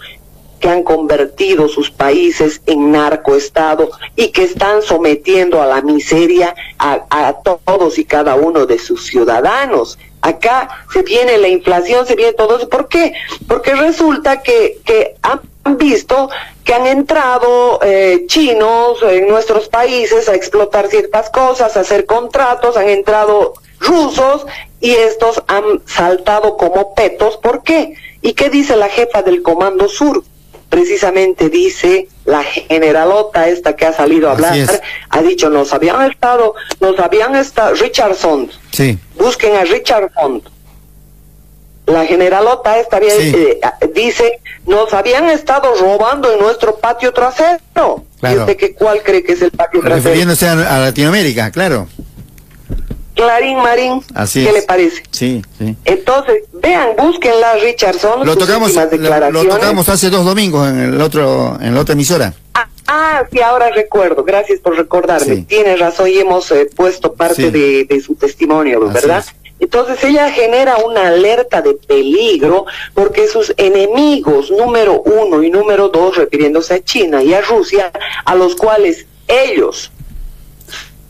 que 0.60 0.70
han 0.70 0.84
convertido 0.84 1.68
sus 1.68 1.92
países 1.92 2.62
en 2.66 2.92
narcoestado 2.92 3.90
y 4.16 4.30
que 4.30 4.44
están 4.44 4.82
sometiendo 4.82 5.62
a 5.62 5.66
la 5.66 5.82
miseria 5.82 6.56
a, 6.78 7.06
a 7.10 7.34
todos 7.42 7.98
y 7.98 8.06
cada 8.06 8.36
uno 8.36 8.66
de 8.66 8.80
sus 8.80 9.06
ciudadanos. 9.06 9.98
Acá 10.26 10.70
se 10.92 11.04
viene 11.04 11.38
la 11.38 11.48
inflación, 11.48 12.08
se 12.08 12.16
viene 12.16 12.34
todo 12.34 12.58
eso. 12.58 12.68
¿Por 12.68 12.88
qué? 12.88 13.14
Porque 13.48 13.76
resulta 13.76 14.42
que, 14.42 14.82
han 15.22 15.78
visto 15.78 16.32
que 16.64 16.74
han 16.74 16.88
entrado 16.88 17.80
eh, 17.84 18.24
chinos 18.26 19.04
en 19.04 19.28
nuestros 19.28 19.68
países 19.68 20.28
a 20.28 20.34
explotar 20.34 20.88
ciertas 20.88 21.30
cosas, 21.30 21.78
a 21.78 21.82
hacer 21.82 22.08
contratos, 22.08 22.76
han 22.76 22.90
entrado 22.90 23.54
rusos 23.80 24.48
y 24.82 24.94
estos 24.94 25.44
han 25.46 25.84
saltado 25.86 26.58
como 26.58 26.96
petos. 26.96 27.38
¿Por 27.38 27.62
qué? 27.62 27.94
¿Y 28.24 28.34
qué 28.34 28.50
dice 28.50 28.76
la 28.76 28.90
jefa 28.90 29.22
del 29.22 29.44
Comando 29.44 29.88
Sur? 29.88 30.24
Precisamente 30.70 31.50
dice 31.50 32.08
la 32.26 32.44
generalota 32.44 33.48
esta 33.48 33.76
que 33.76 33.86
ha 33.86 33.94
salido 33.94 34.30
a 34.30 34.32
hablar, 34.34 34.58
ha 35.10 35.22
dicho, 35.22 35.50
nos 35.50 35.72
habían 35.74 36.10
estado, 36.10 36.56
nos 36.80 37.00
habían 37.00 37.36
estado, 37.36 37.76
Richardson, 37.76 38.50
Sí, 38.72 38.98
busquen 39.18 39.56
a 39.56 39.64
Richardson. 39.64 40.42
La 41.86 42.04
generalota 42.06 42.80
esta 42.80 42.98
había- 42.98 43.12
Sí. 43.16 43.32
eh, 43.36 43.60
dice, 43.94 44.40
nos 44.66 44.92
habían 44.94 45.30
estado 45.30 45.72
robando 45.80 46.34
en 46.34 46.40
nuestro 46.40 46.78
patio 46.78 47.14
trasero. 47.14 48.04
Claro. 48.20 48.36
¿Y 48.36 48.40
usted 48.40 48.58
qué, 48.58 48.74
cuál 48.74 49.04
cree 49.04 49.24
que 49.24 49.34
es 49.34 49.42
el 49.44 49.52
patio 49.52 49.82
trasero? 49.82 50.04
refiriéndose 50.04 50.48
a, 50.48 50.54
a 50.78 50.80
Latinoamérica, 50.80 51.52
claro. 51.52 51.88
Clarín 53.16 53.58
Marín, 53.58 54.04
Así 54.14 54.44
¿qué 54.44 54.50
es. 54.50 54.54
le 54.56 54.62
parece? 54.64 55.04
Sí, 55.12 55.42
sí. 55.58 55.76
Entonces, 55.86 56.44
vean, 56.54 56.90
búsquenla 56.98 57.56
Richardson. 57.56 58.26
Lo 58.26 58.36
tocamos, 58.36 58.74
lo, 58.76 59.32
lo 59.32 59.46
tocamos 59.46 59.88
hace 59.90 60.10
dos 60.10 60.26
domingos 60.26 60.68
en 60.70 60.80
el 60.80 61.02
otro, 61.02 61.58
en 61.62 61.74
la 61.74 61.82
otra 61.82 61.94
emisora. 61.94 62.34
Ah, 62.54 62.68
ah, 62.88 63.24
sí, 63.32 63.40
ahora 63.42 63.70
recuerdo. 63.72 64.24
Gracias 64.24 64.60
por 64.60 64.76
recordarme. 64.78 65.36
Sí. 65.36 65.44
Tiene 65.44 65.76
razón 65.78 66.10
y 66.10 66.18
hemos 66.20 66.52
eh, 66.52 66.68
puesto 66.76 67.14
parte 67.14 67.36
Sí. 67.46 67.50
de, 67.52 67.86
de 67.86 68.02
su 68.02 68.16
testimonio, 68.16 68.80
¿verdad? 68.90 69.20
es. 69.28 69.34
Entonces 69.58 70.04
ella 70.04 70.30
genera 70.32 70.76
una 70.86 71.08
alerta 71.08 71.62
de 71.62 71.76
peligro 71.76 72.66
porque 72.94 73.28
sus 73.30 73.54
enemigos 73.56 74.52
número 74.52 75.02
uno 75.02 75.42
y 75.42 75.50
número 75.50 75.88
dos, 75.88 76.18
refiriéndose 76.18 76.74
a 76.74 76.84
China 76.84 77.24
y 77.24 77.34
a 77.34 77.40
Rusia, 77.40 77.90
a 78.26 78.36
los 78.36 78.56
cuales 78.58 79.06
ellos, 79.30 79.92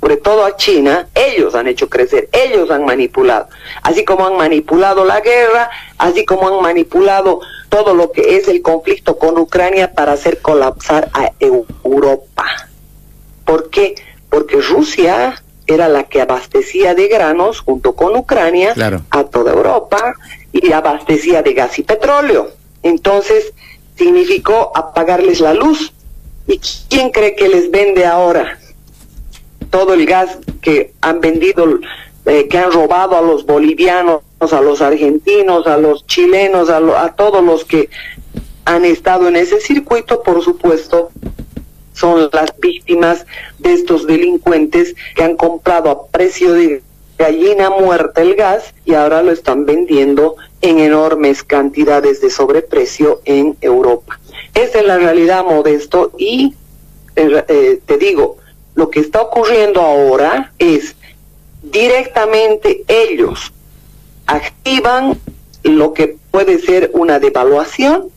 sobre 0.05 0.17
todo 0.17 0.45
a 0.45 0.55
China, 0.55 1.07
ellos 1.15 1.55
han 1.55 1.65
hecho 1.67 1.89
crecer, 1.89 2.29
ellos 2.31 2.69
han 2.69 2.85
manipulado, 2.85 3.47
así 3.81 4.05
como 4.05 4.27
han 4.27 4.37
manipulado 4.37 5.03
la 5.03 5.19
guerra, 5.19 5.67
así 5.97 6.23
como 6.25 6.47
han 6.47 6.61
manipulado 6.61 7.39
todo 7.69 7.95
lo 7.95 8.11
que 8.11 8.37
es 8.37 8.47
el 8.47 8.61
conflicto 8.61 9.17
con 9.17 9.35
Ucrania 9.39 9.93
para 9.93 10.11
hacer 10.11 10.43
colapsar 10.43 11.09
a 11.11 11.31
Eu- 11.39 11.65
Europa. 11.83 12.45
¿Por 13.45 13.71
qué? 13.71 13.95
Porque 14.29 14.57
Rusia 14.61 15.41
era 15.65 15.89
la 15.89 16.03
que 16.03 16.21
abastecía 16.21 16.93
de 16.93 17.07
granos 17.07 17.61
junto 17.61 17.95
con 17.95 18.15
Ucrania 18.15 18.73
Claro. 18.75 19.01
a 19.09 19.23
toda 19.23 19.53
Europa 19.53 20.13
y 20.51 20.71
abastecía 20.71 21.41
de 21.41 21.53
gas 21.55 21.79
y 21.79 21.81
petróleo. 21.81 22.51
Entonces 22.83 23.53
significó 23.97 24.71
apagarles 24.75 25.39
la 25.39 25.55
luz. 25.55 25.91
¿Y 26.45 26.59
quién 26.89 27.09
cree 27.09 27.33
que 27.35 27.47
les 27.49 27.71
vende 27.71 28.05
ahora 28.05 28.59
todo 29.69 29.93
el 29.93 30.05
gas 30.05 30.37
que 30.61 30.93
han 31.01 31.21
vendido, 31.21 31.79
eh, 32.25 32.47
que 32.47 32.57
han 32.57 32.71
robado 32.71 33.17
a 33.17 33.21
los 33.21 33.45
bolivianos, 33.45 34.21
a 34.39 34.61
los 34.61 34.81
argentinos, 34.81 35.67
a 35.67 35.77
los 35.77 36.05
chilenos, 36.07 36.69
a, 36.69 36.79
lo- 36.79 36.97
a 36.97 37.15
todos 37.15 37.43
los 37.43 37.65
que 37.65 37.89
han 38.65 38.85
estado 38.85 39.27
en 39.27 39.35
ese 39.35 39.59
circuito? 39.59 40.23
Por 40.23 40.43
supuesto, 40.43 41.09
son 41.93 42.29
las 42.33 42.53
víctimas 42.59 43.25
de 43.59 43.73
estos 43.73 44.05
delincuentes 44.05 44.95
que 45.15 45.23
han 45.23 45.35
comprado 45.37 45.89
a 45.89 46.07
precio 46.07 46.53
de 46.53 46.83
gallina 47.17 47.69
muerta 47.69 48.21
el 48.21 48.35
gas 48.35 48.73
y 48.85 48.93
ahora 48.93 49.23
lo 49.23 49.31
están 49.31 49.65
vendiendo 49.65 50.35
en 50.61 50.79
enormes 50.79 51.43
cantidades 51.43 52.19
de 52.21 52.29
sobreprecio 52.29 53.21
en 53.23 53.55
Europa. 53.61 54.19
Esa 54.53 54.79
es 54.79 54.85
la 54.85 54.97
realidad, 54.97 55.45
Modesto, 55.45 56.11
y 56.17 56.53
eh, 57.15 57.45
eh, 57.47 57.79
te 57.85 57.97
digo, 57.97 58.37
lo 58.75 58.89
que 58.89 58.99
está 58.99 59.21
ocurriendo 59.21 59.81
ahora 59.81 60.53
es 60.59 60.95
directamente 61.63 62.83
ellos 62.87 63.51
activan 64.27 65.19
lo 65.63 65.93
que 65.93 66.17
puede 66.31 66.59
ser 66.59 66.91
una 66.93 67.19
devaluación, 67.19 68.09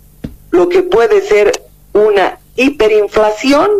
lo 0.50 0.68
que 0.68 0.82
puede 0.82 1.22
ser 1.22 1.52
una 1.92 2.38
hiperinflación 2.56 3.70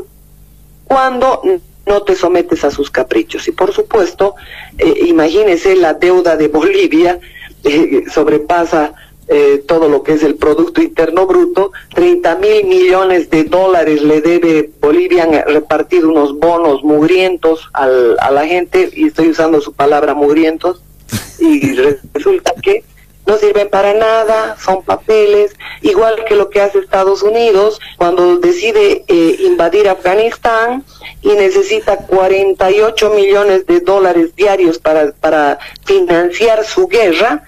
cuando 0.85 1.43
no 1.87 2.03
te 2.03 2.15
sometes 2.15 2.65
a 2.65 2.71
sus 2.71 2.91
caprichos. 2.91 3.49
Y 3.49 3.53
por 3.53 3.73
supuesto, 3.73 4.35
eh, 4.79 5.05
imagínese 5.07 5.77
la 5.77 5.95
deuda 5.95 6.37
de 6.37 6.49
Bolivia 6.49 7.19
eh, 7.65 8.05
sobrepasa 8.13 8.95
eh, 9.29 9.63
todo 9.67 9.89
lo 9.89 10.03
que 10.03 10.15
es 10.15 10.23
el 10.23 10.37
Producto 10.37 10.83
Interno 10.83 11.27
Bruto, 11.27 11.73
30 11.95 12.37
mil 12.37 12.65
millones 12.65 13.31
de 13.31 13.45
dólares 13.45 14.03
le 14.03 14.21
debe 14.21 14.71
Bolivia, 14.81 15.25
han 15.25 15.33
repartido 15.47 16.09
unos 16.09 16.39
bonos 16.39 16.83
mugrientos 16.83 17.69
al, 17.73 18.17
a 18.21 18.31
la 18.31 18.47
gente, 18.47 18.91
y 18.93 19.09
estoy 19.09 19.29
usando 19.29 19.61
su 19.61 19.73
palabra 19.73 20.15
mugrientos, 20.15 20.83
y 21.39 21.75
resulta 22.15 22.55
que 22.63 22.85
no 23.29 23.37
sirven 23.37 23.69
para 23.69 23.93
nada, 23.93 24.57
son 24.59 24.83
papeles, 24.83 25.55
igual 25.83 26.25
que 26.25 26.35
lo 26.35 26.49
que 26.49 26.63
hace 26.63 26.79
Estados 26.79 27.23
Unidos 27.23 27.79
cuando 27.99 28.39
decide 28.39 29.05
eh, 29.07 29.37
invadir 29.41 29.87
Afganistán 29.87 30.83
y 31.21 31.35
necesita 31.35 31.99
48 31.99 33.11
millones 33.11 33.67
de 33.67 33.81
dólares 33.81 34.35
diarios 34.35 34.79
para, 34.79 35.13
para 35.13 35.59
financiar 35.85 36.65
su 36.65 36.89
guerra. 36.89 37.45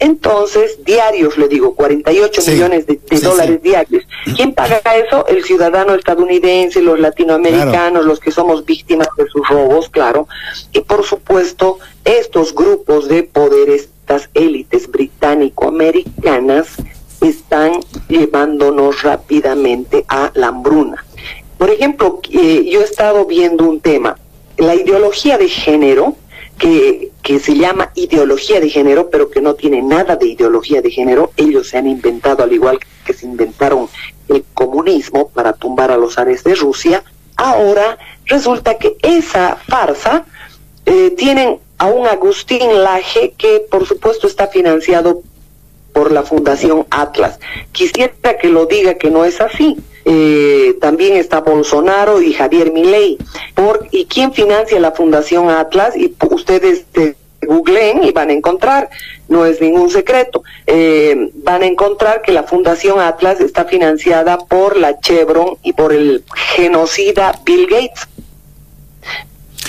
Entonces, 0.00 0.84
diarios, 0.84 1.36
le 1.36 1.48
digo, 1.48 1.74
48 1.74 2.42
millones 2.46 2.86
de, 2.86 3.00
dólares 3.20 3.62
diarios. 3.62 4.04
¿Quién 4.36 4.54
paga 4.54 4.80
eso? 4.96 5.26
El 5.26 5.44
ciudadano 5.44 5.94
estadounidense, 5.94 6.80
los 6.80 7.00
latinoamericanos, 7.00 8.04
los 8.04 8.20
que 8.20 8.30
somos 8.30 8.64
víctimas 8.64 9.08
de 9.16 9.26
sus 9.26 9.46
robos, 9.48 9.88
claro. 9.88 10.28
Y 10.72 10.80
por 10.80 11.04
supuesto, 11.04 11.78
estos 12.04 12.54
grupos 12.54 13.08
de 13.08 13.24
poderes 13.24 13.88
estas 14.08 14.30
élites 14.32 14.90
británico-americanas 14.90 16.68
están 17.20 17.72
llevándonos 18.08 19.02
rápidamente 19.02 20.06
a 20.08 20.30
la 20.32 20.46
hambruna. 20.46 21.04
Por 21.58 21.68
ejemplo, 21.68 22.18
eh, 22.30 22.64
yo 22.70 22.80
he 22.80 22.84
estado 22.84 23.26
viendo 23.26 23.68
un 23.68 23.80
tema, 23.80 24.18
la 24.56 24.74
ideología 24.74 25.36
de 25.36 25.50
género, 25.50 26.16
que, 26.58 27.07
que 27.22 27.38
se 27.40 27.56
llama 27.56 27.90
ideología 27.94 28.60
de 28.60 28.70
género, 28.70 29.10
pero 29.10 29.30
que 29.30 29.40
no 29.40 29.54
tiene 29.54 29.82
nada 29.82 30.16
de 30.16 30.26
ideología 30.26 30.80
de 30.80 30.90
género, 30.90 31.32
ellos 31.36 31.68
se 31.68 31.78
han 31.78 31.86
inventado, 31.86 32.42
al 32.42 32.52
igual 32.52 32.78
que 33.04 33.12
se 33.12 33.26
inventaron 33.26 33.88
el 34.28 34.44
comunismo 34.54 35.28
para 35.28 35.52
tumbar 35.52 35.90
a 35.90 35.96
los 35.96 36.18
ares 36.18 36.44
de 36.44 36.54
Rusia, 36.54 37.02
ahora 37.36 37.98
resulta 38.26 38.78
que 38.78 38.96
esa 39.02 39.56
farsa 39.56 40.24
eh, 40.86 41.10
tienen 41.16 41.58
a 41.78 41.86
un 41.86 42.06
Agustín 42.06 42.82
Laje 42.82 43.34
que 43.38 43.64
por 43.70 43.86
supuesto 43.86 44.26
está 44.26 44.48
financiado 44.48 45.22
por 45.92 46.12
la 46.12 46.22
Fundación 46.22 46.86
Atlas. 46.90 47.38
Quisiera 47.72 48.38
que 48.40 48.48
lo 48.48 48.66
diga 48.66 48.94
que 48.94 49.10
no 49.10 49.24
es 49.24 49.40
así. 49.40 49.76
Eh, 50.10 50.78
también 50.80 51.18
está 51.18 51.40
Bolsonaro 51.42 52.22
y 52.22 52.32
Javier 52.32 52.72
Milei. 52.72 53.18
Por, 53.54 53.88
¿Y 53.90 54.06
quién 54.06 54.32
financia 54.32 54.80
la 54.80 54.92
Fundación 54.92 55.50
Atlas? 55.50 55.94
Y 55.94 56.14
ustedes 56.30 56.86
eh, 56.94 57.14
googleen 57.42 58.02
y 58.02 58.10
van 58.12 58.30
a 58.30 58.32
encontrar, 58.32 58.88
no 59.28 59.44
es 59.44 59.60
ningún 59.60 59.90
secreto, 59.90 60.42
eh, 60.66 61.30
van 61.44 61.62
a 61.62 61.66
encontrar 61.66 62.22
que 62.22 62.32
la 62.32 62.44
Fundación 62.44 63.00
Atlas 63.00 63.40
está 63.40 63.66
financiada 63.66 64.38
por 64.38 64.78
la 64.78 64.98
Chevron 64.98 65.58
y 65.62 65.74
por 65.74 65.92
el 65.92 66.24
genocida 66.56 67.38
Bill 67.44 67.66
Gates. 67.66 68.08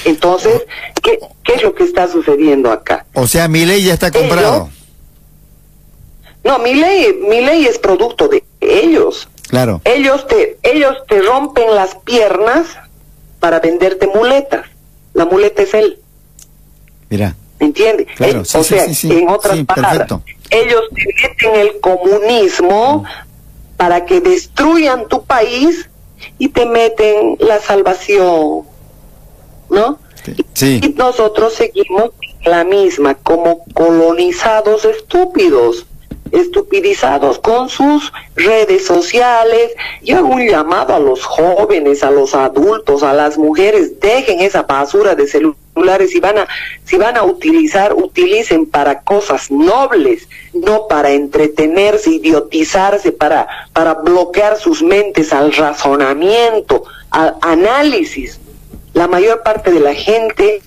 Entonces, 0.06 0.62
¿qué, 1.04 1.20
es 1.54 1.64
lo 1.64 1.76
que 1.76 1.84
está 1.84 2.08
sucediendo 2.08 2.72
acá? 2.72 3.06
O 3.14 3.28
sea, 3.28 3.50
mi 3.50 3.66
ley 3.66 3.84
ya 3.84 3.94
está 3.94 4.10
comprado. 4.10 4.70
no, 6.46 6.60
mi 6.60 6.76
ley, 6.76 7.20
mi 7.28 7.42
ley 7.42 7.66
es 7.66 7.78
producto 7.78 8.30
de 8.30 8.42
ellos. 8.62 9.28
Claro. 9.50 9.82
Ellos 9.84 10.28
te, 10.28 10.58
ellos 10.64 10.96
te 11.08 11.22
rompen 11.22 11.76
las 11.76 11.96
piernas 11.96 12.68
para 13.40 13.60
venderte 13.60 14.08
muletas. 14.08 14.68
La 15.14 15.26
muleta 15.26 15.64
es 15.64 15.74
él. 15.74 16.00
Mira. 17.10 17.36
¿Me 17.60 17.66
entiendes? 17.68 18.08
Claro, 18.16 18.42
o 18.42 18.64
sea, 18.64 18.86
en 18.86 19.28
otras 19.28 19.66
palabras, 19.66 20.08
ellos 20.50 20.82
te 20.96 21.28
meten 21.28 21.56
el 21.56 21.80
comunismo 21.82 23.04
para 23.76 24.06
que 24.06 24.22
destruyan 24.22 25.10
tu 25.10 25.26
país 25.26 25.90
y 26.38 26.48
te 26.48 26.66
meten 26.66 27.36
la 27.40 27.60
salvación 27.60 28.64
¿no? 29.70 30.00
Sí. 30.54 30.82
Y 30.84 30.90
nosotros 30.90 31.54
seguimos 31.54 32.12
la 32.44 32.64
misma, 32.64 33.16
como 33.16 33.64
colonizados 33.74 34.86
estúpidos, 34.86 35.86
estupidizados 36.32 37.40
con 37.40 37.70
sus 37.70 38.12
redes 38.36 38.86
sociales. 38.86 39.72
Yo 40.02 40.18
hago 40.18 40.30
un 40.30 40.48
llamado 40.48 40.94
a 40.94 41.00
los 41.00 41.26
jóvenes, 41.26 42.04
a 42.04 42.12
los 42.12 42.36
adultos, 42.36 43.04
a 43.04 43.14
las 43.14 43.38
mujeres, 43.38 44.00
dejen 44.00 44.42
esa 44.42 44.64
basura 44.64 45.16
de 45.16 45.28
celulares, 45.28 46.12
si 46.12 46.20
van 46.20 46.40
a, 46.40 46.48
si 46.86 46.98
van 46.98 47.18
a 47.18 47.24
utilizar, 47.24 47.94
utilicen 47.94 48.66
para 48.66 49.02
cosas 49.02 49.50
nobles, 49.50 50.28
no 50.54 50.88
para 50.88 51.12
entretenerse, 51.12 52.12
idiotizarse, 52.12 53.12
para, 53.12 53.48
para 53.74 53.94
bloquear 53.94 54.58
sus 54.58 54.82
mentes 54.82 55.32
al 55.34 55.54
razonamiento, 55.54 56.84
al 57.12 57.36
análisis 57.42 58.40
la 58.94 59.08
mayor 59.08 59.44
parte 59.44 59.72
de 59.72 59.80
la 59.80 59.94
gente 59.94 60.62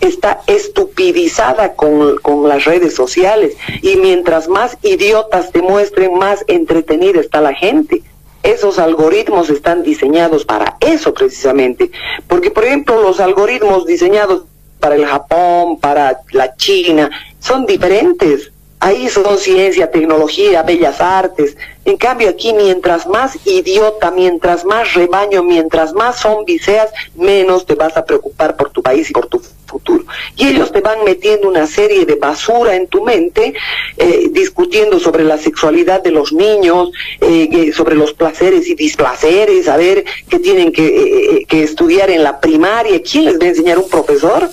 está 0.00 0.40
estupidizada 0.46 1.74
con, 1.74 2.18
las 2.48 2.64
redes 2.64 2.94
sociales 2.94 3.56
y 3.82 3.96
mientras 3.96 4.48
más 4.48 4.76
idiotas 4.82 5.50
te 5.50 5.62
muestren, 5.62 6.14
más 6.14 6.44
entretenida 6.46 7.20
está 7.20 7.40
la 7.40 7.54
gente. 7.54 8.02
Esos 8.42 8.78
algoritmos 8.78 9.50
están 9.50 9.82
diseñados 9.82 10.44
para 10.44 10.76
eso 10.80 11.12
precisamente, 11.12 11.90
porque 12.28 12.50
por 12.50 12.64
ejemplo 12.64 13.02
los 13.02 13.20
algoritmos 13.20 13.86
diseñados 13.86 14.44
para 14.78 14.94
el 14.94 15.06
Japón, 15.06 15.78
para 15.80 16.20
la 16.32 16.54
China, 16.56 17.10
son 17.40 17.66
diferentes. 17.66 18.52
Ahí 18.80 19.08
son 19.08 19.38
ciencia, 19.38 19.90
tecnología, 19.90 20.62
bellas 20.62 21.00
artes. 21.00 21.56
En 21.84 21.96
cambio 21.96 22.28
aquí 22.28 22.52
mientras 22.52 23.06
más 23.06 23.36
idiota, 23.44 24.10
mientras 24.12 24.64
más 24.64 24.94
rebaño, 24.94 25.42
mientras 25.42 25.92
más 25.94 26.20
zombie 26.20 26.60
seas, 26.60 26.90
menos 27.16 27.66
te 27.66 27.74
vas 27.74 27.96
a 27.96 28.04
preocupar 28.04 28.56
por 28.56 28.70
tu 28.70 28.80
país 28.80 29.10
y 29.10 29.12
por 29.12 29.26
tu 29.26 29.42
futuro. 29.66 30.04
Y 30.36 30.48
ellos 30.48 30.70
te 30.70 30.80
van 30.80 31.02
metiendo 31.04 31.48
una 31.48 31.66
serie 31.66 32.06
de 32.06 32.14
basura 32.14 32.76
en 32.76 32.86
tu 32.86 33.02
mente, 33.02 33.52
eh, 33.96 34.28
discutiendo 34.30 35.00
sobre 35.00 35.24
la 35.24 35.38
sexualidad 35.38 36.02
de 36.02 36.12
los 36.12 36.32
niños, 36.32 36.90
eh, 37.20 37.72
sobre 37.72 37.96
los 37.96 38.12
placeres 38.12 38.68
y 38.68 38.74
displaceres, 38.74 39.68
a 39.68 39.76
ver 39.76 40.04
qué 40.28 40.38
tienen 40.38 40.72
que, 40.72 40.86
eh, 40.86 41.46
que 41.46 41.64
estudiar 41.64 42.10
en 42.10 42.22
la 42.22 42.40
primaria. 42.40 43.02
¿Quién 43.02 43.24
les 43.24 43.40
va 43.40 43.46
a 43.46 43.48
enseñar 43.48 43.78
un 43.78 43.88
profesor? 43.88 44.48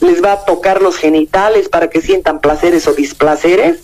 Les 0.00 0.22
va 0.22 0.32
a 0.32 0.44
tocar 0.44 0.82
los 0.82 0.96
genitales 0.96 1.68
para 1.68 1.90
que 1.90 2.00
sientan 2.00 2.40
placeres 2.40 2.86
o 2.86 2.94
displaceres, 2.94 3.80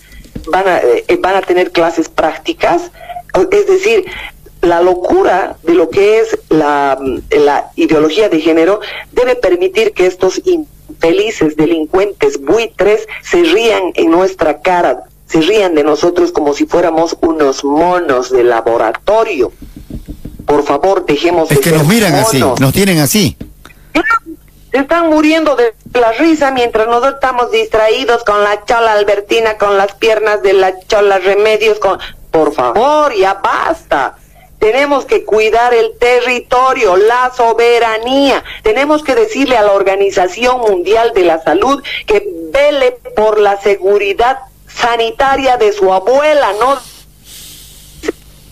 van 0.50 0.68
a, 0.68 0.78
eh, 0.78 1.04
van 1.20 1.36
a 1.36 1.42
tener 1.42 1.72
clases 1.72 2.08
prácticas, 2.08 2.90
es 3.50 3.66
decir, 3.66 4.04
la 4.62 4.82
locura 4.82 5.56
de 5.62 5.74
lo 5.74 5.88
que 5.88 6.20
es 6.20 6.38
la, 6.48 6.98
la 7.30 7.70
ideología 7.76 8.28
de 8.28 8.40
género 8.40 8.80
debe 9.12 9.36
permitir 9.36 9.92
que 9.92 10.06
estos 10.06 10.40
infelices 10.44 11.56
delincuentes 11.56 12.40
buitres 12.40 13.06
se 13.22 13.42
rían 13.42 13.92
en 13.94 14.10
nuestra 14.10 14.60
cara, 14.60 15.04
se 15.26 15.40
rían 15.40 15.74
de 15.74 15.84
nosotros 15.84 16.32
como 16.32 16.52
si 16.52 16.66
fuéramos 16.66 17.16
unos 17.22 17.64
monos 17.64 18.30
de 18.30 18.44
laboratorio. 18.44 19.52
Por 20.44 20.64
favor, 20.64 21.06
dejemos 21.06 21.50
es 21.50 21.60
que 21.60 21.70
nos 21.70 21.86
miran 21.86 22.14
así, 22.14 22.40
nos 22.40 22.72
tienen 22.72 22.98
así 22.98 23.36
están 24.72 25.08
muriendo 25.10 25.56
de 25.56 25.74
la 25.94 26.12
risa 26.12 26.50
mientras 26.50 26.86
nosotros 26.86 27.14
estamos 27.14 27.50
distraídos 27.50 28.24
con 28.24 28.42
la 28.44 28.64
chola 28.64 28.92
Albertina, 28.92 29.58
con 29.58 29.76
las 29.76 29.94
piernas 29.94 30.42
de 30.42 30.52
la 30.52 30.78
chola 30.86 31.18
Remedios, 31.18 31.78
con... 31.78 31.98
Por 32.30 32.52
favor, 32.52 33.12
ya 33.14 33.34
basta. 33.34 34.16
Tenemos 34.60 35.04
que 35.04 35.24
cuidar 35.24 35.74
el 35.74 35.96
territorio, 35.98 36.96
la 36.96 37.32
soberanía. 37.34 38.44
Tenemos 38.62 39.02
que 39.02 39.14
decirle 39.14 39.56
a 39.56 39.62
la 39.62 39.72
Organización 39.72 40.60
Mundial 40.60 41.12
de 41.12 41.24
la 41.24 41.42
Salud 41.42 41.82
que 42.06 42.24
vele 42.52 42.92
por 43.16 43.40
la 43.40 43.60
seguridad 43.60 44.38
sanitaria 44.68 45.56
de 45.56 45.72
su 45.72 45.92
abuela, 45.92 46.52
no 46.60 46.78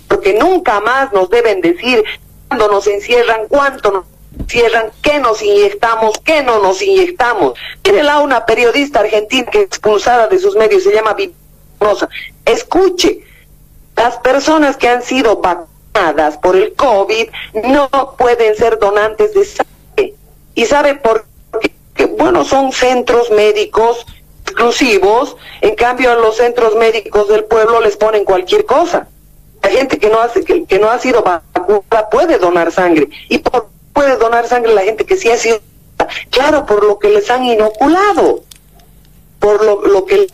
porque 0.08 0.34
nunca 0.34 0.80
más 0.80 1.12
nos 1.12 1.30
deben 1.30 1.60
decir 1.60 2.02
cuándo 2.48 2.68
nos 2.68 2.86
encierran, 2.86 3.42
cuánto 3.48 3.92
nos 3.92 4.04
encierran, 4.38 4.90
qué 5.02 5.18
nos 5.18 5.42
inyectamos, 5.42 6.18
qué 6.24 6.42
no 6.42 6.60
nos 6.60 6.82
inyectamos. 6.82 7.54
Mírela 7.84 8.20
una 8.20 8.46
periodista 8.46 9.00
argentina 9.00 9.50
que 9.50 9.62
expulsada 9.62 10.28
de 10.28 10.38
sus 10.38 10.56
medios, 10.56 10.82
se 10.82 10.92
llama 10.92 11.16
Rosa. 11.80 12.08
Escuche, 12.44 13.20
las 13.96 14.16
personas 14.18 14.76
que 14.76 14.88
han 14.88 15.02
sido 15.02 15.36
vacunadas 15.36 16.38
por 16.38 16.56
el 16.56 16.74
COVID 16.74 17.28
no 17.64 18.14
pueden 18.16 18.56
ser 18.56 18.78
donantes 18.78 19.34
de 19.34 19.44
sangre. 19.44 20.14
¿Y 20.54 20.66
sabe 20.66 20.94
por 20.94 21.26
qué? 21.94 22.06
Bueno, 22.06 22.44
son 22.44 22.72
centros 22.72 23.30
médicos 23.30 24.06
exclusivos, 24.42 25.36
en 25.60 25.74
cambio 25.74 26.12
en 26.12 26.22
los 26.22 26.36
centros 26.36 26.74
médicos 26.76 27.28
del 27.28 27.44
pueblo 27.44 27.80
les 27.80 27.96
ponen 27.96 28.24
cualquier 28.24 28.64
cosa. 28.64 29.08
La 29.62 29.70
gente 29.70 29.98
que 29.98 30.08
no, 30.08 30.20
hace, 30.20 30.44
que, 30.44 30.64
que 30.64 30.78
no 30.78 30.90
ha 30.90 30.98
sido 30.98 31.22
vacunada 31.22 32.08
puede 32.10 32.38
donar 32.38 32.72
sangre. 32.72 33.08
¿Y 33.28 33.38
por 33.38 33.68
puede 33.98 34.16
donar 34.16 34.46
sangre 34.46 34.72
la 34.74 34.82
gente 34.82 35.04
que 35.04 35.16
sí 35.16 35.28
ha 35.28 35.36
sido? 35.36 35.60
Claro, 36.30 36.64
por 36.66 36.84
lo 36.84 37.00
que 37.00 37.08
les 37.08 37.28
han 37.30 37.42
inoculado, 37.42 38.44
por 39.40 39.64
lo, 39.64 39.84
lo 39.84 40.06
que 40.06 40.28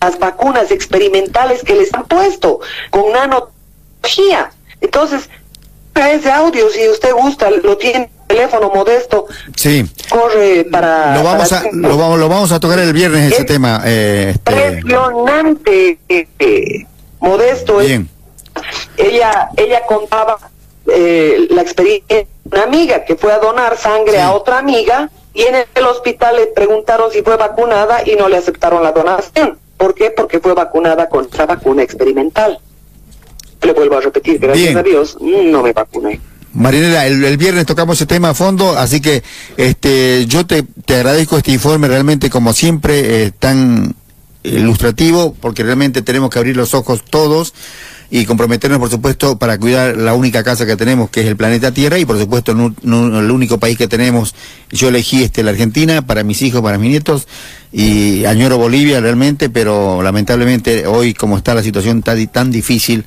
las 0.00 0.20
vacunas 0.20 0.70
experimentales 0.70 1.64
que 1.64 1.74
les 1.74 1.92
han 1.92 2.04
puesto 2.04 2.60
con 2.90 3.10
nanotecnología. 3.12 4.52
Entonces, 4.80 5.28
ese 5.96 6.30
audio, 6.30 6.70
si 6.70 6.88
usted 6.88 7.12
gusta, 7.12 7.50
lo 7.50 7.76
tiene 7.76 8.08
teléfono 8.28 8.70
modesto. 8.72 9.26
Sí. 9.56 9.84
Corre 10.08 10.64
para. 10.70 11.16
Lo 11.16 11.24
vamos, 11.24 11.52
a, 11.52 11.64
lo 11.72 11.96
vamos, 11.96 12.20
lo 12.20 12.28
vamos 12.28 12.52
a 12.52 12.60
tocar 12.60 12.78
el 12.78 12.92
viernes 12.92 13.32
ese 13.32 13.42
tema. 13.42 13.82
Eh, 13.84 14.34
este... 14.36 14.78
Impresionante, 14.78 15.98
eh, 16.08 16.86
modesto. 17.18 17.78
Bien. 17.78 18.08
Ella, 18.96 19.48
ella 19.56 19.84
contaba 19.86 20.38
eh, 20.94 21.46
la 21.50 21.62
experiencia 21.62 22.16
de 22.18 22.26
una 22.44 22.64
amiga 22.64 23.04
que 23.04 23.16
fue 23.16 23.32
a 23.32 23.38
donar 23.38 23.76
sangre 23.78 24.12
sí. 24.12 24.18
a 24.18 24.32
otra 24.32 24.58
amiga 24.58 25.10
y 25.34 25.42
en 25.42 25.54
el 25.74 25.84
hospital 25.86 26.36
le 26.36 26.46
preguntaron 26.48 27.10
si 27.10 27.22
fue 27.22 27.36
vacunada 27.36 28.02
y 28.06 28.16
no 28.16 28.28
le 28.28 28.36
aceptaron 28.36 28.82
la 28.82 28.92
donación. 28.92 29.58
¿Por 29.76 29.94
qué? 29.94 30.10
Porque 30.10 30.38
fue 30.40 30.52
vacunada 30.54 31.08
con 31.08 31.26
esa 31.32 31.46
vacuna 31.46 31.82
experimental. 31.82 32.58
Le 33.62 33.72
vuelvo 33.72 33.96
a 33.96 34.00
repetir, 34.00 34.38
gracias 34.38 34.68
Bien. 34.68 34.78
a 34.78 34.82
Dios, 34.82 35.16
no 35.20 35.62
me 35.62 35.72
vacuné. 35.72 36.20
Marinela, 36.52 37.06
el, 37.06 37.24
el, 37.24 37.36
viernes 37.38 37.64
tocamos 37.64 37.96
ese 37.96 38.06
tema 38.06 38.30
a 38.30 38.34
fondo, 38.34 38.76
así 38.76 39.00
que 39.00 39.22
este, 39.56 40.26
yo 40.26 40.46
te, 40.46 40.64
te 40.84 40.96
agradezco 40.96 41.38
este 41.38 41.52
informe 41.52 41.88
realmente 41.88 42.28
como 42.28 42.52
siempre 42.52 43.24
eh, 43.24 43.30
tan 43.30 43.94
ilustrativo, 44.42 45.34
porque 45.40 45.62
realmente 45.62 46.02
tenemos 46.02 46.28
que 46.28 46.38
abrir 46.38 46.56
los 46.56 46.74
ojos 46.74 47.02
todos 47.08 47.54
y 48.14 48.26
comprometernos, 48.26 48.78
por 48.78 48.90
supuesto, 48.90 49.38
para 49.38 49.56
cuidar 49.56 49.96
la 49.96 50.12
única 50.12 50.44
casa 50.44 50.66
que 50.66 50.76
tenemos, 50.76 51.08
que 51.08 51.22
es 51.22 51.26
el 51.26 51.34
planeta 51.34 51.72
Tierra, 51.72 51.98
y 51.98 52.04
por 52.04 52.18
supuesto, 52.18 52.54
no, 52.54 52.74
no, 52.82 53.18
el 53.18 53.30
único 53.30 53.56
país 53.56 53.78
que 53.78 53.88
tenemos, 53.88 54.34
yo 54.70 54.88
elegí 54.88 55.22
este, 55.22 55.42
la 55.42 55.52
Argentina, 55.52 56.06
para 56.06 56.22
mis 56.22 56.42
hijos, 56.42 56.60
para 56.60 56.76
mis 56.76 56.90
nietos, 56.90 57.26
y 57.72 58.26
añoro 58.26 58.58
Bolivia 58.58 59.00
realmente, 59.00 59.48
pero 59.48 60.02
lamentablemente 60.02 60.86
hoy, 60.86 61.14
como 61.14 61.38
está 61.38 61.54
la 61.54 61.62
situación 61.62 62.02
tan, 62.02 62.26
tan 62.26 62.50
difícil, 62.50 63.06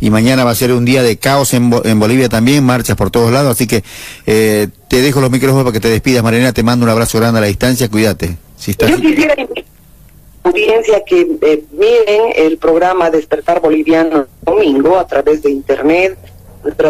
y 0.00 0.08
mañana 0.08 0.42
va 0.42 0.52
a 0.52 0.54
ser 0.54 0.72
un 0.72 0.86
día 0.86 1.02
de 1.02 1.18
caos 1.18 1.52
en, 1.52 1.70
en 1.84 1.98
Bolivia 1.98 2.30
también, 2.30 2.64
marchas 2.64 2.96
por 2.96 3.10
todos 3.10 3.30
lados, 3.30 3.52
así 3.52 3.66
que 3.66 3.84
eh, 4.24 4.68
te 4.88 5.02
dejo 5.02 5.20
los 5.20 5.30
micrófonos 5.30 5.64
para 5.64 5.74
que 5.74 5.80
te 5.80 5.90
despidas, 5.90 6.24
Marilena, 6.24 6.54
te 6.54 6.62
mando 6.62 6.86
un 6.86 6.90
abrazo 6.90 7.18
grande 7.18 7.36
a 7.36 7.42
la 7.42 7.48
distancia, 7.48 7.90
cuídate. 7.90 8.38
Si 8.56 8.70
estás... 8.70 8.88
Yo 8.88 8.96
quisiera 9.02 9.34
audiencia 10.46 11.02
que 11.04 11.28
eh, 11.42 11.64
miren 11.72 12.32
el 12.36 12.58
programa 12.58 13.10
Despertar 13.10 13.60
Boliviano 13.60 14.26
domingo 14.42 14.98
a 14.98 15.06
través 15.06 15.42
de 15.42 15.50
internet, 15.50 16.18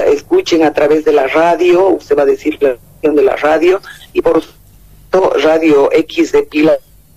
escuchen 0.06 0.62
a 0.62 0.72
través 0.72 1.04
de 1.04 1.12
la 1.12 1.26
radio, 1.26 1.88
usted 1.88 2.16
va 2.16 2.22
a 2.22 2.26
decir 2.26 2.58
la 2.60 2.76
de 3.02 3.22
la 3.22 3.36
radio, 3.36 3.80
y 4.12 4.20
por 4.20 4.42
supuesto 4.42 5.38
Radio 5.42 5.90
X 5.92 6.32
de 6.32 6.42
Pila, 6.42 6.72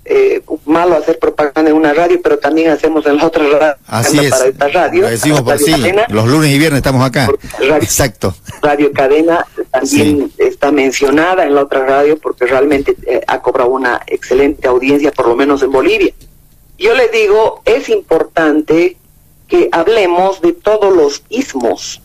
eh, 0.05 0.41
malo 0.65 0.95
hacer 0.95 1.19
propaganda 1.19 1.69
en 1.69 1.75
una 1.75 1.93
radio, 1.93 2.19
pero 2.21 2.39
también 2.39 2.69
hacemos 2.71 3.05
en 3.05 3.17
la 3.17 3.27
otra 3.27 3.43
radio 3.47 3.75
Así 3.85 4.17
es. 4.19 4.31
para 4.31 4.45
esta 4.45 4.67
radio. 4.69 5.01
Lo 5.03 5.09
decimos 5.09 5.41
por 5.41 5.57
sí. 5.59 5.71
Cadena. 5.71 6.05
Los 6.09 6.27
lunes 6.27 6.49
y 6.49 6.57
viernes 6.57 6.79
estamos 6.79 7.05
acá. 7.05 7.29
Radio, 7.59 7.75
Exacto. 7.75 8.33
Radio 8.61 8.91
Cadena 8.91 9.45
también 9.69 10.31
sí. 10.35 10.43
está 10.43 10.71
mencionada 10.71 11.45
en 11.45 11.53
la 11.53 11.61
otra 11.61 11.85
radio 11.85 12.17
porque 12.17 12.45
realmente 12.45 12.95
eh, 13.05 13.21
ha 13.27 13.39
cobrado 13.41 13.69
una 13.69 14.01
excelente 14.07 14.67
audiencia, 14.67 15.11
por 15.11 15.27
lo 15.27 15.35
menos 15.35 15.61
en 15.61 15.71
Bolivia. 15.71 16.13
Yo 16.79 16.93
le 16.93 17.09
digo, 17.09 17.61
es 17.65 17.89
importante 17.89 18.95
que 19.49 19.67
hablemos 19.73 20.39
de 20.39 20.53
todos 20.53 20.95
los 20.95 21.23
ismos, 21.27 22.01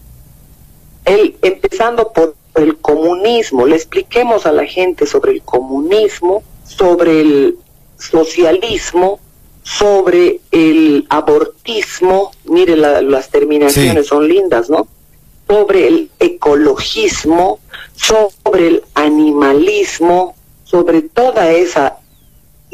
el, 1.05 1.37
empezando 1.43 2.13
por 2.13 2.35
el 2.57 2.77
comunismo, 2.79 3.67
le 3.67 3.77
expliquemos 3.77 4.47
a 4.47 4.53
la 4.53 4.67
gente 4.67 5.07
sobre 5.07 5.33
el 5.33 5.43
comunismo, 5.43 6.43
sobre 6.67 7.21
el 7.21 7.59
socialismo, 7.99 9.21
sobre 9.63 10.41
el 10.51 11.07
abortismo, 11.09 12.33
mire 12.45 12.77
la, 12.77 13.01
las 13.01 13.31
terminaciones 13.31 14.05
sí. 14.05 14.09
son 14.09 14.29
lindas, 14.29 14.71
¿no? 14.71 14.89
Sobre 15.47 15.87
el 15.87 16.11
ecologismo, 16.19 17.61
sobre 17.95 18.67
el 18.67 18.85
animalismo, 18.95 20.35
sobre 20.65 21.03
toda 21.03 21.53
esa 21.53 21.99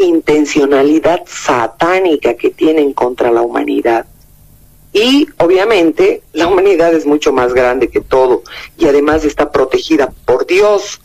intencionalidad 0.04 1.22
satánica 1.26 2.34
que 2.34 2.50
tienen 2.50 2.92
contra 2.92 3.30
la 3.30 3.42
humanidad. 3.42 4.06
Y 4.92 5.28
obviamente 5.38 6.22
la 6.32 6.48
humanidad 6.48 6.92
es 6.94 7.06
mucho 7.06 7.32
más 7.32 7.54
grande 7.54 7.88
que 7.88 8.00
todo 8.00 8.42
y 8.76 8.86
además 8.86 9.24
está 9.24 9.52
protegida 9.52 10.12
por 10.24 10.46
Dios, 10.46 11.00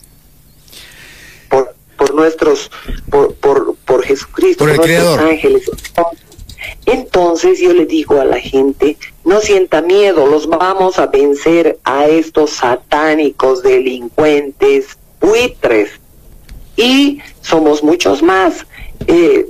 por, 1.48 1.74
por 1.96 2.14
nuestros, 2.14 2.70
por, 3.10 3.34
por, 3.34 3.76
por 3.84 4.02
Jesucristo, 4.04 4.64
por, 4.64 4.70
el 4.70 4.76
por 4.76 4.86
nuestros 4.86 5.14
creador. 5.14 5.30
ángeles. 5.30 5.70
Entonces 6.84 7.60
yo 7.60 7.72
le 7.72 7.86
digo 7.86 8.20
a 8.20 8.24
la 8.24 8.40
gente, 8.40 8.96
no 9.24 9.40
sienta 9.40 9.82
miedo, 9.82 10.26
los 10.26 10.48
vamos 10.48 10.98
a 10.98 11.06
vencer 11.06 11.78
a 11.84 12.06
estos 12.06 12.50
satánicos 12.50 13.62
delincuentes, 13.62 14.98
buitres. 15.20 15.90
Y 16.76 17.20
somos 17.40 17.82
muchos 17.82 18.22
más. 18.22 18.66
Eh, 19.06 19.46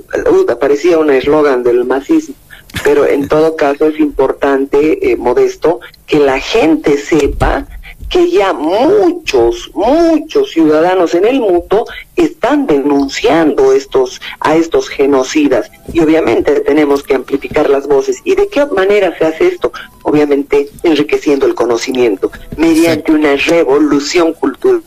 parecía 0.59 0.97
un 0.97 1.09
eslogan 1.09 1.63
del 1.63 1.85
masismo, 1.85 2.35
pero 2.83 3.05
en 3.05 3.27
todo 3.29 3.55
caso 3.55 3.87
es 3.87 3.99
importante, 3.99 5.11
eh, 5.11 5.15
Modesto, 5.15 5.79
que 6.05 6.19
la 6.19 6.39
gente 6.39 6.97
sepa 6.97 7.67
que 8.09 8.29
ya 8.29 8.53
muchos, 8.53 9.71
muchos 9.73 10.51
ciudadanos 10.51 11.13
en 11.13 11.25
el 11.25 11.41
mundo 11.41 11.85
están 12.15 12.65
denunciando 12.65 13.73
estos, 13.73 14.21
a 14.39 14.55
estos 14.55 14.87
genocidas. 14.87 15.69
Y 15.91 15.99
obviamente 15.99 16.61
tenemos 16.61 17.03
que 17.03 17.15
amplificar 17.15 17.69
las 17.69 17.87
voces. 17.87 18.21
¿Y 18.23 18.35
de 18.35 18.47
qué 18.47 18.65
manera 18.67 19.13
se 19.17 19.25
hace 19.25 19.47
esto? 19.47 19.73
Obviamente 20.03 20.69
enriqueciendo 20.83 21.45
el 21.45 21.55
conocimiento, 21.55 22.31
mediante 22.55 23.11
una 23.11 23.35
revolución 23.35 24.33
cultural, 24.33 24.83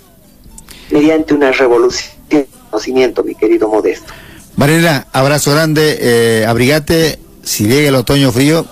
mediante 0.91 1.35
una 1.35 1.53
revolución 1.53 2.17
de 2.31 2.47
conocimiento, 2.71 3.23
mi 3.23 3.35
querido 3.35 3.69
Modesto. 3.69 4.13
Mariela, 4.61 5.07
abrazo 5.15 5.53
grande, 5.53 5.97
eh, 6.03 6.45
abrigate, 6.47 7.19
si 7.43 7.65
llega 7.67 7.89
el 7.89 7.95
otoño 7.95 8.31
frío, 8.31 8.67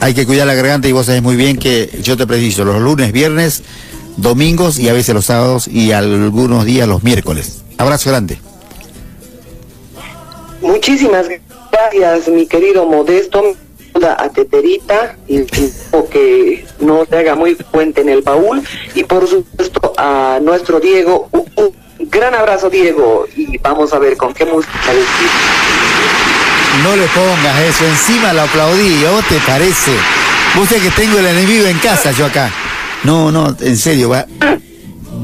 hay 0.00 0.14
que 0.14 0.24
cuidar 0.24 0.46
la 0.46 0.54
garganta 0.54 0.88
y 0.88 0.92
vos 0.92 1.04
sabés 1.04 1.22
muy 1.22 1.36
bien 1.36 1.58
que 1.58 1.90
yo 2.02 2.16
te 2.16 2.26
preciso 2.26 2.64
los 2.64 2.80
lunes, 2.80 3.12
viernes, 3.12 3.62
domingos 4.16 4.78
y 4.78 4.88
a 4.88 4.94
veces 4.94 5.14
los 5.14 5.26
sábados 5.26 5.68
y 5.68 5.92
algunos 5.92 6.64
días 6.64 6.88
los 6.88 7.02
miércoles. 7.02 7.62
Abrazo 7.76 8.08
grande. 8.08 8.38
Muchísimas 10.62 11.26
gracias, 11.70 12.28
mi 12.28 12.46
querido 12.46 12.86
Modesto. 12.86 13.42
A 14.18 14.28
Teterita 14.30 15.16
y 15.26 15.44
que 16.10 16.64
no 16.80 17.04
te 17.04 17.16
haga 17.16 17.34
muy 17.34 17.56
fuente 17.56 18.02
en 18.02 18.08
el 18.08 18.22
baúl 18.22 18.62
y 18.94 19.04
por 19.04 19.26
supuesto 19.26 19.92
a 19.96 20.38
nuestro 20.42 20.80
Diego. 20.80 21.28
Gran 22.10 22.34
abrazo 22.34 22.70
Diego 22.70 23.26
y 23.36 23.58
vamos 23.58 23.92
a 23.92 23.98
ver 23.98 24.16
con 24.16 24.32
qué 24.34 24.44
música 24.44 24.92
decir. 24.92 25.28
No 26.82 26.94
le 26.96 27.06
pongas 27.06 27.58
eso, 27.60 27.86
encima 27.86 28.32
lo 28.32 28.42
aplaudí, 28.42 29.04
¿o 29.04 29.22
te 29.22 29.38
parece? 29.46 29.92
Vos 30.54 30.68
sabés 30.68 30.84
que 30.84 30.90
tengo 30.90 31.18
el 31.18 31.26
enemigo 31.26 31.66
en 31.66 31.78
casa 31.78 32.12
yo 32.12 32.26
acá. 32.26 32.50
No, 33.04 33.30
no, 33.30 33.56
en 33.60 33.76
serio, 33.76 34.10
va, 34.10 34.26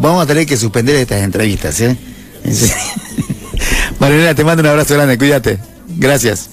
vamos 0.01 0.25
a 0.25 0.27
tener 0.27 0.47
que 0.47 0.57
suspender 0.57 0.97
estas 0.97 1.23
entrevistas, 1.23 1.81
¿eh? 1.81 1.97
Marilena, 3.99 4.35
te 4.35 4.45
mando 4.45 4.63
un 4.63 4.69
abrazo 4.69 4.95
grande, 4.95 5.19
cuídate. 5.19 5.59
Gracias. 5.97 6.49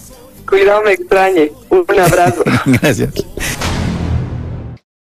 Cuidado, 0.47 0.82
me 0.84 0.93
extrañe. 0.93 1.51
Un 1.69 1.99
abrazo. 1.99 2.43
Gracias. 2.65 3.09